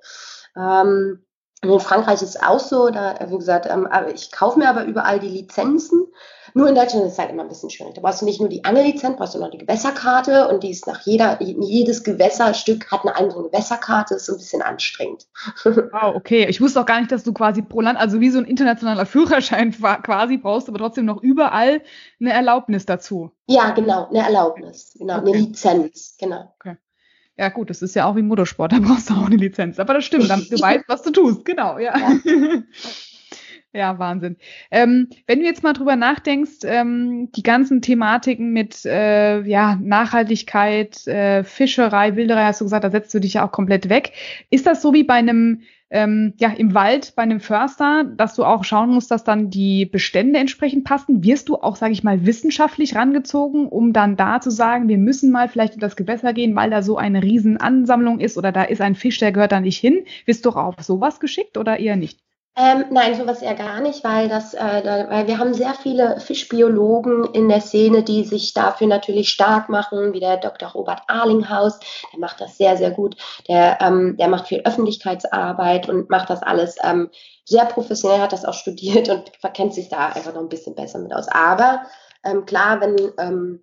Ähm, 0.57 1.25
in 1.73 1.81
Frankreich 1.81 2.23
ist 2.23 2.37
es 2.37 2.43
auch 2.43 2.61
so, 2.61 2.91
da, 2.91 3.19
wie 3.29 3.37
gesagt, 3.37 3.67
ähm, 3.71 3.89
ich 4.15 4.31
kaufe 4.31 4.59
mir 4.59 4.69
aber 4.69 4.85
überall 4.85 5.19
die 5.21 5.29
Lizenzen. 5.29 6.07
Nur 6.57 6.69
in 6.69 6.77
Deutschland 6.77 7.05
ist 7.07 7.15
es 7.15 7.19
halt 7.19 7.31
immer 7.31 7.43
ein 7.43 7.49
bisschen 7.49 7.69
schwierig. 7.69 7.95
Da 7.95 8.01
brauchst 8.01 8.21
du 8.21 8.27
nicht 8.27 8.39
nur 8.39 8.49
die 8.49 8.65
Angellizenz, 8.65 9.17
brauchst 9.17 9.35
du 9.35 9.41
noch 9.41 9.51
die 9.51 9.59
Gewässerkarte 9.59 10.47
und 10.47 10.62
die 10.62 10.71
ist 10.71 10.87
nach 10.87 11.01
jeder, 11.01 11.43
jedes 11.43 12.05
Gewässerstück 12.05 12.93
hat 12.93 13.03
eine 13.03 13.17
andere 13.17 13.43
Gewässerkarte, 13.43 14.15
ist 14.15 14.27
so 14.27 14.33
ein 14.35 14.39
bisschen 14.39 14.62
anstrengend. 14.62 15.27
Wow, 15.65 16.15
okay. 16.15 16.47
Ich 16.49 16.61
wusste 16.61 16.81
auch 16.81 16.87
gar 16.87 17.01
nicht, 17.01 17.11
dass 17.11 17.25
du 17.25 17.33
quasi 17.33 17.62
pro 17.62 17.81
Land, 17.81 17.99
also 17.99 18.21
wie 18.21 18.31
so 18.31 18.39
ein 18.39 18.45
internationaler 18.45 19.07
Führerschein 19.07 19.73
quasi 20.03 20.37
brauchst, 20.37 20.69
aber 20.69 20.79
trotzdem 20.79 21.05
noch 21.05 21.23
überall 21.23 21.83
eine 22.21 22.33
Erlaubnis 22.33 22.87
dazu. 22.87 23.31
Ja, 23.47 23.71
genau, 23.71 24.09
eine 24.09 24.21
Erlaubnis, 24.21 24.95
genau, 24.97 25.19
okay. 25.19 25.29
eine 25.29 25.39
Lizenz, 25.39 26.17
genau. 26.19 26.55
Okay. 26.61 26.77
Ja, 27.37 27.49
gut, 27.49 27.70
das 27.70 27.82
ist 27.82 27.97
ja 27.97 28.07
auch 28.07 28.16
wie 28.16 28.22
Motorsport, 28.22 28.72
da 28.72 28.78
brauchst 28.78 29.11
du 29.11 29.14
auch 29.14 29.26
eine 29.26 29.37
Lizenz. 29.37 29.80
Aber 29.80 29.95
das 29.95 30.05
stimmt, 30.05 30.30
damit 30.30 30.53
du 30.53 30.57
weißt, 30.61 30.85
was 30.87 31.03
du 31.03 31.11
tust. 31.11 31.45
Genau, 31.45 31.78
ja. 31.78 31.97
ja. 31.97 32.18
Ja, 33.76 33.99
Wahnsinn. 33.99 34.37
Ähm, 34.70 35.09
wenn 35.26 35.41
du 35.41 35.47
jetzt 35.47 35.64
mal 35.64 35.72
drüber 35.72 35.97
nachdenkst, 35.97 36.59
ähm, 36.62 37.32
die 37.32 37.43
ganzen 37.43 37.82
Thematiken 37.82 38.53
mit 38.53 38.85
äh, 38.85 39.41
ja, 39.43 39.76
Nachhaltigkeit, 39.82 41.05
äh, 41.09 41.43
Fischerei, 41.43 42.14
Wilderei, 42.14 42.45
hast 42.45 42.61
du 42.61 42.66
gesagt, 42.66 42.85
da 42.85 42.91
setzt 42.93 43.12
du 43.12 43.18
dich 43.18 43.35
ja 43.35 43.45
auch 43.45 43.51
komplett 43.51 43.89
weg. 43.89 44.12
Ist 44.49 44.68
das 44.68 44.80
so 44.80 44.95
wie 44.95 45.03
bei 45.03 45.14
einem, 45.14 45.62
ähm, 45.95 46.35
ja, 46.39 46.51
im 46.51 46.75
Wald, 46.75 47.15
bei 47.15 47.23
einem 47.23 47.39
Förster, 47.39 48.03
dass 48.03 48.35
du 48.35 48.45
auch 48.45 48.65
schauen 48.65 48.91
musst, 48.91 49.13
dass 49.13 49.23
dann 49.23 49.49
die 49.49 49.87
Bestände 49.87 50.41
entsprechend 50.41 50.83
passen? 50.83 51.23
Wirst 51.23 51.49
du 51.49 51.55
auch, 51.55 51.77
sage 51.77 51.93
ich 51.93 52.03
mal, 52.03 52.27
wissenschaftlich 52.27 52.97
rangezogen, 52.97 53.69
um 53.69 53.93
dann 53.93 54.17
da 54.17 54.41
zu 54.41 54.51
sagen, 54.51 54.89
wir 54.89 54.99
müssen 54.99 55.31
mal 55.31 55.49
vielleicht 55.49 55.75
in 55.75 55.81
das 55.81 55.95
Gewässer 55.95 56.33
gehen, 56.33 56.57
weil 56.57 56.71
da 56.71 56.83
so 56.83 56.99
eine 56.99 57.23
Riesenansammlung 57.23 58.19
ist 58.19 58.37
oder 58.37 58.51
da 58.51 58.65
ist 58.65 58.81
ein 58.81 58.97
Fisch, 58.97 59.19
der 59.21 59.31
gehört 59.31 59.53
da 59.53 59.61
nicht 59.61 59.79
hin? 59.79 60.05
Wirst 60.27 60.45
du 60.45 60.51
auch 60.51 60.57
auf 60.57 60.83
sowas 60.83 61.21
geschickt 61.21 61.57
oder 61.57 61.79
eher 61.79 61.95
nicht? 61.95 62.19
Ähm, 62.57 62.85
nein, 62.91 63.17
sowas 63.17 63.43
eher 63.43 63.57
gar 63.57 63.81
nicht, 63.81 64.05
weil 64.05 64.29
das, 64.29 64.55
äh, 64.55 64.81
da, 64.83 65.11
weil 65.11 65.27
wir 65.27 65.39
haben 65.39 65.55
sehr 65.55 65.75
viele 65.75 66.21
Fischbiologen 66.21 67.25
in 67.33 67.49
der 67.49 67.61
Szene, 67.61 68.05
die 68.05 68.25
sich 68.25 68.55
dafür 68.55 68.87
natürlich 68.87 69.31
stark 69.31 69.69
machen, 69.69 70.13
wie 70.13 70.21
der 70.21 70.37
Dr. 70.37 70.69
Robert 70.69 71.03
Arlinghaus, 71.09 71.81
der 72.13 72.21
macht 72.21 72.41
das 72.41 72.57
sehr, 72.57 72.77
sehr 72.77 72.93
gut. 72.93 73.17
Der, 73.49 73.79
ähm, 73.81 74.17
der 74.19 74.29
macht 74.29 74.47
viel 74.47 74.61
Öffentlichkeitsarbeit 74.61 75.89
und 75.89 76.11
macht 76.11 76.31
das 76.31 76.45
alles 76.45 76.77
ähm, 76.85 77.11
sehr 77.45 77.65
professionell, 77.65 78.21
hat 78.21 78.33
das 78.33 78.45
auch 78.45 78.55
studiert 78.55 79.09
und 79.09 79.33
kennt 79.53 79.75
sich 79.75 79.89
da 79.89 80.11
einfach 80.11 80.33
noch 80.33 80.43
ein 80.43 80.49
bisschen 80.49 80.77
besser 80.77 81.01
mit 81.01 81.13
aus. 81.13 81.27
Aber 81.27 81.83
ähm, 82.25 82.47
klar, 82.47 82.81
wenn 82.81 82.97
ähm, 83.19 83.63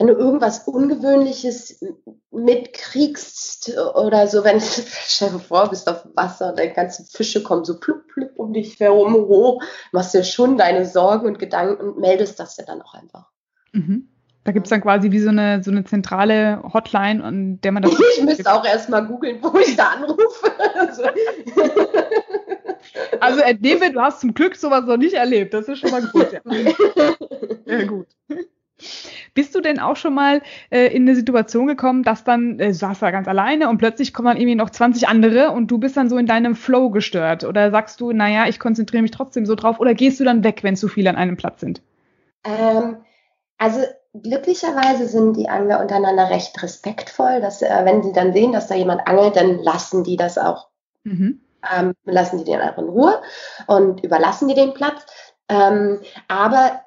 wenn 0.00 0.06
du 0.06 0.14
irgendwas 0.14 0.60
Ungewöhnliches 0.66 1.84
mitkriegst 2.30 3.76
oder 3.94 4.26
so, 4.28 4.44
wenn 4.44 4.58
stell 4.62 5.28
dir 5.28 5.38
vor, 5.38 5.68
bist 5.68 5.90
auf 5.90 6.06
Wasser 6.14 6.50
und 6.50 6.58
deine 6.58 6.72
ganzen 6.72 7.04
Fische 7.04 7.42
kommen 7.42 7.66
so 7.66 7.78
plupp, 7.78 8.08
plupp 8.08 8.30
um 8.36 8.54
dich 8.54 8.80
herum 8.80 9.12
hoch, 9.12 9.62
machst 9.92 10.14
dir 10.14 10.24
schon 10.24 10.56
deine 10.56 10.86
Sorgen 10.86 11.26
und 11.26 11.38
Gedanken 11.38 11.86
und 11.86 12.00
meldest 12.00 12.40
das 12.40 12.56
ja 12.56 12.64
dann 12.64 12.80
auch 12.80 12.94
einfach. 12.94 13.28
Mhm. 13.72 14.08
Da 14.44 14.52
gibt 14.52 14.68
es 14.68 14.70
dann 14.70 14.80
quasi 14.80 15.10
wie 15.12 15.18
so 15.18 15.28
eine, 15.28 15.62
so 15.62 15.70
eine 15.70 15.84
zentrale 15.84 16.62
Hotline, 16.72 17.22
an 17.22 17.60
der 17.60 17.72
man 17.72 17.82
das. 17.82 17.92
Ich 18.16 18.24
müsste 18.24 18.54
auch 18.54 18.64
erstmal 18.64 19.06
googeln, 19.06 19.36
wo 19.42 19.58
ich 19.58 19.76
da 19.76 19.88
anrufe. 19.88 20.50
also, 20.78 21.02
also 23.20 23.40
entnehme, 23.40 23.92
du 23.92 24.00
hast 24.00 24.20
zum 24.20 24.32
Glück 24.32 24.56
sowas 24.56 24.86
noch 24.86 24.96
nicht 24.96 25.12
erlebt. 25.12 25.52
Das 25.52 25.68
ist 25.68 25.80
schon 25.80 25.90
mal 25.90 26.00
gut. 26.06 26.32
Ja, 26.32 26.40
ja 27.66 27.84
gut. 27.84 28.06
Bist 29.34 29.54
du 29.54 29.60
denn 29.60 29.78
auch 29.78 29.96
schon 29.96 30.14
mal 30.14 30.42
äh, 30.70 30.86
in 30.94 31.02
eine 31.02 31.14
Situation 31.14 31.66
gekommen, 31.66 32.02
dass 32.02 32.24
dann, 32.24 32.58
äh, 32.58 32.68
du 32.68 32.74
saßt 32.74 33.02
da 33.02 33.10
ganz 33.10 33.28
alleine 33.28 33.68
und 33.68 33.78
plötzlich 33.78 34.12
kommen 34.12 34.28
dann 34.28 34.36
irgendwie 34.36 34.56
noch 34.56 34.70
20 34.70 35.08
andere 35.08 35.50
und 35.50 35.70
du 35.70 35.78
bist 35.78 35.96
dann 35.96 36.08
so 36.08 36.18
in 36.18 36.26
deinem 36.26 36.54
Flow 36.54 36.90
gestört? 36.90 37.44
Oder 37.44 37.70
sagst 37.70 38.00
du, 38.00 38.12
naja, 38.12 38.46
ich 38.48 38.58
konzentriere 38.58 39.02
mich 39.02 39.10
trotzdem 39.10 39.46
so 39.46 39.54
drauf? 39.54 39.80
Oder 39.80 39.94
gehst 39.94 40.20
du 40.20 40.24
dann 40.24 40.44
weg, 40.44 40.62
wenn 40.62 40.76
zu 40.76 40.88
viele 40.88 41.10
an 41.10 41.16
einem 41.16 41.36
Platz 41.36 41.60
sind? 41.60 41.82
Ähm, 42.44 42.96
also 43.58 43.80
glücklicherweise 44.14 45.06
sind 45.06 45.36
die 45.36 45.48
Angler 45.48 45.80
untereinander 45.80 46.30
recht 46.30 46.60
respektvoll, 46.62 47.40
dass 47.40 47.62
äh, 47.62 47.84
wenn 47.84 48.02
sie 48.02 48.12
dann 48.12 48.32
sehen, 48.32 48.52
dass 48.52 48.66
da 48.66 48.74
jemand 48.74 49.06
angelt, 49.06 49.36
dann 49.36 49.58
lassen 49.58 50.04
die 50.04 50.16
das 50.16 50.38
auch. 50.38 50.68
Mhm. 51.04 51.40
Ähm, 51.70 51.92
lassen 52.04 52.38
die 52.38 52.44
den 52.44 52.60
einfach 52.60 52.82
in 52.82 52.88
Ruhe 52.88 53.20
und 53.66 54.02
überlassen 54.02 54.48
die 54.48 54.54
den 54.54 54.72
Platz. 54.72 55.04
Ähm, 55.48 56.00
aber 56.28 56.80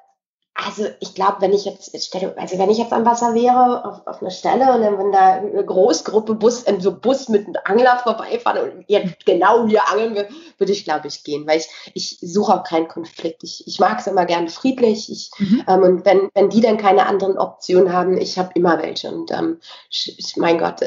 also 0.56 0.86
ich 1.00 1.14
glaube, 1.16 1.38
wenn 1.40 1.52
ich 1.52 1.64
jetzt, 1.64 1.92
also 2.14 2.58
wenn 2.58 2.70
ich 2.70 2.78
jetzt 2.78 2.92
am 2.92 3.04
Wasser 3.04 3.34
wäre, 3.34 3.84
auf, 3.84 4.06
auf 4.06 4.22
einer 4.22 4.30
Stelle 4.30 4.72
und 4.72 4.82
dann 4.82 4.98
wenn 4.98 5.10
da 5.10 5.32
eine 5.32 5.64
Großgruppe 5.64 6.36
Bus, 6.36 6.62
in 6.62 6.80
so 6.80 6.96
Bus 6.96 7.28
mit 7.28 7.46
einem 7.46 7.56
Angler 7.64 7.98
vorbeifahren 7.98 8.70
und 8.70 8.84
jetzt 8.86 9.26
genau 9.26 9.66
hier 9.66 9.88
angeln 9.90 10.14
würde, 10.14 10.28
würde 10.56 10.72
ich, 10.72 10.84
glaube 10.84 11.08
ich, 11.08 11.24
gehen, 11.24 11.44
weil 11.48 11.58
ich, 11.58 11.90
ich 11.94 12.18
suche 12.20 12.54
auch 12.54 12.62
keinen 12.62 12.86
Konflikt. 12.86 13.42
Ich, 13.42 13.66
ich 13.66 13.80
mag 13.80 13.98
es 13.98 14.06
immer 14.06 14.26
gerne 14.26 14.48
friedlich. 14.48 15.10
Ich, 15.10 15.32
mhm. 15.38 15.64
ähm, 15.66 15.82
und 15.82 16.04
wenn, 16.04 16.30
wenn 16.34 16.50
die 16.50 16.60
dann 16.60 16.78
keine 16.78 17.06
anderen 17.06 17.36
Optionen 17.36 17.92
haben, 17.92 18.16
ich 18.16 18.38
habe 18.38 18.50
immer 18.54 18.80
welche. 18.80 19.10
Und 19.10 19.32
ähm, 19.32 19.58
ich, 19.90 20.34
mein 20.36 20.58
Gott, 20.58 20.82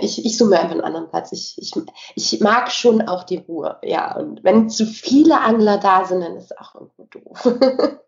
ich, 0.00 0.24
ich 0.24 0.36
suche 0.36 0.50
mir 0.50 0.58
einfach 0.58 0.72
einen 0.72 0.80
anderen 0.80 1.08
Platz. 1.08 1.30
Ich, 1.30 1.54
ich, 1.58 1.72
ich 2.16 2.40
mag 2.40 2.72
schon 2.72 3.02
auch 3.02 3.22
die 3.22 3.38
Ruhe, 3.38 3.78
ja. 3.84 4.16
Und 4.16 4.42
wenn 4.42 4.68
zu 4.68 4.84
viele 4.84 5.40
Angler 5.40 5.78
da 5.78 6.04
sind, 6.06 6.22
dann 6.22 6.36
ist 6.36 6.50
es 6.50 6.58
auch 6.58 6.74
irgendwo 6.74 7.04
doof. 7.04 8.00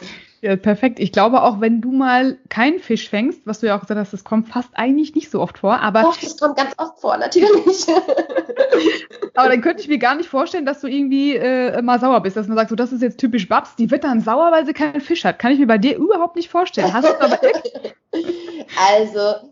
Ja, 0.42 0.56
perfekt. 0.56 0.98
Ich 0.98 1.12
glaube 1.12 1.42
auch, 1.42 1.60
wenn 1.60 1.80
du 1.80 1.92
mal 1.92 2.36
keinen 2.48 2.80
Fisch 2.80 3.08
fängst, 3.08 3.46
was 3.46 3.60
du 3.60 3.68
ja 3.68 3.76
auch 3.76 3.80
gesagt 3.82 4.00
hast, 4.00 4.12
das 4.12 4.24
kommt 4.24 4.48
fast 4.48 4.70
eigentlich 4.72 5.14
nicht 5.14 5.30
so 5.30 5.40
oft 5.40 5.58
vor, 5.58 5.78
aber. 5.78 6.02
Doch, 6.02 6.16
das 6.16 6.36
kommt 6.36 6.56
ganz 6.56 6.72
oft 6.78 6.98
vor, 7.00 7.16
natürlich. 7.16 7.86
aber 9.34 9.48
dann 9.48 9.60
könnte 9.60 9.82
ich 9.82 9.88
mir 9.88 9.98
gar 9.98 10.16
nicht 10.16 10.28
vorstellen, 10.28 10.66
dass 10.66 10.80
du 10.80 10.88
irgendwie 10.88 11.36
äh, 11.36 11.80
mal 11.80 12.00
sauer 12.00 12.20
bist, 12.22 12.36
dass 12.36 12.48
man 12.48 12.56
sagt, 12.56 12.70
so, 12.70 12.74
das 12.74 12.90
ist 12.90 13.02
jetzt 13.02 13.20
typisch 13.20 13.48
Babs, 13.48 13.76
die 13.76 13.92
wird 13.92 14.02
dann 14.02 14.20
sauer, 14.20 14.50
weil 14.50 14.66
sie 14.66 14.72
keinen 14.72 15.00
Fisch 15.00 15.24
hat. 15.24 15.38
Kann 15.38 15.52
ich 15.52 15.60
mir 15.60 15.68
bei 15.68 15.78
dir 15.78 15.96
überhaupt 15.96 16.34
nicht 16.34 16.50
vorstellen. 16.50 16.92
Hast 16.92 17.06
du 17.06 17.20
aber 17.20 17.38
Also, 18.90 19.48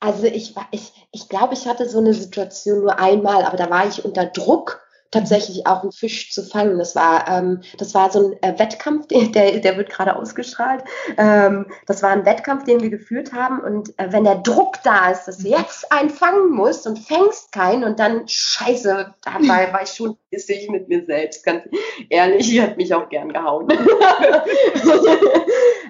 also 0.00 0.26
ich, 0.26 0.56
ich, 0.72 0.92
ich 1.12 1.28
glaube, 1.28 1.54
ich 1.54 1.68
hatte 1.68 1.88
so 1.88 1.98
eine 1.98 2.14
Situation 2.14 2.80
nur 2.80 2.98
einmal, 2.98 3.44
aber 3.44 3.56
da 3.56 3.70
war 3.70 3.86
ich 3.86 4.04
unter 4.04 4.26
Druck 4.26 4.85
tatsächlich 5.10 5.66
auch 5.66 5.82
einen 5.82 5.92
Fisch 5.92 6.32
zu 6.32 6.42
fangen. 6.42 6.78
Das 6.78 6.94
war, 6.96 7.28
ähm, 7.28 7.62
das 7.78 7.94
war 7.94 8.10
so 8.10 8.28
ein 8.28 8.42
äh, 8.42 8.58
Wettkampf, 8.58 9.06
der, 9.10 9.58
der 9.58 9.76
wird 9.76 9.90
gerade 9.90 10.16
ausgestrahlt. 10.16 10.84
Ähm, 11.16 11.66
das 11.86 12.02
war 12.02 12.10
ein 12.10 12.26
Wettkampf, 12.26 12.64
den 12.64 12.80
wir 12.80 12.90
geführt 12.90 13.32
haben. 13.32 13.60
Und 13.60 13.98
äh, 13.98 14.12
wenn 14.12 14.24
der 14.24 14.36
Druck 14.36 14.82
da 14.82 15.10
ist, 15.10 15.24
dass 15.24 15.38
du 15.38 15.48
jetzt 15.48 15.90
einen 15.92 16.10
fangen 16.10 16.50
musst 16.50 16.86
und 16.86 16.98
fängst 16.98 17.52
keinen 17.52 17.84
und 17.84 17.98
dann 17.98 18.26
scheiße, 18.26 19.14
dabei 19.22 19.72
war 19.72 19.82
ich 19.82 19.90
schon 19.90 20.16
ich 20.30 20.68
mit 20.68 20.88
mir 20.88 21.04
selbst, 21.06 21.44
ganz 21.44 21.62
ehrlich, 22.08 22.52
ich 22.52 22.60
hätte 22.60 22.76
mich 22.76 22.94
auch 22.94 23.08
gern 23.08 23.32
gehauen. 23.32 23.68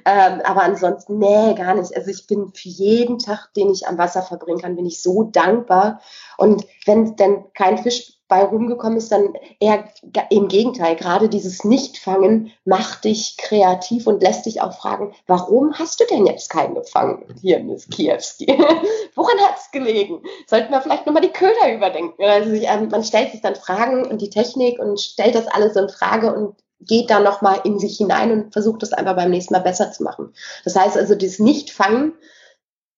ähm, 0.05 0.41
aber 0.45 0.63
ansonsten, 0.63 1.19
nee, 1.19 1.55
gar 1.55 1.75
nicht. 1.75 1.97
Also 1.97 2.11
ich 2.11 2.27
bin 2.27 2.53
für 2.55 2.69
jeden 2.69 3.19
Tag, 3.19 3.53
den 3.55 3.71
ich 3.71 3.87
am 3.87 3.99
Wasser 3.99 4.23
verbringen 4.23 4.61
kann, 4.61 4.77
bin 4.77 4.87
ich 4.87 5.03
so 5.03 5.25
dankbar. 5.25 6.01
Und 6.37 6.65
wenn 6.85 7.17
denn 7.17 7.45
kein 7.55 7.79
Fisch 7.79 8.16
bei 8.29 8.43
rumgekommen 8.45 8.99
ist, 8.99 9.13
dann 9.13 9.35
eher 9.61 9.85
im 10.31 10.49
Gegenteil. 10.49 10.97
Gerade 10.97 11.29
dieses 11.29 11.65
Nichtfangen 11.65 12.53
macht 12.65 13.05
dich 13.05 13.37
kreativ 13.37 14.07
und 14.07 14.23
lässt 14.23 14.47
dich 14.47 14.61
auch 14.61 14.77
fragen, 14.77 15.15
warum 15.27 15.75
hast 15.75 16.01
du 16.01 16.05
denn 16.11 16.27
jetzt 16.27 16.51
keinen 16.51 16.75
gefangen? 16.75 17.25
Hier, 17.41 17.61
Miss 17.61 17.89
Kiewski. 17.89 18.47
Woran 19.15 19.39
hat 19.41 19.59
es 19.59 19.71
gelegen? 19.71 20.23
Sollten 20.47 20.73
wir 20.73 20.81
vielleicht 20.81 21.07
nochmal 21.07 21.23
die 21.23 21.29
Köder 21.33 21.73
überdenken? 21.73 22.23
Also 22.23 22.51
man 22.91 23.05
stellt 23.05 23.33
sich 23.33 23.41
dann 23.41 23.55
Fragen 23.55 24.07
und 24.07 24.21
die 24.21 24.31
Technik 24.31 24.79
und 24.79 25.01
stellt 25.01 25.35
das 25.35 25.47
alles 25.47 25.77
in 25.77 25.89
Frage 25.89 26.35
und 26.35 26.57
geht 26.81 27.11
da 27.11 27.21
nochmal 27.21 27.61
in 27.65 27.79
sich 27.79 27.97
hinein 27.97 28.33
und 28.33 28.53
versucht 28.53 28.83
das 28.83 28.93
einfach 28.93 29.17
beim 29.17 29.31
nächsten 29.31 29.55
Mal 29.55 29.61
besser 29.61 29.93
zu 29.93 30.03
machen. 30.03 30.35
Das 30.65 30.77
heißt 30.77 30.97
also, 30.97 31.15
das 31.15 31.39
Nichtfangen 31.39 32.13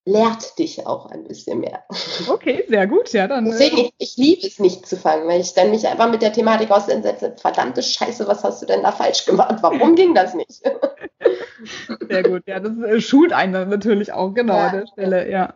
lehrt 0.09 0.59
dich 0.59 0.87
auch 0.87 1.07
ein 1.11 1.25
bisschen 1.25 1.61
mehr. 1.61 1.85
Okay, 2.29 2.65
sehr 2.67 2.87
gut, 2.87 3.13
ja 3.13 3.29
dann. 3.29 3.45
Deswegen, 3.45 3.77
äh, 3.77 3.91
ich, 3.99 4.17
ich 4.17 4.17
liebe 4.17 4.47
es 4.47 4.59
nicht 4.59 4.87
zu 4.87 4.97
fangen, 4.97 5.29
weil 5.29 5.41
ich 5.41 5.53
dann 5.53 5.71
mich 5.71 5.87
einfach 5.87 6.11
mit 6.11 6.23
der 6.23 6.33
Thematik 6.33 6.71
auseinandersetze. 6.71 7.37
Verdammte 7.39 7.83
Scheiße, 7.83 8.27
was 8.27 8.43
hast 8.43 8.63
du 8.63 8.67
denn 8.67 8.83
da 8.83 8.93
falsch 8.93 9.27
gemacht? 9.27 9.57
Warum 9.61 9.95
ging 9.95 10.15
das 10.15 10.35
nicht? 10.35 10.63
Sehr 12.09 12.23
gut, 12.23 12.45
ja, 12.47 12.59
das 12.59 12.73
äh, 12.79 13.01
schult 13.01 13.33
einen 13.33 13.69
natürlich 13.69 14.13
auch, 14.13 14.33
genau, 14.33 14.55
ja. 14.55 14.67
an 14.69 14.81
der 14.81 14.87
Stelle, 14.87 15.31
ja. 15.31 15.55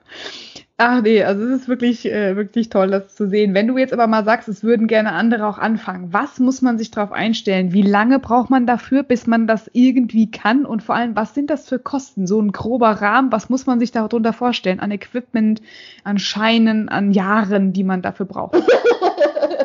Ach 0.85 1.01
nee, 1.01 1.23
also 1.23 1.45
es 1.45 1.61
ist 1.61 1.69
wirklich, 1.69 2.07
äh, 2.07 2.35
wirklich 2.35 2.69
toll, 2.69 2.91
das 2.91 3.15
zu 3.15 3.29
sehen. 3.29 3.55
Wenn 3.55 3.69
du 3.69 3.79
jetzt 3.79 3.93
aber 3.93 4.09
mal 4.09 4.25
sagst, 4.25 4.49
es 4.49 4.65
würden 4.65 4.89
gerne 4.89 5.13
andere 5.13 5.47
auch 5.47 5.59
anfangen, 5.59 6.13
was 6.13 6.41
muss 6.41 6.61
man 6.61 6.77
sich 6.77 6.91
darauf 6.91 7.13
einstellen? 7.13 7.73
Wie 7.73 7.83
lange 7.83 8.19
braucht 8.19 8.51
man 8.51 8.67
dafür, 8.67 9.05
bis 9.05 9.29
man 9.29 9.47
das 9.47 9.71
irgendwie 9.73 10.29
kann? 10.29 10.67
Und 10.67 10.83
vor 10.83 10.97
allem, 10.97 11.15
was 11.15 11.35
sind 11.35 11.51
das 11.51 11.69
für 11.69 11.79
Kosten? 11.79 12.27
So 12.27 12.41
ein 12.43 12.51
grober 12.51 13.01
Rahmen, 13.01 13.31
was 13.31 13.49
muss 13.49 13.65
man 13.65 13.79
sich 13.79 13.93
darunter 13.93 14.33
vorstellen? 14.33 14.81
An 14.81 14.91
Equipment, 14.91 15.63
an 16.03 16.19
Scheinen, 16.19 16.89
an 16.89 17.13
Jahren, 17.13 17.73
die 17.73 17.85
man 17.85 18.03
dafür 18.03 18.27
braucht? 18.27 18.57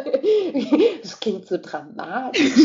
Das 1.02 1.20
klingt 1.20 1.48
so 1.48 1.58
dramatisch. 1.58 2.54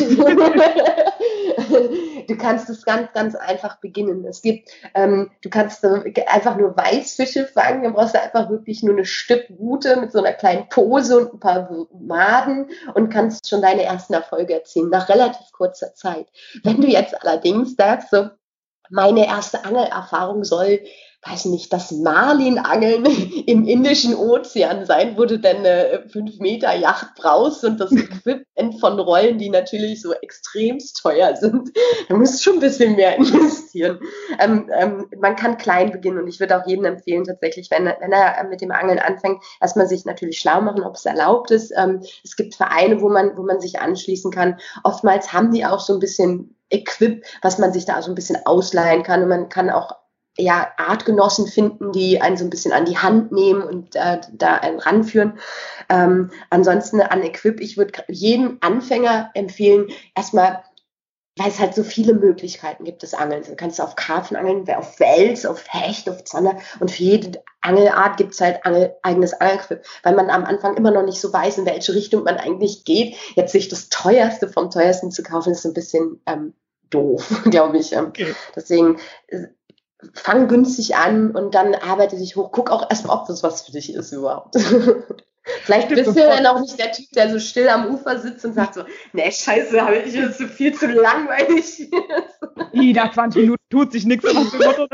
du 2.28 2.36
kannst 2.36 2.68
es 2.70 2.84
ganz, 2.84 3.12
ganz 3.12 3.34
einfach 3.34 3.80
beginnen. 3.80 4.24
Es 4.24 4.43
gibt, 4.43 4.70
ähm, 4.95 5.30
du 5.43 5.51
kannst 5.51 5.84
einfach 5.84 6.57
nur 6.57 6.76
Weißfische 6.76 7.47
fangen, 7.47 7.82
dann 7.84 7.95
brauchst 7.95 8.14
du 8.14 8.22
einfach 8.22 8.51
wirklich 8.51 8.82
nur 8.82 8.95
eine 8.95 9.05
Stück 9.05 9.45
Rute 9.59 9.97
mit 10.01 10.12
so 10.12 10.18
einer 10.18 10.32
kleinen 10.32 10.68
Pose 10.68 11.18
und 11.18 11.34
ein 11.34 11.40
paar 11.40 11.86
Maden 11.99 12.70
und 12.95 13.11
kannst 13.11 13.49
schon 13.49 13.62
deine 13.62 13.84
ersten 13.84 14.14
Erfolge 14.14 14.55
erzielen, 14.55 14.90
nach 14.90 15.09
relativ 15.09 15.53
kurzer 15.53 15.95
Zeit. 15.95 16.26
Wenn 16.62 16.80
du 16.80 16.88
jetzt 16.88 17.20
allerdings 17.22 17.76
sagst, 17.76 18.11
so, 18.11 18.28
meine 18.90 19.26
erste 19.26 19.64
Angelerfahrung 19.64 20.45
soll 20.45 20.80
weiß 21.25 21.45
nicht, 21.47 21.73
das 21.73 21.93
Marlinangeln 21.93 23.05
im 23.47 23.64
Indischen 23.64 24.14
Ozean 24.14 24.87
sein, 24.87 25.16
wo 25.16 25.25
du 25.25 25.39
dann 25.39 25.59
eine 25.59 26.05
5 26.09 26.39
Meter 26.41 26.75
Yacht 26.75 27.14
brauchst 27.16 27.64
und 27.64 27.79
das 27.79 27.93
Equipment 27.93 28.81
von 28.81 28.99
Rollen, 28.99 29.39
die 29.39 29.49
natürlich 29.49 30.03
so 30.03 30.12
extremst 30.14 31.01
teuer 31.01 31.37
sind. 31.37 31.70
Da 32.09 32.16
musst 32.16 32.35
du 32.35 32.43
schon 32.43 32.55
ein 32.55 32.61
bisschen 32.61 32.97
mehr 32.97 33.16
investieren. 33.16 34.01
Ähm, 34.41 34.68
ähm, 34.77 35.07
man 35.20 35.37
kann 35.37 35.57
klein 35.57 35.93
beginnen 35.93 36.18
und 36.18 36.29
ich 36.29 36.41
würde 36.41 36.61
auch 36.61 36.66
jedem 36.66 36.85
empfehlen, 36.85 37.25
tatsächlich, 37.25 37.70
wenn, 37.70 37.85
wenn 37.85 38.12
er 38.12 38.43
mit 38.45 38.61
dem 38.61 38.73
Angeln 38.73 38.99
anfängt, 38.99 39.43
erstmal 39.61 39.87
sich 39.87 40.05
natürlich 40.05 40.39
schlau 40.39 40.61
machen, 40.61 40.83
ob 40.83 40.97
es 40.97 41.07
erlaubt 41.07 41.51
ist. 41.51 41.73
Ähm, 41.77 42.03
es 42.25 42.37
gibt 42.37 42.57
Vereine, 42.57 43.01
wo 43.01 43.09
man, 43.09 43.37
wo 43.37 43.43
man 43.43 43.61
sich 43.61 43.81
anschließen 43.81 44.31
kann. 44.31 44.59
Oftmals 44.83 45.33
haben 45.33 45.53
die 45.53 45.64
auch 45.64 45.81
so 45.81 45.95
ein 45.95 46.01
bisschen 46.01 46.57
Equip, 46.70 47.25
was 47.41 47.59
man 47.59 47.73
sich 47.73 47.85
da 47.85 48.03
so 48.03 48.11
ein 48.11 48.14
bisschen 48.14 48.39
ausleihen 48.45 49.03
kann 49.03 49.23
und 49.23 49.29
man 49.29 49.49
kann 49.49 49.70
auch 49.70 50.01
ja, 50.39 50.72
Artgenossen 50.78 51.47
finden, 51.47 51.93
die 51.93 52.20
einen 52.20 52.37
so 52.37 52.45
ein 52.45 52.51
bisschen 52.51 52.72
an 52.72 52.87
die 52.87 52.99
Hand 52.99 53.33
nehmen 53.33 53.62
und 53.62 53.95
äh, 53.97 54.20
da 54.33 54.55
einen 54.57 54.78
ranführen. 54.78 55.39
Ähm, 55.89 56.30
ansonsten 56.49 57.01
an 57.01 57.22
Equip, 57.22 57.61
ich 57.61 57.76
würde 57.76 58.03
jedem 58.09 58.57
Anfänger 58.61 59.30
empfehlen, 59.35 59.89
erstmal, 60.14 60.64
weil 61.37 61.49
es 61.49 61.59
halt 61.59 61.74
so 61.74 61.83
viele 61.83 62.14
Möglichkeiten 62.14 62.85
gibt 62.85 63.03
des 63.03 63.14
Angelns. 63.14 63.49
Du 63.49 63.57
kannst 63.57 63.80
auf 63.80 63.95
Karpfen 63.95 64.37
angeln, 64.37 64.68
auf 64.74 64.99
Wels, 65.01 65.45
auf 65.45 65.64
Hecht, 65.68 66.09
auf 66.09 66.24
Zanne 66.24 66.59
und 66.80 66.91
für 66.91 67.03
jede 67.03 67.43
Angelart 67.61 68.16
gibt 68.16 68.33
es 68.33 68.41
halt 68.41 68.64
Angel, 68.64 68.95
eigenes 69.03 69.35
Angelquip, 69.35 69.85
weil 70.03 70.14
man 70.14 70.30
am 70.30 70.45
Anfang 70.45 70.76
immer 70.76 70.91
noch 70.91 71.05
nicht 71.05 71.20
so 71.20 71.33
weiß, 71.33 71.59
in 71.59 71.66
welche 71.66 71.95
Richtung 71.95 72.24
man 72.24 72.39
eigentlich 72.39 72.85
geht. 72.85 73.16
Jetzt 73.35 73.53
sich 73.53 73.68
das 73.68 73.91
teuerste 73.91 74.49
vom 74.49 74.70
teuersten 74.70 75.11
zu 75.11 75.22
kaufen, 75.22 75.53
ist 75.53 75.64
ein 75.64 75.74
bisschen 75.74 76.20
ähm, 76.26 76.55
doof, 76.93 77.43
glaube 77.51 77.78
ich. 77.78 77.97
Okay. 77.97 78.35
Deswegen 78.55 78.99
äh, 79.28 79.49
fang 80.14 80.48
günstig 80.48 80.96
an 80.96 81.30
und 81.32 81.55
dann 81.55 81.74
arbeite 81.74 82.16
dich 82.16 82.36
hoch. 82.36 82.50
Guck 82.53 82.70
auch 82.70 82.90
erstmal, 82.90 83.16
ob 83.16 83.26
das 83.26 83.42
was 83.42 83.62
für 83.62 83.72
dich 83.72 83.94
ist 83.94 84.12
überhaupt. 84.12 84.57
Vielleicht 85.62 85.88
bist 85.88 86.16
du 86.16 86.20
dann 86.20 86.46
auch 86.46 86.61
nicht 86.61 86.78
der 86.78 86.92
Typ, 86.92 87.11
der 87.16 87.28
so 87.30 87.40
still 87.40 87.68
am 87.68 87.92
Ufer 87.92 88.18
sitzt 88.18 88.44
und 88.44 88.55
sagt 88.55 88.74
so, 88.74 88.84
ne, 89.12 89.30
scheiße, 89.30 89.80
habe 89.80 89.96
ich 89.96 90.14
ist 90.14 90.38
so 90.38 90.46
viel 90.46 90.72
zu 90.72 90.86
langweilig. 90.86 91.90
I, 92.72 92.92
nach 92.92 93.12
20 93.12 93.42
Minuten 93.42 93.62
tut 93.68 93.90
sich 93.90 94.07
nichts 94.07 94.24
nach 94.32 94.50
dem 94.50 94.61
Motto, 94.61 94.86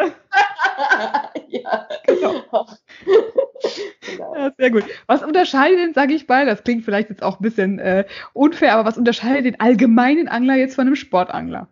ja, 1.48 1.88
genau. 2.06 2.44
genau. 2.50 4.34
Ja, 4.34 4.52
sehr 4.56 4.70
gut. 4.70 4.84
Was 5.06 5.22
unterscheidet 5.22 5.78
denn, 5.78 5.94
sage 5.94 6.14
ich 6.14 6.26
mal, 6.28 6.46
das 6.46 6.64
klingt 6.64 6.84
vielleicht 6.84 7.10
jetzt 7.10 7.22
auch 7.22 7.40
ein 7.40 7.42
bisschen 7.42 7.78
äh, 7.78 8.06
unfair, 8.32 8.74
aber 8.74 8.88
was 8.88 8.96
unterscheidet 8.96 9.44
den 9.44 9.60
allgemeinen 9.60 10.28
Angler 10.28 10.54
jetzt 10.54 10.76
von 10.76 10.86
einem 10.86 10.96
Sportangler? 10.96 11.68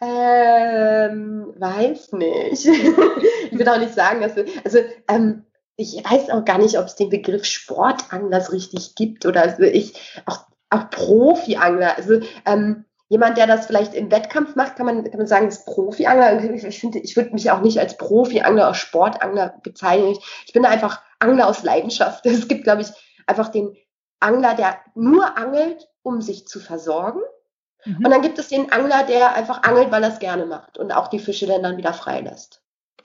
Ähm, 0.00 1.54
weiß 1.56 2.12
nicht. 2.12 2.66
ich 3.50 3.58
will 3.58 3.68
auch 3.68 3.78
nicht 3.78 3.94
sagen, 3.94 4.20
dass 4.20 4.34
du, 4.34 4.44
also 4.64 4.78
ähm, 5.08 5.44
ich 5.76 5.96
weiß 6.04 6.30
auch 6.30 6.44
gar 6.44 6.58
nicht, 6.58 6.78
ob 6.78 6.86
es 6.86 6.96
den 6.96 7.08
Begriff 7.08 7.44
Sportangler 7.44 8.52
richtig 8.52 8.94
gibt 8.94 9.24
oder 9.24 9.42
also 9.42 9.62
ich 9.62 10.22
auch, 10.26 10.46
auch 10.68 10.90
Profi-Angler. 10.90 11.96
Also 11.96 12.20
ähm, 12.44 12.84
jemand, 13.08 13.38
der 13.38 13.46
das 13.46 13.66
vielleicht 13.66 13.94
im 13.94 14.10
Wettkampf 14.10 14.56
macht, 14.56 14.76
kann 14.76 14.86
man, 14.86 15.04
kann 15.04 15.18
man 15.18 15.26
sagen, 15.26 15.48
ist 15.48 15.66
Profi-Angler. 15.66 16.54
Ich, 16.54 16.80
finde, 16.80 16.98
ich 16.98 17.16
würde 17.16 17.32
mich 17.32 17.50
auch 17.50 17.60
nicht 17.60 17.78
als 17.78 17.96
Profi-Angler, 17.96 18.68
als 18.68 18.78
Sportangler 18.78 19.54
bezeichnen. 19.62 20.16
Ich, 20.46 20.52
bin 20.52 20.66
einfach 20.66 21.02
Angler 21.18 21.48
aus 21.48 21.62
Leidenschaft. 21.62 22.26
Es 22.26 22.46
gibt, 22.46 22.64
glaube 22.64 22.82
ich, 22.82 22.88
einfach 23.26 23.48
den 23.48 23.76
Angler, 24.20 24.54
der 24.54 24.78
nur 24.94 25.38
angelt, 25.38 25.88
um 26.02 26.20
sich 26.20 26.46
zu 26.46 26.60
versorgen 26.60 27.20
Mhm. 27.84 28.04
Und 28.04 28.10
dann 28.10 28.22
gibt 28.22 28.38
es 28.38 28.48
den 28.48 28.70
Angler, 28.72 29.04
der 29.04 29.34
einfach 29.34 29.62
angelt, 29.62 29.90
weil 29.90 30.02
er 30.02 30.10
es 30.10 30.18
gerne 30.18 30.46
macht 30.46 30.78
und 30.78 30.92
auch 30.92 31.08
die 31.08 31.18
Fische 31.18 31.46
dann, 31.46 31.62
dann 31.62 31.76
wieder 31.76 31.92
freilässt. 31.92 32.62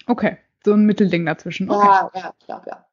Okay, 0.08 0.38
so 0.64 0.74
ein 0.74 0.86
Mittelding 0.86 1.26
dazwischen. 1.26 1.70
Okay. 1.70 1.86
Ja, 1.86 2.12
ja, 2.14 2.34
ja, 2.48 2.62
ja. 2.66 2.86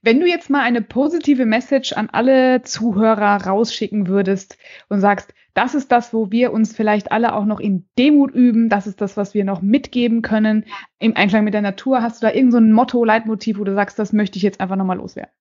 Wenn 0.00 0.20
du 0.20 0.26
jetzt 0.26 0.48
mal 0.48 0.62
eine 0.62 0.80
positive 0.80 1.44
Message 1.44 1.92
an 1.92 2.08
alle 2.10 2.62
Zuhörer 2.62 3.44
rausschicken 3.46 4.06
würdest 4.06 4.56
und 4.88 5.00
sagst, 5.00 5.34
das 5.54 5.74
ist 5.74 5.90
das, 5.90 6.14
wo 6.14 6.30
wir 6.30 6.52
uns 6.52 6.72
vielleicht 6.72 7.10
alle 7.10 7.34
auch 7.34 7.44
noch 7.44 7.58
in 7.58 7.88
Demut 7.98 8.32
üben, 8.32 8.68
das 8.68 8.86
ist 8.86 9.00
das, 9.00 9.16
was 9.16 9.34
wir 9.34 9.44
noch 9.44 9.60
mitgeben 9.60 10.22
können 10.22 10.66
im 11.00 11.16
Einklang 11.16 11.42
mit 11.42 11.52
der 11.52 11.62
Natur, 11.62 12.00
hast 12.00 12.22
du 12.22 12.26
da 12.26 12.32
irgendein 12.32 12.68
so 12.68 12.74
Motto, 12.74 13.04
Leitmotiv, 13.04 13.58
wo 13.58 13.64
du 13.64 13.74
sagst, 13.74 13.98
das 13.98 14.12
möchte 14.12 14.36
ich 14.36 14.44
jetzt 14.44 14.60
einfach 14.60 14.76
nochmal 14.76 14.98
loswerden? 14.98 15.32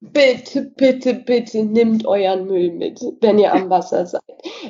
Bitte, 0.00 0.62
bitte, 0.62 1.14
bitte 1.14 1.64
nimmt 1.64 2.06
euren 2.06 2.46
Müll 2.46 2.72
mit, 2.72 3.00
wenn 3.20 3.38
ihr 3.38 3.52
am 3.52 3.70
Wasser 3.70 4.06
seid. 4.06 4.22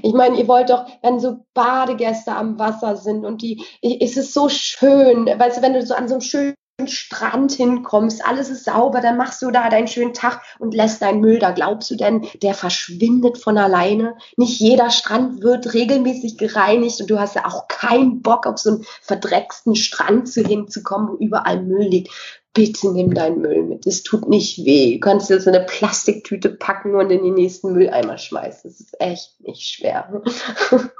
Ich 0.02 0.12
meine, 0.12 0.38
ihr 0.38 0.48
wollt 0.48 0.70
doch, 0.70 0.86
wenn 1.02 1.20
so 1.20 1.44
Badegäste 1.54 2.32
am 2.32 2.58
Wasser 2.58 2.96
sind 2.96 3.24
und 3.24 3.42
die, 3.42 3.62
ist 3.82 4.16
es 4.16 4.32
so 4.32 4.48
schön, 4.48 5.26
weißt 5.26 5.58
du, 5.58 5.62
wenn 5.62 5.74
du 5.74 5.82
so 5.84 5.94
an 5.94 6.08
so 6.08 6.14
einem 6.14 6.20
schönen 6.20 6.54
Strand 6.84 7.52
hinkommst, 7.52 8.24
alles 8.26 8.50
ist 8.50 8.64
sauber, 8.64 9.00
dann 9.00 9.16
machst 9.16 9.40
du 9.40 9.50
da 9.50 9.70
deinen 9.70 9.88
schönen 9.88 10.12
Tag 10.12 10.42
und 10.58 10.74
lässt 10.74 11.00
deinen 11.00 11.20
Müll 11.20 11.38
da. 11.38 11.52
Glaubst 11.52 11.90
du 11.90 11.96
denn, 11.96 12.26
der 12.42 12.52
verschwindet 12.52 13.38
von 13.38 13.56
alleine? 13.56 14.16
Nicht 14.36 14.60
jeder 14.60 14.90
Strand 14.90 15.42
wird 15.42 15.72
regelmäßig 15.72 16.36
gereinigt 16.36 17.00
und 17.00 17.10
du 17.10 17.18
hast 17.18 17.34
ja 17.34 17.46
auch 17.46 17.66
keinen 17.68 18.20
Bock 18.20 18.46
auf 18.46 18.58
so 18.58 18.70
einen 18.72 18.84
verdrecksten 19.00 19.74
Strand 19.74 20.28
zu 20.28 20.42
hinzukommen, 20.42 21.08
wo 21.08 21.14
überall 21.14 21.62
Müll 21.62 21.86
liegt 21.86 22.10
bitte 22.56 22.90
nimm 22.90 23.14
deinen 23.14 23.42
Müll 23.42 23.62
mit. 23.62 23.86
Es 23.86 24.02
tut 24.02 24.28
nicht 24.28 24.64
weh. 24.64 24.94
Du 24.94 25.00
kannst 25.00 25.28
dir 25.28 25.38
so 25.38 25.50
eine 25.50 25.60
Plastiktüte 25.60 26.48
packen 26.48 26.94
und 26.94 27.10
in 27.10 27.22
den 27.22 27.34
nächsten 27.34 27.72
Mülleimer 27.72 28.16
schmeißen. 28.16 28.70
Das 28.70 28.80
ist 28.80 29.00
echt 29.00 29.40
nicht 29.40 29.62
schwer. 29.62 30.22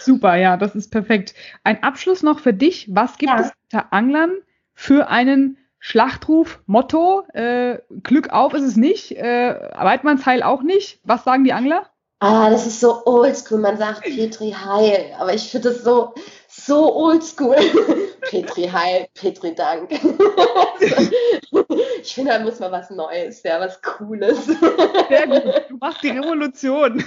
Super, 0.00 0.34
ja, 0.34 0.56
das 0.56 0.74
ist 0.74 0.90
perfekt. 0.90 1.34
Ein 1.62 1.82
Abschluss 1.82 2.22
noch 2.22 2.40
für 2.40 2.52
dich. 2.52 2.88
Was 2.90 3.16
gibt 3.18 3.32
ja. 3.32 3.40
es 3.40 3.52
unter 3.72 3.92
Anglern 3.92 4.32
für 4.74 5.08
einen 5.08 5.56
Schlachtruf, 5.78 6.60
Motto? 6.66 7.22
Äh, 7.32 7.78
Glück 8.02 8.30
auf 8.30 8.52
ist 8.52 8.64
es 8.64 8.76
nicht. 8.76 9.16
Äh, 9.16 9.54
Weidmannsheil 9.76 10.42
auch 10.42 10.62
nicht. 10.62 10.98
Was 11.04 11.24
sagen 11.24 11.44
die 11.44 11.52
Angler? 11.52 11.86
Ah, 12.18 12.50
das 12.50 12.66
ist 12.66 12.80
so 12.80 13.06
oldschool. 13.06 13.60
Man 13.60 13.78
sagt 13.78 14.02
Petri 14.02 14.50
Heil. 14.52 15.14
Aber 15.18 15.32
ich 15.32 15.50
finde 15.50 15.70
das 15.70 15.84
so, 15.84 16.14
so 16.70 16.94
oldschool. 16.94 17.56
Petri 18.30 18.68
Heil, 18.68 19.08
Petri 19.14 19.54
Dank. 19.56 19.90
ich 22.02 22.14
finde, 22.14 22.30
da 22.30 22.38
muss 22.38 22.60
mal 22.60 22.70
was 22.70 22.90
Neues, 22.90 23.42
ja, 23.42 23.58
was 23.58 23.82
Cooles. 23.82 24.46
Sehr 24.46 25.26
gut, 25.26 25.42
du 25.68 25.76
machst 25.80 26.04
die 26.04 26.10
Revolution. 26.10 27.02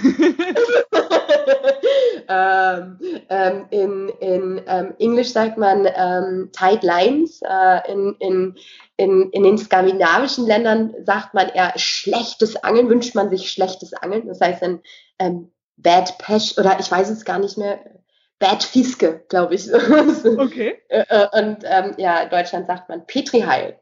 ähm, 2.28 2.98
ähm, 3.30 3.66
in 3.70 4.10
in 4.20 4.60
ähm, 4.66 4.92
Englisch 4.98 5.32
sagt 5.32 5.56
man 5.56 5.88
ähm, 5.96 6.50
Tight 6.52 6.82
Lines. 6.82 7.40
Äh, 7.42 7.90
in, 7.90 8.16
in, 8.18 8.54
in, 8.98 9.30
in 9.30 9.44
den 9.44 9.56
skandinavischen 9.56 10.46
Ländern 10.46 10.92
sagt 11.06 11.32
man 11.32 11.48
eher 11.48 11.72
schlechtes 11.76 12.56
Angeln, 12.56 12.90
wünscht 12.90 13.14
man 13.14 13.30
sich 13.30 13.50
schlechtes 13.50 13.94
Angeln. 13.94 14.26
Das 14.26 14.42
heißt 14.42 14.60
dann 14.60 14.80
ähm, 15.18 15.50
Bad 15.78 16.18
Pech 16.18 16.58
oder 16.58 16.78
ich 16.80 16.90
weiß 16.90 17.08
es 17.08 17.24
gar 17.24 17.38
nicht 17.38 17.56
mehr 17.56 17.80
Bad 18.44 18.62
Fiske, 18.62 19.24
glaube 19.28 19.54
ich. 19.54 19.72
Okay. 19.72 20.74
Äh, 20.88 21.04
äh, 21.08 21.28
und 21.40 21.58
ähm, 21.64 21.94
ja, 21.96 22.20
in 22.20 22.30
Deutschland 22.30 22.66
sagt 22.66 22.88
man 22.88 23.06
Petri 23.06 23.40
Heil. 23.40 23.78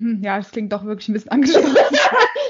Hm, 0.00 0.22
ja, 0.22 0.36
das 0.36 0.52
klingt 0.52 0.72
doch 0.72 0.84
wirklich 0.84 1.08
ein 1.08 1.14
bisschen 1.14 1.30
angespannt. 1.32 1.76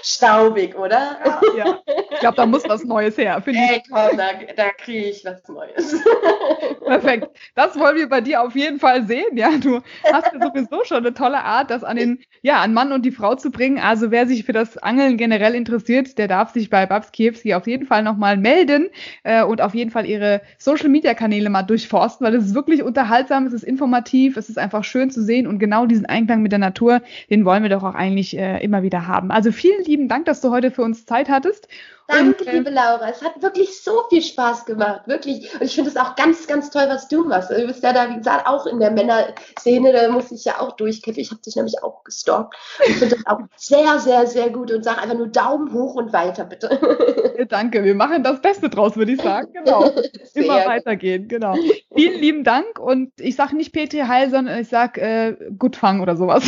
Staubig, 0.02 0.76
oder? 0.76 1.18
Ja, 1.24 1.40
ja. 1.56 1.78
Ich 2.10 2.20
glaube, 2.20 2.36
da 2.36 2.46
muss 2.46 2.62
was 2.68 2.84
Neues 2.84 3.16
her. 3.16 3.42
Ey, 3.46 3.82
komm, 3.88 4.16
da, 4.16 4.30
da 4.56 4.70
kriege 4.70 5.08
ich 5.08 5.24
was 5.24 5.46
Neues. 5.48 6.02
Perfekt. 6.84 7.28
Das 7.54 7.78
wollen 7.78 7.96
wir 7.96 8.08
bei 8.08 8.20
dir 8.20 8.42
auf 8.42 8.54
jeden 8.54 8.78
Fall 8.78 9.04
sehen. 9.04 9.36
Ja, 9.36 9.50
du 9.58 9.80
hast 10.12 10.32
ja 10.32 10.40
sowieso 10.40 10.84
schon 10.84 10.98
eine 10.98 11.14
tolle 11.14 11.42
Art, 11.42 11.70
das 11.70 11.84
an 11.84 11.96
den, 11.96 12.20
ja, 12.42 12.60
an 12.60 12.74
Mann 12.74 12.92
und 12.92 13.04
die 13.04 13.10
Frau 13.10 13.34
zu 13.34 13.50
bringen. 13.50 13.78
Also 13.78 14.10
wer 14.10 14.26
sich 14.26 14.44
für 14.44 14.52
das 14.52 14.78
Angeln 14.78 15.16
generell 15.16 15.54
interessiert, 15.54 16.16
der 16.18 16.28
darf 16.28 16.50
sich 16.52 16.70
bei 16.70 16.86
Babs 16.86 17.12
Kiewski 17.12 17.54
auf 17.54 17.66
jeden 17.66 17.86
Fall 17.86 18.02
nochmal 18.02 18.36
melden 18.36 18.88
äh, 19.24 19.42
und 19.42 19.60
auf 19.60 19.74
jeden 19.74 19.90
Fall 19.90 20.06
ihre 20.06 20.40
Social 20.58 20.88
Media 20.88 21.14
Kanäle 21.14 21.50
mal 21.50 21.62
durchforsten, 21.62 22.26
weil 22.26 22.34
es 22.34 22.46
ist 22.46 22.54
wirklich 22.54 22.82
unterhaltsam, 22.82 23.46
es 23.46 23.52
ist 23.52 23.64
informativ, 23.64 24.36
es 24.36 24.48
ist 24.48 24.58
einfach 24.58 24.84
schön 24.84 25.10
zu 25.10 25.22
sehen 25.22 25.46
und 25.46 25.58
genau 25.58 25.86
diesen 25.86 26.06
Einklang 26.06 26.42
mit 26.42 26.52
der 26.52 26.58
Natur, 26.58 27.02
den 27.30 27.37
wollen 27.44 27.62
wir 27.62 27.70
doch 27.70 27.82
auch 27.82 27.94
eigentlich 27.94 28.36
äh, 28.36 28.62
immer 28.62 28.82
wieder 28.82 29.06
haben. 29.06 29.30
Also 29.30 29.52
vielen 29.52 29.84
lieben 29.84 30.08
Dank, 30.08 30.26
dass 30.26 30.40
du 30.40 30.50
heute 30.50 30.70
für 30.70 30.82
uns 30.82 31.06
Zeit 31.06 31.28
hattest. 31.28 31.68
Danke, 32.08 32.46
äh, 32.46 32.56
liebe 32.56 32.70
Laura. 32.70 33.10
Es 33.10 33.22
hat 33.22 33.42
wirklich 33.42 33.82
so 33.82 34.04
viel 34.08 34.22
Spaß 34.22 34.64
gemacht. 34.64 35.02
Wirklich. 35.06 35.52
Und 35.54 35.62
ich 35.62 35.74
finde 35.74 35.90
es 35.90 35.96
auch 35.96 36.16
ganz, 36.16 36.46
ganz 36.46 36.70
toll, 36.70 36.86
was 36.88 37.06
du 37.08 37.24
machst. 37.24 37.50
Du 37.50 37.66
bist 37.66 37.82
ja 37.82 37.92
da, 37.92 38.08
wie 38.08 38.16
gesagt, 38.16 38.46
auch 38.46 38.64
in 38.66 38.80
der 38.80 38.90
Männerszene. 38.90 39.92
Da 39.92 40.10
muss 40.10 40.32
ich 40.32 40.46
ja 40.46 40.58
auch 40.58 40.72
durchkämpfen. 40.72 41.22
Ich 41.22 41.30
habe 41.30 41.42
dich 41.42 41.54
nämlich 41.54 41.82
auch 41.82 42.02
gestalkt. 42.04 42.56
Ich 42.86 42.96
finde 42.96 43.16
das 43.16 43.26
auch 43.26 43.40
sehr, 43.56 43.98
sehr, 43.98 44.26
sehr 44.26 44.48
gut. 44.48 44.72
Und 44.72 44.84
sage 44.84 45.02
einfach 45.02 45.18
nur 45.18 45.28
Daumen 45.28 45.70
hoch 45.74 45.96
und 45.96 46.14
weiter, 46.14 46.44
bitte. 46.44 47.46
Danke. 47.50 47.84
Wir 47.84 47.94
machen 47.94 48.22
das 48.22 48.40
Beste 48.40 48.70
draus, 48.70 48.96
würde 48.96 49.12
ich 49.12 49.20
sagen. 49.20 49.52
Genau. 49.52 49.90
Immer 50.34 50.64
weitergehen. 50.64 51.28
Genau. 51.28 51.54
Vielen 51.94 52.20
lieben 52.20 52.42
Dank. 52.42 52.78
Und 52.78 53.12
ich 53.20 53.36
sage 53.36 53.54
nicht 53.54 53.72
Petri 53.72 53.98
Heil, 53.98 54.30
sondern 54.30 54.58
ich 54.58 54.68
sage 54.68 55.00
äh, 55.02 55.36
Gutfang 55.58 56.00
oder 56.00 56.16
sowas. 56.16 56.42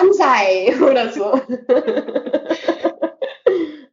Ansei 0.00 0.72
oder 0.80 1.10
so. 1.10 1.40